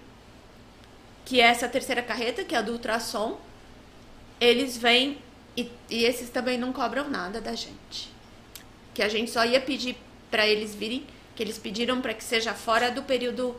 [1.26, 3.40] que é essa terceira carreta, que é a do ultrassom,
[4.40, 5.20] eles vêm
[5.56, 8.12] e, e esses também não cobram nada da gente.
[8.94, 9.96] Que a gente só ia pedir
[10.30, 11.06] para eles virem,
[11.36, 13.56] que eles pediram para que seja fora do período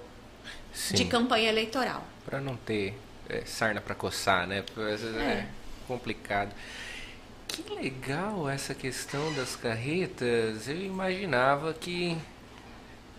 [0.72, 0.94] Sim.
[0.94, 2.04] de campanha eleitoral.
[2.24, 2.96] Para não ter
[3.28, 4.64] é, sarna para coçar, né?
[4.76, 5.46] É, É.
[5.86, 6.52] complicado.
[7.48, 10.68] Que legal essa questão das carretas.
[10.68, 12.16] Eu imaginava que.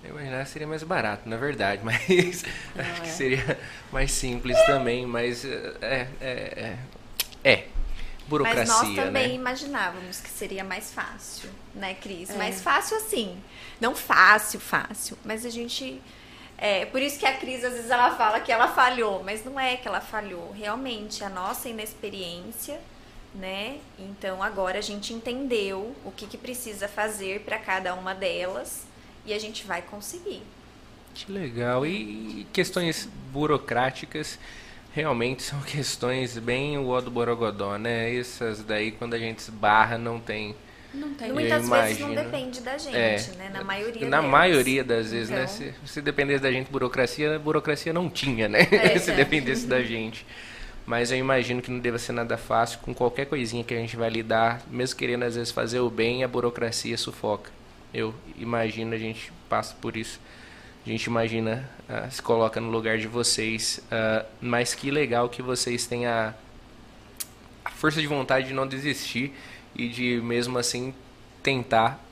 [0.03, 2.43] Eu imaginava que seria mais barato, na verdade, mas
[2.75, 3.11] acho que é.
[3.11, 3.59] seria
[3.91, 5.77] mais simples também, mas é.
[5.81, 6.07] É.
[6.21, 6.77] É.
[7.43, 7.67] é.
[8.27, 9.33] Burocracia, Mas nós também né?
[9.35, 12.31] imaginávamos que seria mais fácil, né, Cris?
[12.31, 12.33] É.
[12.35, 13.37] Mais fácil assim.
[13.79, 15.17] Não fácil, fácil.
[15.23, 16.01] Mas a gente.
[16.57, 19.59] É, por isso que a Cris, às vezes, ela fala que ela falhou, mas não
[19.59, 20.51] é que ela falhou.
[20.51, 22.79] Realmente, a nossa inexperiência,
[23.33, 23.79] né?
[23.99, 28.85] Então, agora a gente entendeu o que, que precisa fazer para cada uma delas
[29.25, 30.41] e a gente vai conseguir.
[31.13, 31.85] Que legal.
[31.85, 34.37] E questões burocráticas
[34.93, 38.15] realmente são questões bem o do Borogodó, né?
[38.15, 40.55] Essas daí, quando a gente esbarra, não tem.
[40.95, 41.31] Não tem.
[41.31, 43.49] Muitas vezes não depende da gente, É, né?
[43.53, 44.31] Na maioria Na delas.
[44.31, 45.43] maioria das vezes, né?
[45.43, 48.67] Então, Se, se dependesse da gente burocracia, burocracia não tinha, né?
[48.71, 49.15] É, se é.
[49.15, 50.25] dependesse da gente.
[50.85, 53.95] Mas eu imagino que não deva ser nada fácil com qualquer coisinha que a gente
[53.95, 57.49] vai lidar, mesmo querendo às vezes fazer o bem, a burocracia sufoca.
[57.93, 60.19] Eu imagino, a gente passa por isso.
[60.85, 63.79] A gente imagina, ah, se coloca no lugar de vocês.
[63.89, 66.35] ah, mas que legal que vocês têm a,
[67.63, 69.33] a força de vontade de não desistir
[69.75, 70.93] e de mesmo assim
[71.43, 72.03] tentar,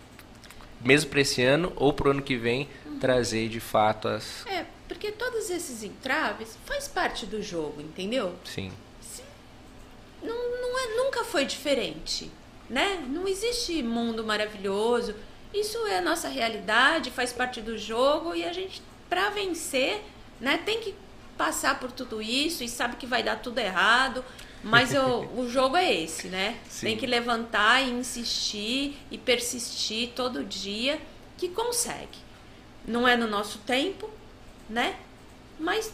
[0.82, 2.70] mesmo para esse ano ou para o ano que vem,
[3.00, 4.46] trazer de fato as.
[4.46, 8.36] É, porque todos esses entraves faz parte do jogo, entendeu?
[8.46, 8.72] Sim.
[10.22, 12.32] não, não é, nunca foi diferente,
[12.70, 13.04] né?
[13.10, 15.16] Não existe mundo maravilhoso.
[15.54, 20.02] Isso é a nossa realidade, faz parte do jogo e a gente, para vencer,
[20.40, 20.96] né, tem que
[21.38, 24.24] passar por tudo isso e sabe que vai dar tudo errado.
[24.64, 26.58] Mas eu- o jogo é esse, né?
[26.70, 26.88] Sim.
[26.88, 31.00] Tem que levantar e insistir e persistir todo dia
[31.38, 32.18] que consegue.
[32.88, 34.10] Não é no nosso tempo,
[34.70, 34.96] né?
[35.60, 35.94] Mas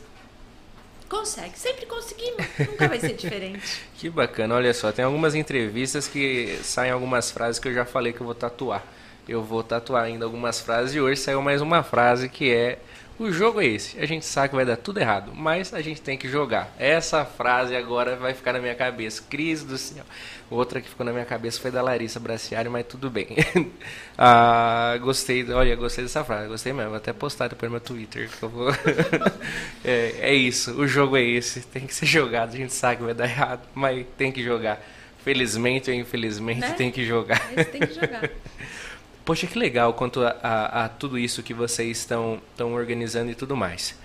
[1.08, 1.58] consegue.
[1.58, 2.46] Sempre conseguimos.
[2.60, 3.60] Nunca vai ser diferente.
[4.00, 8.14] Que bacana, olha só, tem algumas entrevistas que saem algumas frases que eu já falei
[8.14, 8.82] que eu vou tatuar.
[9.28, 12.80] Eu vou tatuar ainda algumas frases e hoje saiu mais uma frase que é
[13.20, 14.00] o jogo é esse.
[14.00, 16.74] A gente sabe que vai dar tudo errado, mas a gente tem que jogar.
[16.80, 19.22] Essa frase agora vai ficar na minha cabeça.
[19.30, 20.06] Cris do céu.
[20.50, 23.28] Outra que ficou na minha cabeça foi da Larissa Braciari, mas tudo bem.
[24.18, 26.90] ah, gostei, olha, gostei dessa frase, gostei mesmo.
[26.90, 28.30] Vou até postar depois no meu Twitter.
[28.30, 28.72] Que eu vou...
[29.84, 31.62] é, é isso, o jogo é esse.
[31.62, 32.54] Tem que ser jogado.
[32.54, 34.82] A gente sabe que vai dar errado, mas tem que jogar.
[35.24, 36.74] Felizmente ou infelizmente Né?
[36.74, 37.52] tem que jogar.
[37.52, 38.30] Eles têm que jogar.
[39.30, 43.56] Poxa, que legal quanto a, a- a tudo isso que vocês estão organizando e tudo
[43.56, 43.96] mais.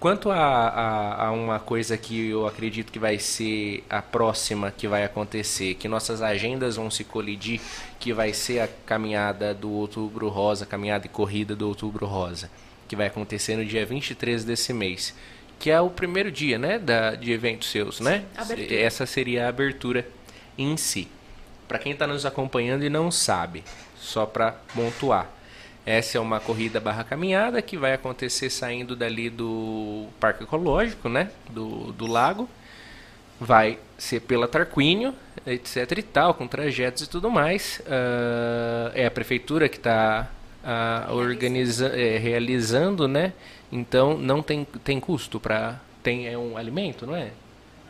[0.00, 4.88] Quanto a, a, a uma coisa que eu acredito que vai ser a próxima que
[4.88, 7.60] vai acontecer, que nossas agendas vão se colidir,
[8.00, 12.50] que vai ser a caminhada do Outubro Rosa, caminhada e corrida do Outubro Rosa,
[12.88, 15.14] que vai acontecer no dia 23 desse mês,
[15.58, 18.24] que é o primeiro dia, né, da, de eventos seus, né?
[18.34, 18.80] abertura.
[18.80, 20.08] Essa seria a abertura
[20.56, 21.08] em si.
[21.68, 23.64] Para quem está nos acompanhando e não sabe,
[24.06, 25.28] só para pontuar.
[25.84, 31.30] Essa é uma corrida barra caminhada que vai acontecer saindo dali do Parque Ecológico, né?
[31.50, 32.48] Do, do lago.
[33.38, 35.14] Vai ser pela Tarquínio,
[35.46, 37.80] etc e tal, com trajetos e tudo mais.
[37.86, 40.28] Ah, é a prefeitura que está
[41.10, 43.32] organiza, é, realizando, né?
[43.70, 45.80] Então não tem, tem custo para.
[46.02, 47.30] Tem é um alimento, não é?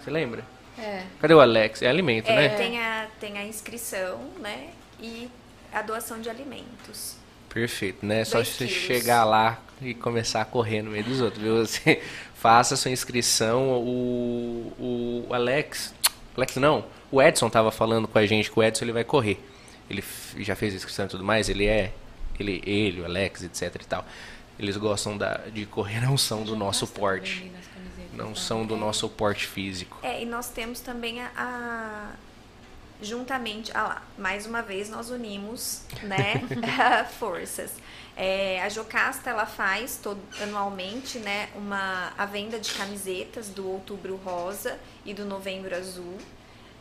[0.00, 0.44] Você lembra?
[0.78, 1.04] É.
[1.20, 1.80] Cadê o Alex?
[1.82, 2.48] É alimento, É, né?
[2.50, 4.68] tem, a, tem a inscrição, né?
[5.00, 5.28] E
[5.78, 7.16] a doação de alimentos.
[7.48, 8.20] Perfeito, né?
[8.20, 11.56] É só você chegar lá e começar a correr no meio dos outros, viu?
[11.66, 12.02] Você
[12.34, 13.68] faça sua inscrição.
[13.78, 15.94] O, o Alex,
[16.36, 19.38] Alex não, o Edson tava falando com a gente que o Edson ele vai correr.
[19.88, 20.02] ele
[20.38, 21.92] já fez inscrição e tudo mais, ele é,
[22.38, 24.04] ele, ele, o Alex, etc e tal,
[24.58, 27.50] eles gostam da, de correr, não são do nosso porte,
[28.12, 29.98] não são do nosso porte físico.
[30.02, 32.10] É, e nós temos também a, a-
[33.00, 36.42] juntamente, ah lá, mais uma vez nós unimos, né,
[37.18, 37.72] forças.
[38.16, 44.16] É, a Jocasta ela faz todo, anualmente, né, uma a venda de camisetas do Outubro
[44.16, 46.16] Rosa e do Novembro Azul.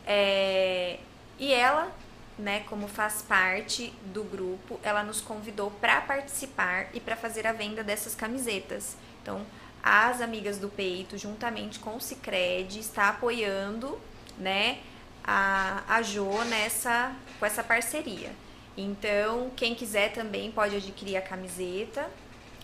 [0.06, 0.98] É,
[1.38, 1.92] e ela,
[2.38, 7.52] né, como faz parte do grupo, ela nos convidou para participar e para fazer a
[7.52, 8.96] venda dessas camisetas.
[9.22, 9.44] Então,
[9.82, 13.98] as amigas do peito, juntamente com o Cicred, está apoiando,
[14.38, 14.78] né,
[15.26, 18.30] a, a Jo nessa com essa parceria.
[18.76, 22.08] Então, quem quiser também pode adquirir a camiseta.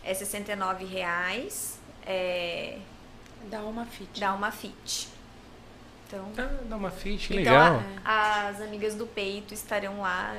[0.05, 1.79] É 69 reais.
[2.07, 2.79] É,
[3.51, 4.21] Dá uma fit.
[4.21, 5.09] dá uma fit.
[6.07, 7.83] Então, Ah, dá uma fit, que então legal.
[8.05, 10.37] a- as amigas do peito estarão lá,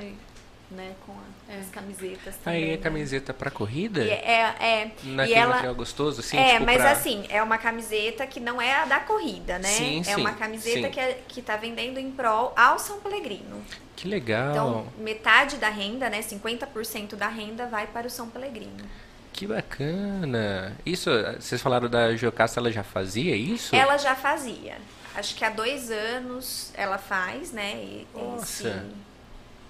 [0.69, 1.42] né, com a-.
[1.49, 2.63] as camisetas também.
[2.63, 2.77] Aí é né?
[2.77, 4.03] camiseta pra corrida?
[4.03, 6.37] E é, é, Naquele e ela, material gostoso, assim?
[6.37, 9.67] é, tipo mas pra- assim, é uma camiseta que não é a da corrida, né?
[9.67, 10.91] Sim, é sim, uma camiseta sim.
[10.91, 13.61] que, é, que tá vendendo em prol ao São Pellegrino.
[13.95, 14.51] Que legal.
[14.51, 16.21] Então, metade da renda, né?
[16.21, 18.83] 50% da renda vai para o São Pellegrino.
[19.31, 20.75] Que bacana.
[20.85, 21.09] Isso,
[21.39, 23.75] vocês falaram da Jocasta, ela já fazia isso?
[23.75, 24.77] Ela já fazia.
[25.15, 27.83] Acho que há dois anos ela faz, né?
[27.83, 28.85] Esse, Nossa.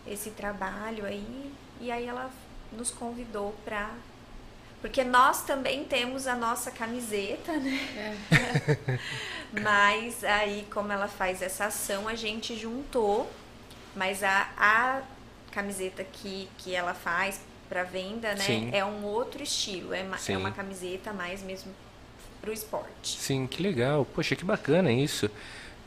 [0.07, 1.51] esse trabalho aí.
[1.83, 2.31] E aí ela
[2.71, 3.89] nos convidou para.
[4.81, 8.17] Porque nós também temos a nossa camiseta, né?
[9.61, 13.29] Mas aí, como ela faz essa ação, a gente juntou.
[13.95, 15.01] Mas a, a
[15.51, 17.39] camiseta que, que ela faz
[17.69, 18.43] para venda, né?
[18.43, 18.69] Sim.
[18.73, 19.93] É um outro estilo.
[19.93, 20.33] É, ma- Sim.
[20.33, 21.71] é uma camiseta mais mesmo
[22.41, 23.19] pro esporte.
[23.19, 24.05] Sim, que legal.
[24.05, 25.29] Poxa, que bacana isso.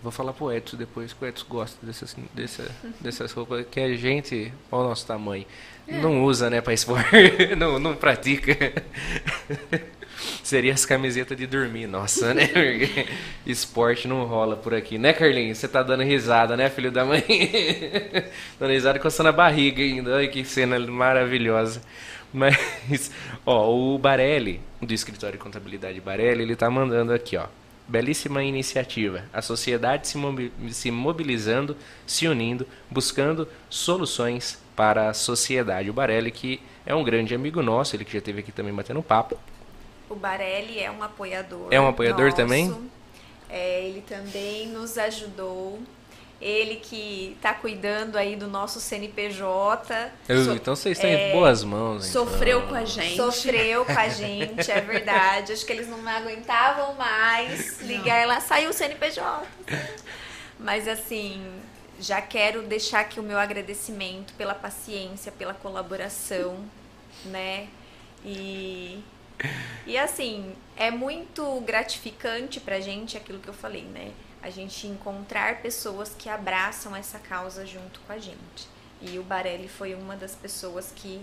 [0.02, 2.70] Vou falar pro Edson depois, que o Edson gosta dessas, dessa,
[3.00, 5.46] dessas roupas que a gente, ao nosso tamanho,
[5.88, 7.04] não usa, né, pra expor,
[7.56, 8.72] não, não pratica.
[10.42, 12.48] Seria as camisetas de dormir, nossa, né?
[13.44, 15.58] Esporte não rola por aqui, né, Carlinhos?
[15.58, 17.22] Você tá dando risada, né, filho da mãe?
[18.58, 20.14] dando risada coçando a barriga ainda.
[20.14, 21.82] Olha que cena maravilhosa.
[22.32, 23.10] Mas,
[23.44, 27.46] ó, o Barelli, do escritório de contabilidade Barelli, ele tá mandando aqui, ó.
[27.88, 29.24] Belíssima iniciativa.
[29.32, 31.76] A sociedade se, mobi- se mobilizando,
[32.06, 35.88] se unindo, buscando soluções para a sociedade.
[35.88, 39.02] O Barelli, que é um grande amigo nosso, ele que já esteve aqui também batendo
[39.02, 39.38] papo.
[40.10, 41.68] O Barelli é um apoiador.
[41.70, 42.36] É um apoiador nosso.
[42.36, 42.90] também?
[43.48, 45.80] É, ele também nos ajudou.
[46.40, 50.12] Ele que está cuidando aí do nosso CNPJ.
[50.28, 52.08] Eu- So- então vocês estão é, em boas mãos.
[52.08, 52.26] então.
[52.26, 53.16] Sofreu com a gente.
[53.16, 55.52] Sofreu com a gente, é verdade.
[55.52, 59.46] Acho que eles não aguentavam mais ligar lá, saiu o CNPJ.
[60.58, 61.42] Mas assim,
[61.98, 66.58] já quero deixar aqui o meu agradecimento pela paciência, pela colaboração,
[67.24, 67.66] né?
[68.24, 69.02] E,
[69.86, 74.10] e assim, é muito gratificante pra gente aquilo que eu falei, né?
[74.46, 78.68] A gente encontrar pessoas que abraçam essa causa junto com a gente.
[79.02, 81.20] E o Barelli foi uma das pessoas que,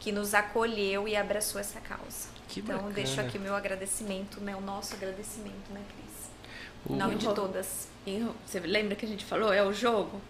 [0.00, 2.26] que nos acolheu e abraçou essa causa.
[2.48, 2.92] Que então, bacana.
[2.92, 4.56] deixo aqui o meu agradecimento, né?
[4.56, 6.90] O nosso agradecimento, né, Cris?
[6.90, 7.88] Em nome de todas.
[8.04, 9.52] E você lembra que a gente falou?
[9.52, 10.20] É o jogo?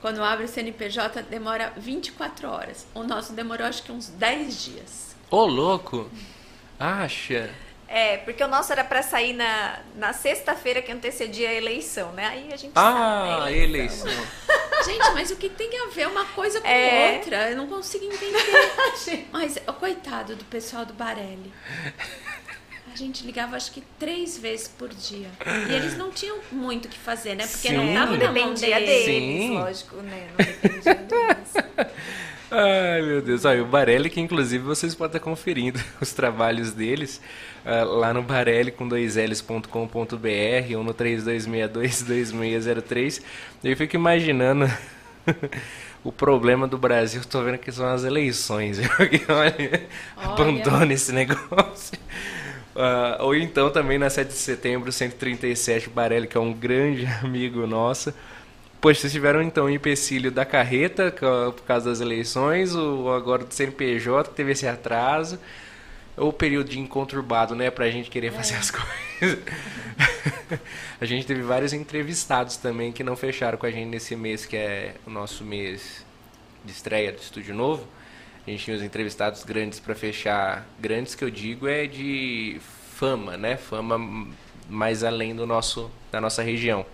[0.00, 2.86] Quando abre o CNPJ demora 24 horas.
[2.94, 5.16] O nosso demorou acho que uns 10 dias.
[5.28, 6.08] Ô, louco!
[6.78, 7.52] Acha?
[7.90, 12.26] É, porque o nosso era pra sair na, na sexta-feira que antecedia a eleição, né?
[12.26, 13.58] Aí a gente Ah, sabe, né?
[13.64, 14.10] eleição.
[14.84, 17.14] Gente, mas o que tem a ver uma coisa com É.
[17.16, 17.50] outra?
[17.50, 18.38] Eu não consigo entender.
[19.32, 21.52] Mas, ó, coitado do pessoal do Barelli.
[22.92, 25.28] A gente ligava acho que três vezes por dia.
[25.68, 27.46] E eles não tinham muito o que fazer, né?
[27.46, 27.76] Porque Sim.
[27.76, 28.60] não tava Não na mão deles.
[28.88, 29.58] deles, Sim.
[29.58, 30.28] lógico, né?
[30.30, 31.52] Não dependia deles.
[32.50, 33.44] Ai, meu Deus.
[33.44, 37.20] Olha, o Barelli, que inclusive vocês podem estar conferindo os trabalhos deles
[37.64, 43.22] ah, lá no barelli com dois L's.com.br ou no 3262-2603.
[43.62, 44.66] Eu fico imaginando
[46.02, 47.22] o problema do Brasil.
[47.24, 48.78] Tô vendo que são as eleições.
[48.98, 49.86] Olha, Olha.
[50.16, 51.98] abandone esse negócio.
[52.74, 57.04] Ah, ou então também na 7 de setembro, 137, o Barelli, que é um grande
[57.22, 58.14] amigo nosso.
[58.80, 63.52] Poxa, vocês tiveram então o empecilho da carreta por causa das eleições, o agora do
[63.52, 65.38] CNPJ que teve esse atraso,
[66.16, 69.38] ou o período de conturbado, né, pra gente querer fazer as coisas.
[71.00, 74.56] a gente teve vários entrevistados também que não fecharam com a gente nesse mês, que
[74.56, 76.06] é o nosso mês
[76.64, 77.84] de estreia do Estúdio Novo.
[78.46, 80.66] A gente tinha os entrevistados grandes para fechar.
[80.78, 82.60] Grandes que eu digo é de
[82.94, 83.56] fama, né?
[83.56, 84.26] Fama
[84.68, 86.86] mais além do nosso, da nossa região.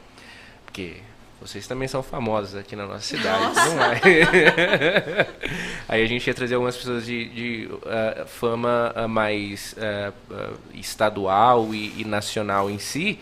[0.64, 0.96] Porque
[1.40, 3.74] vocês também são famosos aqui na nossa cidade, nossa.
[3.74, 5.26] não é?
[5.88, 11.74] Aí a gente ia trazer algumas pessoas de, de uh, fama uh, mais uh, estadual
[11.74, 13.18] e, e, nacional em si.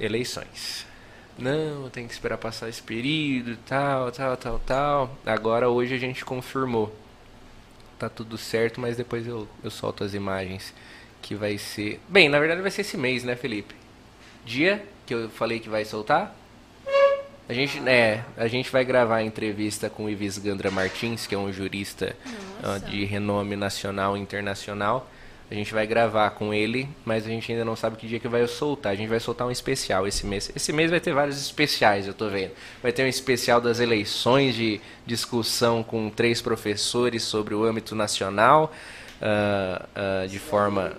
[0.00, 0.86] Eleições.
[1.38, 5.18] Não, tem que esperar passar esse período, tal, tal, tal, tal.
[5.26, 6.94] Agora hoje a gente confirmou.
[7.98, 10.72] Tá tudo certo, mas depois eu, eu solto as imagens.
[11.20, 12.00] Que vai ser.
[12.08, 13.74] Bem, na verdade vai ser esse mês, né, Felipe?
[14.44, 16.34] Dia que eu falei que vai soltar?
[17.48, 21.34] A gente, é, a gente vai gravar a entrevista com o Ivis Gandra Martins, que
[21.34, 22.14] é um jurista
[22.62, 25.10] uh, de renome nacional e internacional.
[25.50, 28.28] A gente vai gravar com ele, mas a gente ainda não sabe que dia que
[28.28, 28.92] vai soltar.
[28.92, 30.50] A gente vai soltar um especial esse mês.
[30.54, 32.52] Esse mês vai ter vários especiais, eu tô vendo.
[32.82, 38.72] Vai ter um especial das eleições de discussão com três professores sobre o âmbito nacional,
[39.20, 40.96] uh, uh, de forma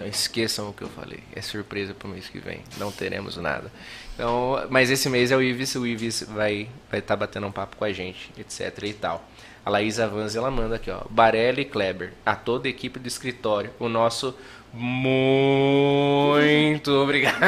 [0.00, 1.20] Então esqueçam o que eu falei.
[1.36, 2.62] É surpresa para o mês que vem.
[2.78, 3.70] Não teremos nada.
[4.14, 5.74] Então, mas esse mês é o Ives.
[5.74, 9.28] O Ives vai vai estar tá batendo um papo com a gente, etc e tal.
[9.62, 11.02] A Laís Avanzi, ela manda aqui, ó.
[11.10, 13.70] Barelli e Kleber, a toda a equipe do escritório.
[13.78, 14.34] O nosso
[14.72, 17.36] muito obrigado.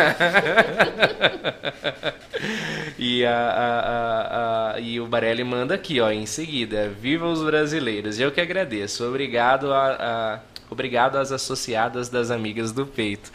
[2.98, 6.90] e, a, a, a, e o Barelli manda aqui, ó, em seguida.
[6.90, 8.20] Viva os brasileiros.
[8.20, 9.08] Eu que agradeço.
[9.08, 10.42] Obrigado a
[10.72, 13.30] Obrigado às associadas das amigas do peito.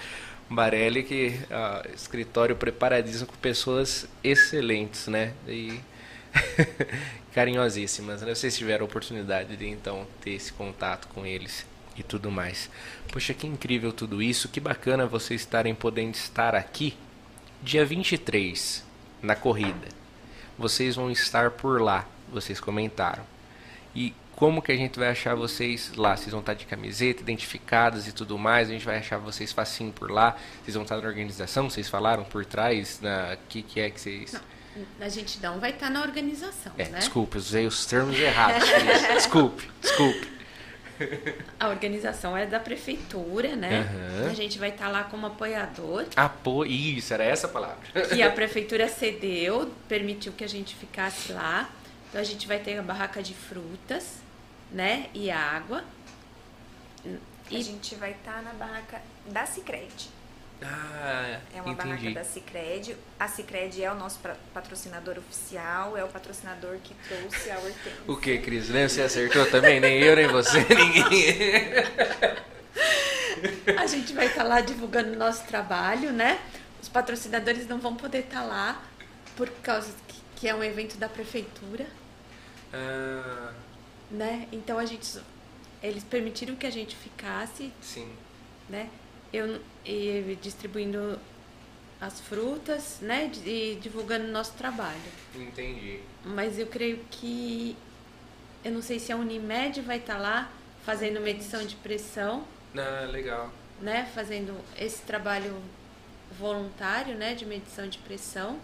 [0.49, 5.33] Barelli, que uh, escritório preparadíssimo com pessoas excelentes, né?
[5.47, 5.79] E
[7.35, 8.23] carinhosíssimas.
[8.23, 8.33] Né?
[8.33, 11.63] Vocês tiveram a oportunidade de então ter esse contato com eles
[11.95, 12.71] e tudo mais.
[13.11, 14.49] Poxa, que incrível tudo isso.
[14.49, 16.97] Que bacana vocês estarem podendo estar aqui
[17.61, 18.83] dia 23
[19.21, 19.89] na corrida.
[20.57, 23.23] Vocês vão estar por lá, vocês comentaram.
[23.95, 26.15] E como que a gente vai achar vocês lá?
[26.15, 28.69] Vocês vão estar de camiseta, identificados e tudo mais.
[28.69, 30.37] A gente vai achar vocês facinho por lá.
[30.63, 32.99] Vocês vão estar na organização, vocês falaram por trás.
[33.01, 34.33] Na que que é que vocês.
[34.33, 34.41] Não,
[35.07, 36.99] a gente não vai estar na organização, é, né?
[36.99, 38.63] Desculpe, usei os termos errados.
[39.15, 40.27] desculpe, desculpe.
[41.59, 43.89] A organização é da prefeitura, né?
[44.21, 44.29] Uhum.
[44.29, 46.05] A gente vai estar lá como apoiador.
[46.15, 47.79] Apoio, isso, era essa a palavra.
[48.13, 51.67] Que a prefeitura cedeu, permitiu que a gente ficasse lá.
[52.09, 54.26] Então a gente vai ter a barraca de frutas,
[54.71, 55.09] né?
[55.13, 55.83] E água.
[57.49, 57.57] E...
[57.57, 60.09] A gente vai estar tá na barraca da Cicred.
[60.61, 61.89] Ah, é uma entendi.
[61.89, 62.97] barraca da Cicred.
[63.19, 64.19] A Cicred é o nosso
[64.53, 68.01] patrocinador oficial, é o patrocinador que trouxe a Hortência.
[68.07, 68.69] O que, Cris?
[68.69, 69.79] Nem você acertou também?
[69.79, 71.73] Nem eu, nem você, ninguém.
[73.77, 76.39] a gente vai estar tá lá divulgando o nosso trabalho, né?
[76.81, 78.83] Os patrocinadores não vão poder estar tá lá
[79.35, 81.85] por causa que, que é um evento da prefeitura.
[82.73, 83.51] Ah
[84.09, 84.47] né?
[84.51, 85.19] Então a gente
[85.81, 88.09] eles permitiram que a gente ficasse, sim,
[88.69, 88.89] né?
[89.31, 91.19] Eu e distribuindo
[91.99, 93.31] as frutas, né?
[93.45, 94.99] E divulgando nosso trabalho.
[95.35, 95.99] Entendi.
[96.23, 97.75] Mas eu creio que
[98.63, 100.51] eu não sei se a Unimed vai estar tá lá
[100.83, 102.45] fazendo medição de pressão.
[102.75, 103.51] Ah, legal.
[103.81, 104.09] Né?
[104.13, 105.61] Fazendo esse trabalho
[106.37, 107.33] voluntário, né?
[107.35, 108.59] De medição de pressão.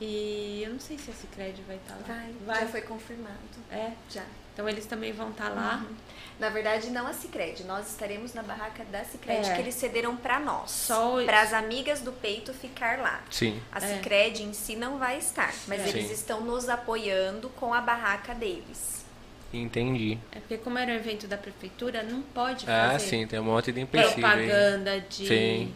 [0.00, 2.18] E eu não sei se a Cicred vai estar tá lá.
[2.20, 3.36] Vai, vai, já foi confirmado.
[3.70, 3.92] É?
[4.08, 4.24] Já.
[4.54, 5.84] Então eles também vão estar tá lá.
[5.88, 5.94] Uhum.
[6.38, 7.64] Na verdade, não a Cicred.
[7.64, 9.54] Nós estaremos na barraca da Cicred, é.
[9.54, 10.70] que eles cederam para nós.
[10.70, 13.20] Só para as amigas do peito ficar lá.
[13.30, 13.60] Sim.
[13.72, 13.80] A é.
[13.80, 15.88] Cicred em si não vai estar, mas é.
[15.88, 16.12] eles Sim.
[16.12, 19.04] estão nos apoiando com a barraca deles.
[19.52, 20.18] Entendi.
[20.30, 22.94] É porque como era um evento da prefeitura, não pode ah, fazer.
[22.94, 25.74] Ah, sim, tem um monte de empecilho propaganda de, sim.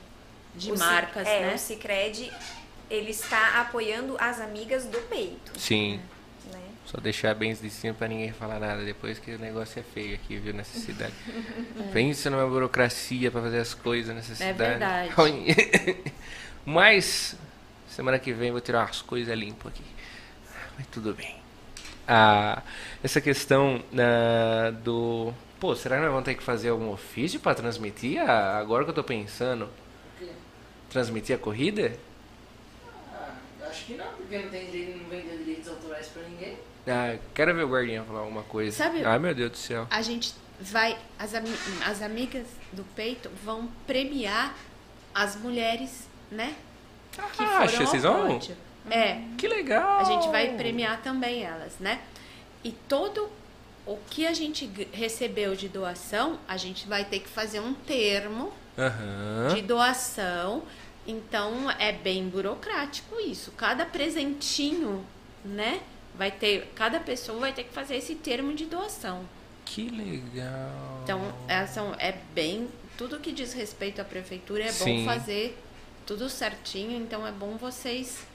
[0.55, 1.55] de o marcas, é, né?
[1.55, 2.31] O Cicred
[2.93, 5.59] ele está apoiando as amigas do peito.
[5.59, 5.99] Sim.
[6.53, 6.61] Né?
[6.85, 10.15] Só deixar bem de cima para ninguém falar nada depois que o negócio é feio
[10.15, 11.15] aqui, viu, nessa cidade.
[11.81, 11.93] É.
[11.93, 14.63] Pensa numa burocracia para fazer as coisas nessa é cidade.
[14.63, 16.13] É verdade.
[16.67, 17.35] Mas
[17.89, 19.85] semana que vem vou tirar umas coisas limpas aqui.
[20.77, 21.37] Mas tudo bem.
[22.07, 22.63] Ah,
[23.03, 25.33] essa questão uh, do.
[25.59, 28.21] Pô, será que nós vamos ter que fazer algum ofício para transmitir?
[28.21, 29.69] Ah, agora que eu tô pensando.
[30.91, 31.93] Transmitir a corrida?
[33.73, 36.59] Acho que não, porque não tem direito, não vem direitos autorais pra ninguém.
[36.87, 38.77] Ah, quero ver o guardinha falar alguma coisa.
[38.77, 39.03] Sabe?
[39.03, 39.87] Ai, meu Deus do céu.
[39.91, 41.33] A gente vai, as,
[41.87, 44.55] as amigas do peito vão premiar
[45.15, 46.55] as mulheres, né?
[47.13, 48.41] Que ah, foram vocês vão?
[48.91, 49.23] É.
[49.39, 50.01] Que legal!
[50.01, 51.99] A gente vai premiar também elas, né?
[52.63, 53.31] E todo
[53.87, 58.53] o que a gente recebeu de doação, a gente vai ter que fazer um termo
[58.77, 59.55] uhum.
[59.55, 60.63] de doação
[61.07, 63.51] então é bem burocrático isso.
[63.53, 65.05] Cada presentinho,
[65.45, 65.81] né?
[66.15, 69.25] Vai ter, cada pessoa vai ter que fazer esse termo de doação.
[69.65, 71.01] Que legal.
[71.05, 72.69] Então, essa é bem
[72.99, 74.99] tudo que diz respeito à prefeitura é Sim.
[74.99, 75.59] bom fazer
[76.07, 78.27] tudo certinho, então é bom vocês.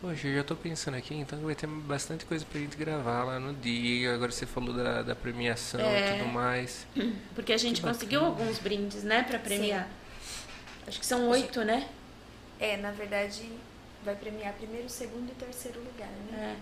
[0.00, 3.38] Poxa, eu já tô pensando aqui, então vai ter bastante coisa pra gente gravar lá
[3.38, 4.14] no dia.
[4.14, 6.18] Agora você falou da, da premiação e É.
[6.18, 6.86] tudo mais.
[7.34, 9.88] Porque a gente conseguiu alguns brindes, né, pra premiar.
[10.90, 11.88] Acho que são oito, né?
[12.58, 13.48] É, na verdade,
[14.04, 16.56] vai premiar primeiro, segundo e terceiro lugar, né?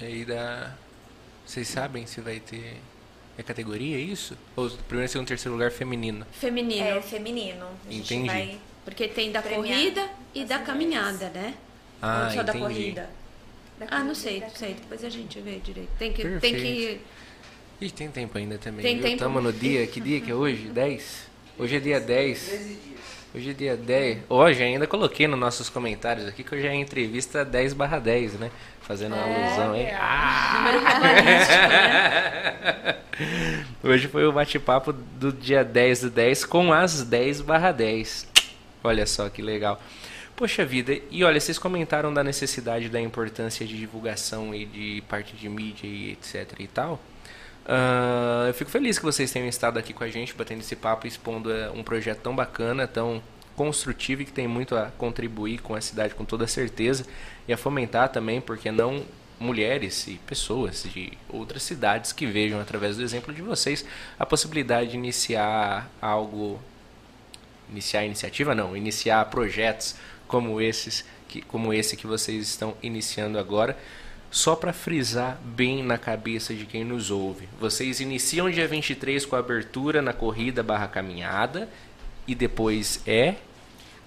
[0.00, 0.02] É.
[0.02, 0.74] E aí dá.
[1.46, 2.80] Vocês sabem se vai ter.
[3.36, 4.36] É categoria isso?
[4.56, 6.26] Ou primeiro, segundo, terceiro lugar feminino?
[6.32, 6.86] Feminino.
[6.86, 7.66] É, feminino.
[7.86, 8.28] A gente Entendi.
[8.28, 8.58] vai.
[8.84, 11.54] Porque tem da corrida e da caminhada, né?
[12.00, 12.58] Ah, Ou só da entendi.
[12.74, 13.10] corrida.
[13.78, 14.74] da Ah, não corrida sei, e não sei.
[14.74, 15.90] Depois a gente vê direito.
[15.98, 16.22] Tem que.
[16.22, 17.00] Tem Perfeito.
[17.78, 17.84] que.
[17.84, 18.82] Ih, tem tempo ainda também.
[18.82, 19.04] Tem viu?
[19.04, 19.18] tempo.
[19.18, 19.86] Tamo no dia.
[19.86, 20.68] Que dia que é hoje?
[20.72, 21.31] 10?
[21.58, 22.48] Hoje é dia 10.
[22.48, 22.80] 13 dias.
[23.34, 24.18] Hoje é dia 10.
[24.28, 28.50] Hoje ainda coloquei nos nossos comentários aqui que hoje é entrevista 10 barra 10, né?
[28.80, 29.90] Fazendo uma alusão aí.
[29.90, 30.64] Ah!
[31.02, 32.98] Né?
[33.84, 38.26] Hoje foi o bate-papo do dia 10 do 10 com as 10 barra 10.
[38.82, 39.80] Olha só que legal.
[40.34, 45.36] Poxa vida, e olha, vocês comentaram da necessidade da importância de divulgação e de parte
[45.36, 46.98] de mídia e etc e tal.
[47.66, 51.06] Ah, eu fico feliz que vocês tenham estado aqui com a gente, batendo esse papo,
[51.06, 53.22] expondo eh, um projeto tão bacana, tão
[53.54, 57.04] construtivo e que tem muito a contribuir com a cidade com toda certeza
[57.46, 59.04] e a fomentar também, porque não
[59.38, 63.84] mulheres e pessoas de outras cidades que vejam através do exemplo de vocês
[64.16, 66.60] a possibilidade de iniciar algo
[67.68, 69.96] iniciar iniciativa não, iniciar projetos
[70.28, 73.76] como esses que, como esse que vocês estão iniciando agora.
[74.32, 77.46] Só para frisar bem na cabeça de quem nos ouve.
[77.60, 81.68] Vocês iniciam dia 23 com a abertura na corrida barra caminhada
[82.26, 83.34] e depois é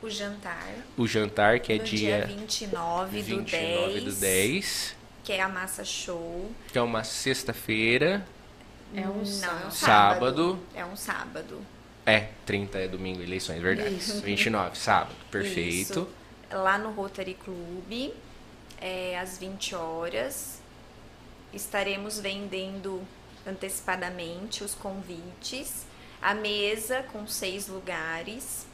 [0.01, 0.67] O jantar.
[0.97, 5.41] o jantar que é no dia, dia 29, 29 do 10, do 10, Que é
[5.41, 6.51] a massa show.
[6.71, 8.25] que é uma sexta-feira.
[8.95, 9.71] É um Não, é um sábado.
[9.71, 10.59] Sábado.
[10.73, 11.61] É um sábado.
[12.03, 13.93] É, 30 é domingo, eleições, verdade.
[13.95, 14.21] Isso.
[14.21, 15.15] 29, sábado.
[15.29, 15.69] Perfeito.
[16.01, 16.09] Isso.
[16.51, 18.11] Lá no Rotary Club,
[18.81, 20.59] é, às 20 horas.
[21.53, 23.05] Estaremos vendendo
[23.45, 25.85] antecipadamente os convites.
[26.21, 28.65] A mesa com seis lugares.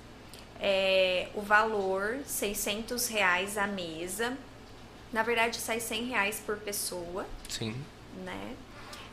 [0.59, 4.37] É, o valor, 600 reais a mesa.
[5.11, 7.75] Na verdade, sai 100 reais por pessoa Sim.
[8.23, 8.55] né?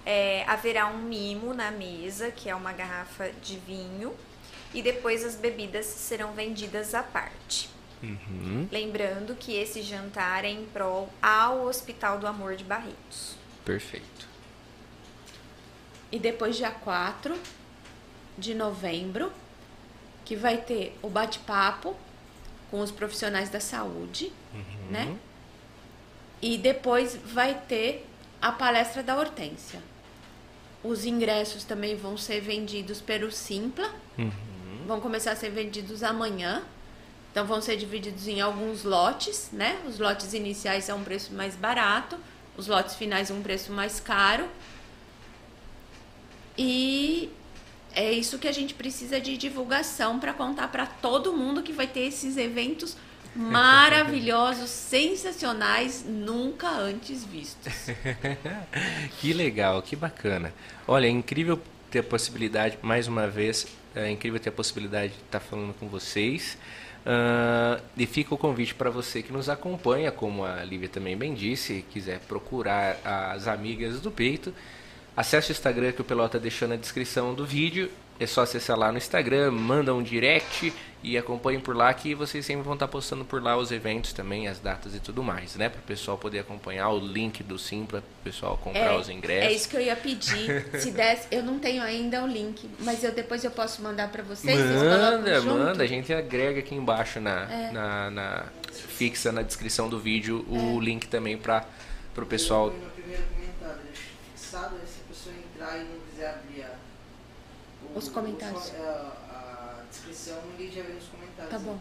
[0.07, 4.15] É, haverá um mimo na mesa, que é uma garrafa de vinho,
[4.73, 7.69] e depois as bebidas serão vendidas à parte.
[8.03, 8.69] Uhum.
[8.71, 13.35] Lembrando que esse jantar é em prol ao Hospital do Amor de Barretos.
[13.65, 14.29] Perfeito.
[16.11, 17.37] E depois, dia 4
[18.39, 19.33] de novembro,
[20.25, 21.97] que vai ter o bate-papo
[22.71, 24.33] com os profissionais da saúde,
[24.91, 25.17] né?
[26.41, 28.07] E depois vai ter
[28.41, 29.83] a palestra da Hortência.
[30.85, 33.93] Os ingressos também vão ser vendidos pelo Simpla.
[34.87, 36.63] Vão começar a ser vendidos amanhã.
[37.39, 39.79] Então vão ser divididos em alguns lotes, né?
[39.87, 42.17] Os lotes iniciais são um preço mais barato,
[42.57, 44.49] os lotes finais um preço mais caro.
[46.59, 47.31] E
[47.95, 51.87] é isso que a gente precisa de divulgação para contar para todo mundo que vai
[51.87, 52.97] ter esses eventos
[53.37, 57.73] maravilhosos, sensacionais, nunca antes vistos.
[59.21, 60.53] Que legal, que bacana.
[60.89, 65.21] Olha, é incrível ter a possibilidade, mais uma vez, é incrível ter a possibilidade de
[65.21, 66.59] estar falando com vocês.
[67.11, 71.33] Ah, e fica o convite para você que nos acompanha, como a Lívia também bem
[71.33, 74.53] disse, quiser procurar as amigas do peito,
[75.17, 77.91] acesse o Instagram que o Pelota deixou na descrição do vídeo.
[78.21, 80.73] É só acessar lá no Instagram, manda um direct
[81.05, 84.49] e acompanhem por lá que vocês sempre vão estar postando por lá os eventos também,
[84.49, 85.69] as datas e tudo mais, né?
[85.69, 89.53] Para o pessoal poder acompanhar o link do Simpla, para o pessoal comprar os ingressos.
[89.53, 90.67] é isso que eu ia pedir.
[90.81, 94.25] Se desse, eu não tenho ainda o link, mas eu depois eu posso mandar para
[94.25, 94.59] vocês.
[94.59, 95.55] vocês Manda, junto?
[95.55, 95.85] manda.
[95.85, 97.71] A gente agrega aqui embaixo na, É.
[97.71, 101.65] na, na- fixa na descrição do vídeo o link também para
[102.17, 102.73] o pessoal.
[102.97, 104.03] Primeiro comentário, deixa
[104.35, 106.79] fixado, aí se a pessoa entrar e não quiser abrir a, o-
[107.95, 108.69] Os comentários.
[108.71, 110.39] o- a, a descrição,
[110.75, 111.51] já vê nos comentários.
[111.51, 111.79] Tá bom.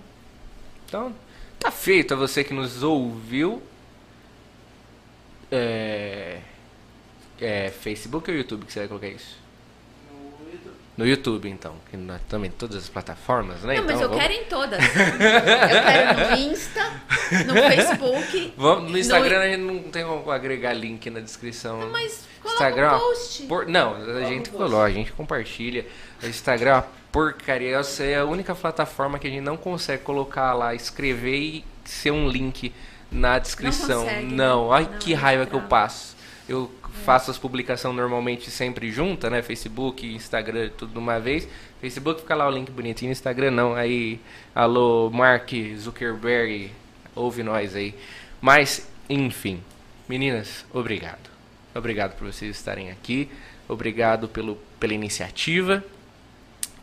[0.88, 1.16] Então,
[1.60, 3.62] tá feito a você que nos ouviu.
[5.52, 6.42] É,
[7.40, 9.38] é Facebook ou YouTube que você vai colocar isso?
[10.98, 11.48] No YouTube.
[11.48, 11.76] No então.
[11.92, 13.76] Que nós também todas as plataformas, né?
[13.76, 14.80] Não, mas então, eu vamos- quero em todas.
[14.84, 16.92] eu quero no Insta,
[17.46, 18.54] no Facebook.
[18.58, 21.80] Vamos, no Instagram a gente não tem como agregar link na descrição.
[21.80, 23.44] Não, mas coloca Instagram, um post.
[23.44, 25.86] por- não, a gente coloca, a gente compartilha.
[26.24, 27.78] O Instagram é uma porcaria.
[27.78, 32.12] Essa é a única plataforma que a gente não consegue colocar lá, escrever e ser
[32.12, 32.74] um link
[33.12, 34.02] na descrição.
[34.04, 34.36] consegue, né?
[34.36, 36.17] não, ai Não, que é raiva que eu passo.
[36.48, 36.72] Eu
[37.04, 39.42] faço as publicações normalmente sempre junta, né?
[39.42, 41.48] Facebook, Instagram, tudo de uma vez.
[41.82, 43.76] Facebook fica lá o link bonitinho, Instagram não.
[43.76, 44.20] Aí,
[44.56, 46.72] alô, Mark Zuckerberg,
[47.16, 47.94] ouve nós aí.
[48.40, 49.62] Mas, enfim,
[50.08, 51.30] meninas, obrigado.
[51.76, 53.30] Obrigado por vocês estarem aqui.
[53.68, 55.84] Obrigado pelo, pela iniciativa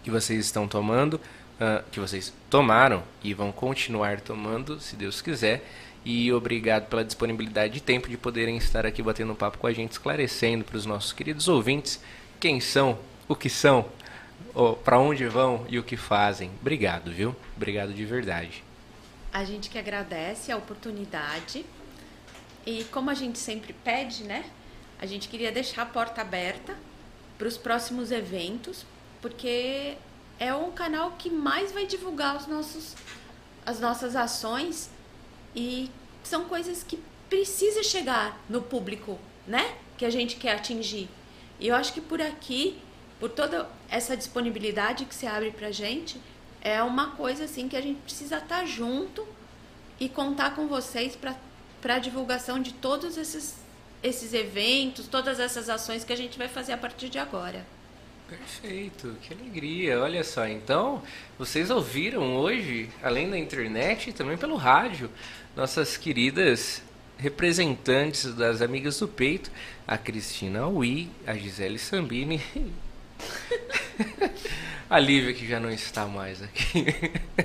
[0.03, 5.65] que vocês estão tomando, uh, que vocês tomaram e vão continuar tomando, se Deus quiser.
[6.05, 9.73] E obrigado pela disponibilidade de tempo de poderem estar aqui batendo um papo com a
[9.73, 11.99] gente, esclarecendo para os nossos queridos ouvintes
[12.39, 13.87] quem são, o que são,
[14.85, 16.51] para onde vão e o que fazem.
[16.61, 17.35] Obrigado, viu?
[17.57, 18.63] Obrigado de verdade.
[19.33, 21.65] A gente que agradece a oportunidade.
[22.67, 24.45] E como a gente sempre pede, né?
[24.99, 26.77] A gente queria deixar a porta aberta
[27.37, 28.87] para os próximos eventos,
[29.21, 29.97] porque
[30.39, 32.95] é um canal que mais vai divulgar os nossos,
[33.67, 34.91] as nossas ações
[35.55, 35.91] e
[36.23, 36.99] são coisas que
[37.29, 39.77] precisa chegar no público, né?
[39.97, 41.09] Que a gente quer atingir.
[41.61, 42.79] E eu acho que por aqui,
[43.21, 46.21] por toda essa disponibilidade que se abre pra gente,
[46.61, 49.27] é uma coisa assim que a gente precisa estar tá junto
[50.01, 53.57] e contar com vocês para a divulgação de todos esses,
[54.03, 57.65] esses eventos, todas essas ações que a gente vai fazer a partir de agora.
[58.29, 60.01] Perfeito, que alegria.
[60.01, 61.03] Olha só, então,
[61.39, 65.11] vocês ouviram hoje, além da internet, também pelo rádio,
[65.55, 66.83] nossas queridas
[67.19, 69.51] representantes das Amigas do Peito,
[69.87, 72.41] a Cristina Ui, a Gisele Sambini,
[74.89, 76.87] a Lívia que já não está mais aqui,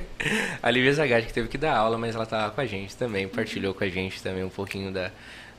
[0.64, 3.27] a Lívia Zagatti que teve que dar aula, mas ela estava com a gente também,
[3.27, 5.11] partilhou com a gente também um pouquinho da,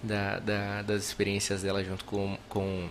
[0.03, 2.89] da, da das experiências dela junto com, com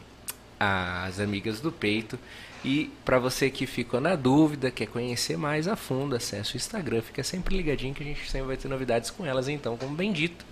[0.60, 2.20] as Amigas do Peito.
[2.64, 7.02] E para você que ficou na dúvida, quer conhecer mais a fundo, acesse o Instagram,
[7.02, 10.12] fica sempre ligadinho que a gente sempre vai ter novidades com elas, então, como bem
[10.12, 10.46] dito.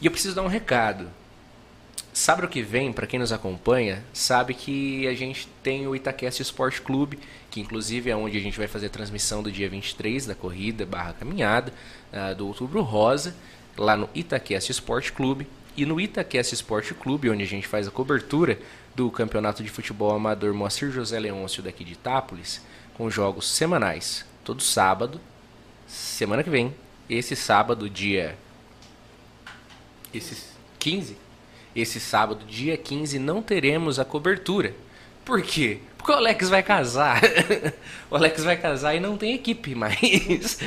[0.00, 1.08] E eu preciso dar um recado.
[2.12, 6.80] Sábado que vem, para quem nos acompanha, sabe que a gente tem o Itaquest Esporte
[6.80, 7.18] Clube,
[7.50, 10.86] que inclusive é onde a gente vai fazer a transmissão do dia 23 da corrida
[10.86, 11.72] barra caminhada
[12.12, 13.36] uh, do Outubro Rosa,
[13.76, 15.46] lá no Itaquest Esporte Clube.
[15.76, 18.58] E no Itaquest Esporte Clube, onde a gente faz a cobertura
[18.96, 22.62] do Campeonato de Futebol Amador Moacir José Leôncio daqui de Itápolis,
[22.94, 25.20] com jogos semanais, todo sábado,
[25.86, 26.74] semana que vem,
[27.08, 28.38] esse sábado, dia
[30.14, 30.34] esse
[30.78, 31.18] 15,
[31.74, 34.74] esse sábado, dia 15, não teremos a cobertura.
[35.26, 35.78] Por quê?
[35.98, 37.20] Porque o Alex vai casar.
[38.08, 40.60] o Alex vai casar e não tem equipe mais.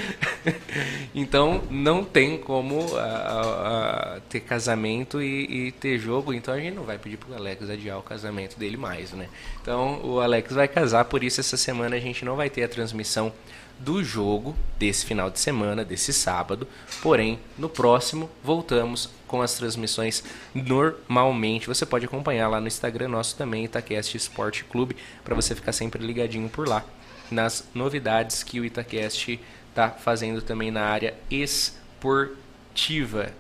[1.16, 6.34] então não tem como uh, uh, ter casamento e, e, ter jogo.
[6.34, 9.30] Então a gente não vai pedir pro Alex adiar o casamento dele mais, né?
[9.62, 12.68] Então o Alex vai casar, por isso essa semana a gente não vai ter a
[12.68, 13.32] transmissão
[13.80, 16.68] do jogo desse final de semana, desse sábado.
[17.02, 20.24] Porém, no próximo voltamos com as transmissões
[20.54, 21.68] normalmente.
[21.68, 26.06] Você pode acompanhar lá no Instagram nosso também, Itaquest Esporte Clube, para você ficar sempre
[26.06, 26.84] ligadinho por lá
[27.32, 29.40] nas novidades que o Itaquest
[29.70, 33.32] está fazendo também na área esportiva.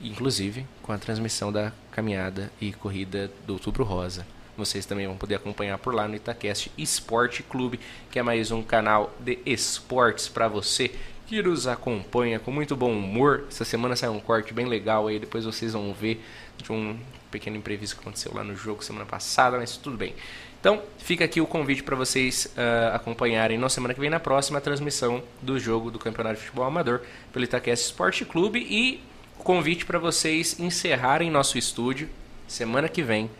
[0.00, 4.26] Inclusive com a transmissão da caminhada e corrida do Outubro Rosa.
[4.56, 8.62] Vocês também vão poder acompanhar por lá no Itacast Esporte Clube, que é mais um
[8.62, 10.90] canal de esportes para você
[11.26, 13.44] que nos acompanha com muito bom humor.
[13.48, 16.20] Essa semana saiu um corte bem legal aí, depois vocês vão ver
[16.56, 16.98] de um
[17.30, 20.14] pequeno imprevisto que aconteceu lá no jogo semana passada, mas tudo bem.
[20.60, 24.58] Então, fica aqui o convite para vocês uh, acompanharem na semana que vem, na próxima
[24.58, 27.00] a transmissão do jogo do Campeonato de Futebol Amador
[27.32, 29.00] pelo Itaquest Esporte Clube e
[29.38, 32.10] o convite para vocês encerrarem nosso estúdio
[32.46, 33.30] semana que vem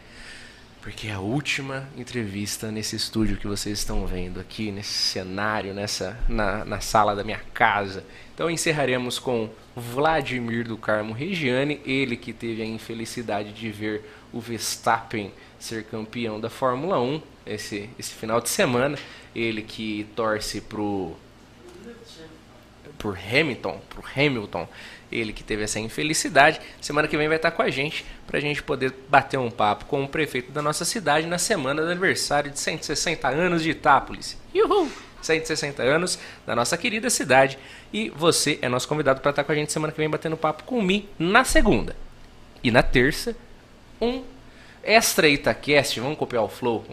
[0.81, 6.19] porque é a última entrevista nesse estúdio que vocês estão vendo aqui, nesse cenário, nessa
[6.29, 8.05] na, na sala da minha casa.
[8.35, 14.03] Então encerraremos com Vladimir do Carmo Regiane, ele que teve a infelicidade de ver
[14.33, 18.99] o Verstappen ser campeão da Fórmula 1 esse, esse final de semana.
[19.35, 21.15] Ele que torce pro
[22.99, 24.69] por Hamilton, pro Hamilton
[25.11, 26.61] ele que teve essa infelicidade.
[26.81, 29.85] Semana que vem vai estar com a gente para a gente poder bater um papo
[29.87, 34.37] com o prefeito da nossa cidade na semana do aniversário de 160 anos de Itápolis.
[34.55, 34.91] Uhul!
[35.23, 37.59] 160 anos da nossa querida cidade.
[37.93, 40.65] E você é nosso convidado para estar com a gente semana que vem batendo papo
[40.65, 41.95] com mim na segunda.
[42.63, 43.37] E na terça,
[44.01, 44.23] um
[44.83, 46.85] extra Itacast, vamos copiar o flow.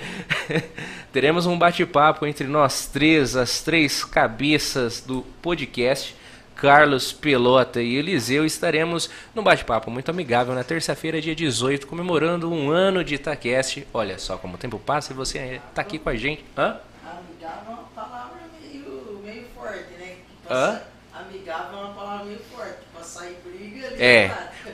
[1.12, 6.16] Teremos um bate-papo entre nós três, as três cabeças do podcast
[6.62, 12.70] Carlos Pelota e Eliseu estaremos num bate-papo muito amigável na terça-feira, dia 18, comemorando um
[12.70, 13.82] ano de Itaquest.
[13.92, 16.44] Olha só como o tempo passa e você está aqui com a gente.
[16.56, 16.78] Hã?
[17.04, 20.18] Amigável é uma palavra meio, meio forte, né?
[20.46, 21.18] Passa, Hã?
[21.18, 22.76] Amigável é uma palavra meio forte.
[23.02, 24.00] Pra sair briga ali.
[24.00, 24.30] É.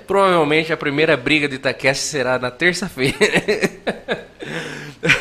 [0.06, 3.16] provavelmente a primeira briga de Itaquest será na terça-feira.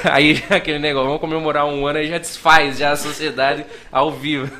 [0.03, 4.51] aí aquele negócio, vamos comemorar um ano e já desfaz já a sociedade ao vivo.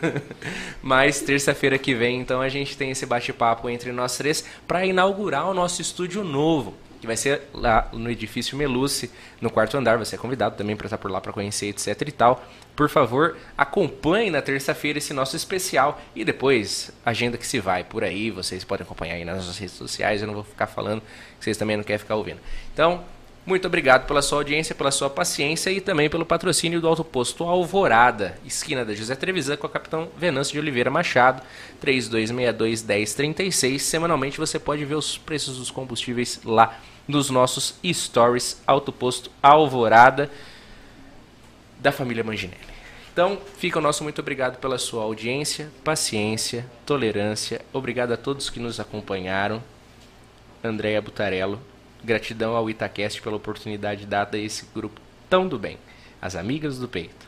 [0.82, 5.50] Mas terça-feira que vem, então a gente tem esse bate-papo entre nós três para inaugurar
[5.50, 9.98] o nosso estúdio novo que vai ser lá no edifício Meluce, no quarto andar.
[9.98, 12.44] Você é convidado também para estar por lá para conhecer, etc e tal.
[12.76, 18.04] Por favor, acompanhe na terça-feira esse nosso especial e depois agenda que se vai por
[18.04, 18.30] aí.
[18.30, 20.22] Vocês podem acompanhar aí nas nossas redes sociais.
[20.22, 21.02] Eu não vou ficar falando,
[21.40, 22.40] vocês também não querem ficar ouvindo.
[22.74, 23.04] Então,
[23.48, 28.38] muito obrigado pela sua audiência, pela sua paciência e também pelo patrocínio do Autoposto Alvorada,
[28.46, 31.42] esquina da José Trevisan com a Capitão Venâncio de Oliveira Machado,
[31.82, 33.80] 3262-1036.
[33.80, 40.30] Semanalmente você pode ver os preços dos combustíveis lá nos nossos stories Autoposto Alvorada
[41.80, 42.68] da família Manginelli.
[43.14, 47.62] Então, fica o nosso muito obrigado pela sua audiência, paciência, tolerância.
[47.72, 49.64] Obrigado a todos que nos acompanharam.
[50.62, 51.62] Andréia Butarello,
[52.04, 55.78] Gratidão ao Itacast pela oportunidade dada a esse grupo tão do bem.
[56.22, 57.28] As amigas do peito.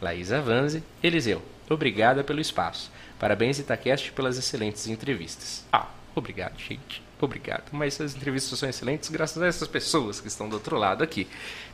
[0.00, 2.90] Laísa Vanze, Eliseu, obrigada pelo espaço.
[3.18, 5.64] Parabéns Itacast pelas excelentes entrevistas.
[5.70, 7.02] Ah, obrigado, gente.
[7.20, 7.64] Obrigado.
[7.72, 11.28] Mas as entrevistas são excelentes graças a essas pessoas que estão do outro lado aqui.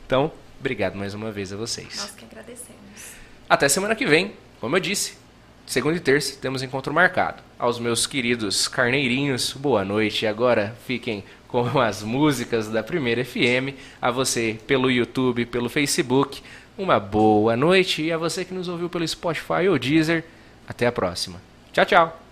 [0.05, 1.95] Então, obrigado mais uma vez a vocês.
[1.95, 2.77] Nós que agradecemos.
[3.49, 5.17] Até semana que vem, como eu disse,
[5.65, 7.41] segunda e terça temos encontro marcado.
[7.57, 10.25] Aos meus queridos carneirinhos, boa noite.
[10.25, 13.75] E agora fiquem com as músicas da Primeira FM.
[14.01, 16.41] A você pelo YouTube, pelo Facebook,
[16.77, 18.03] uma boa noite.
[18.03, 20.23] E a você que nos ouviu pelo Spotify ou Deezer,
[20.67, 21.41] até a próxima.
[21.71, 22.26] Tchau, tchau.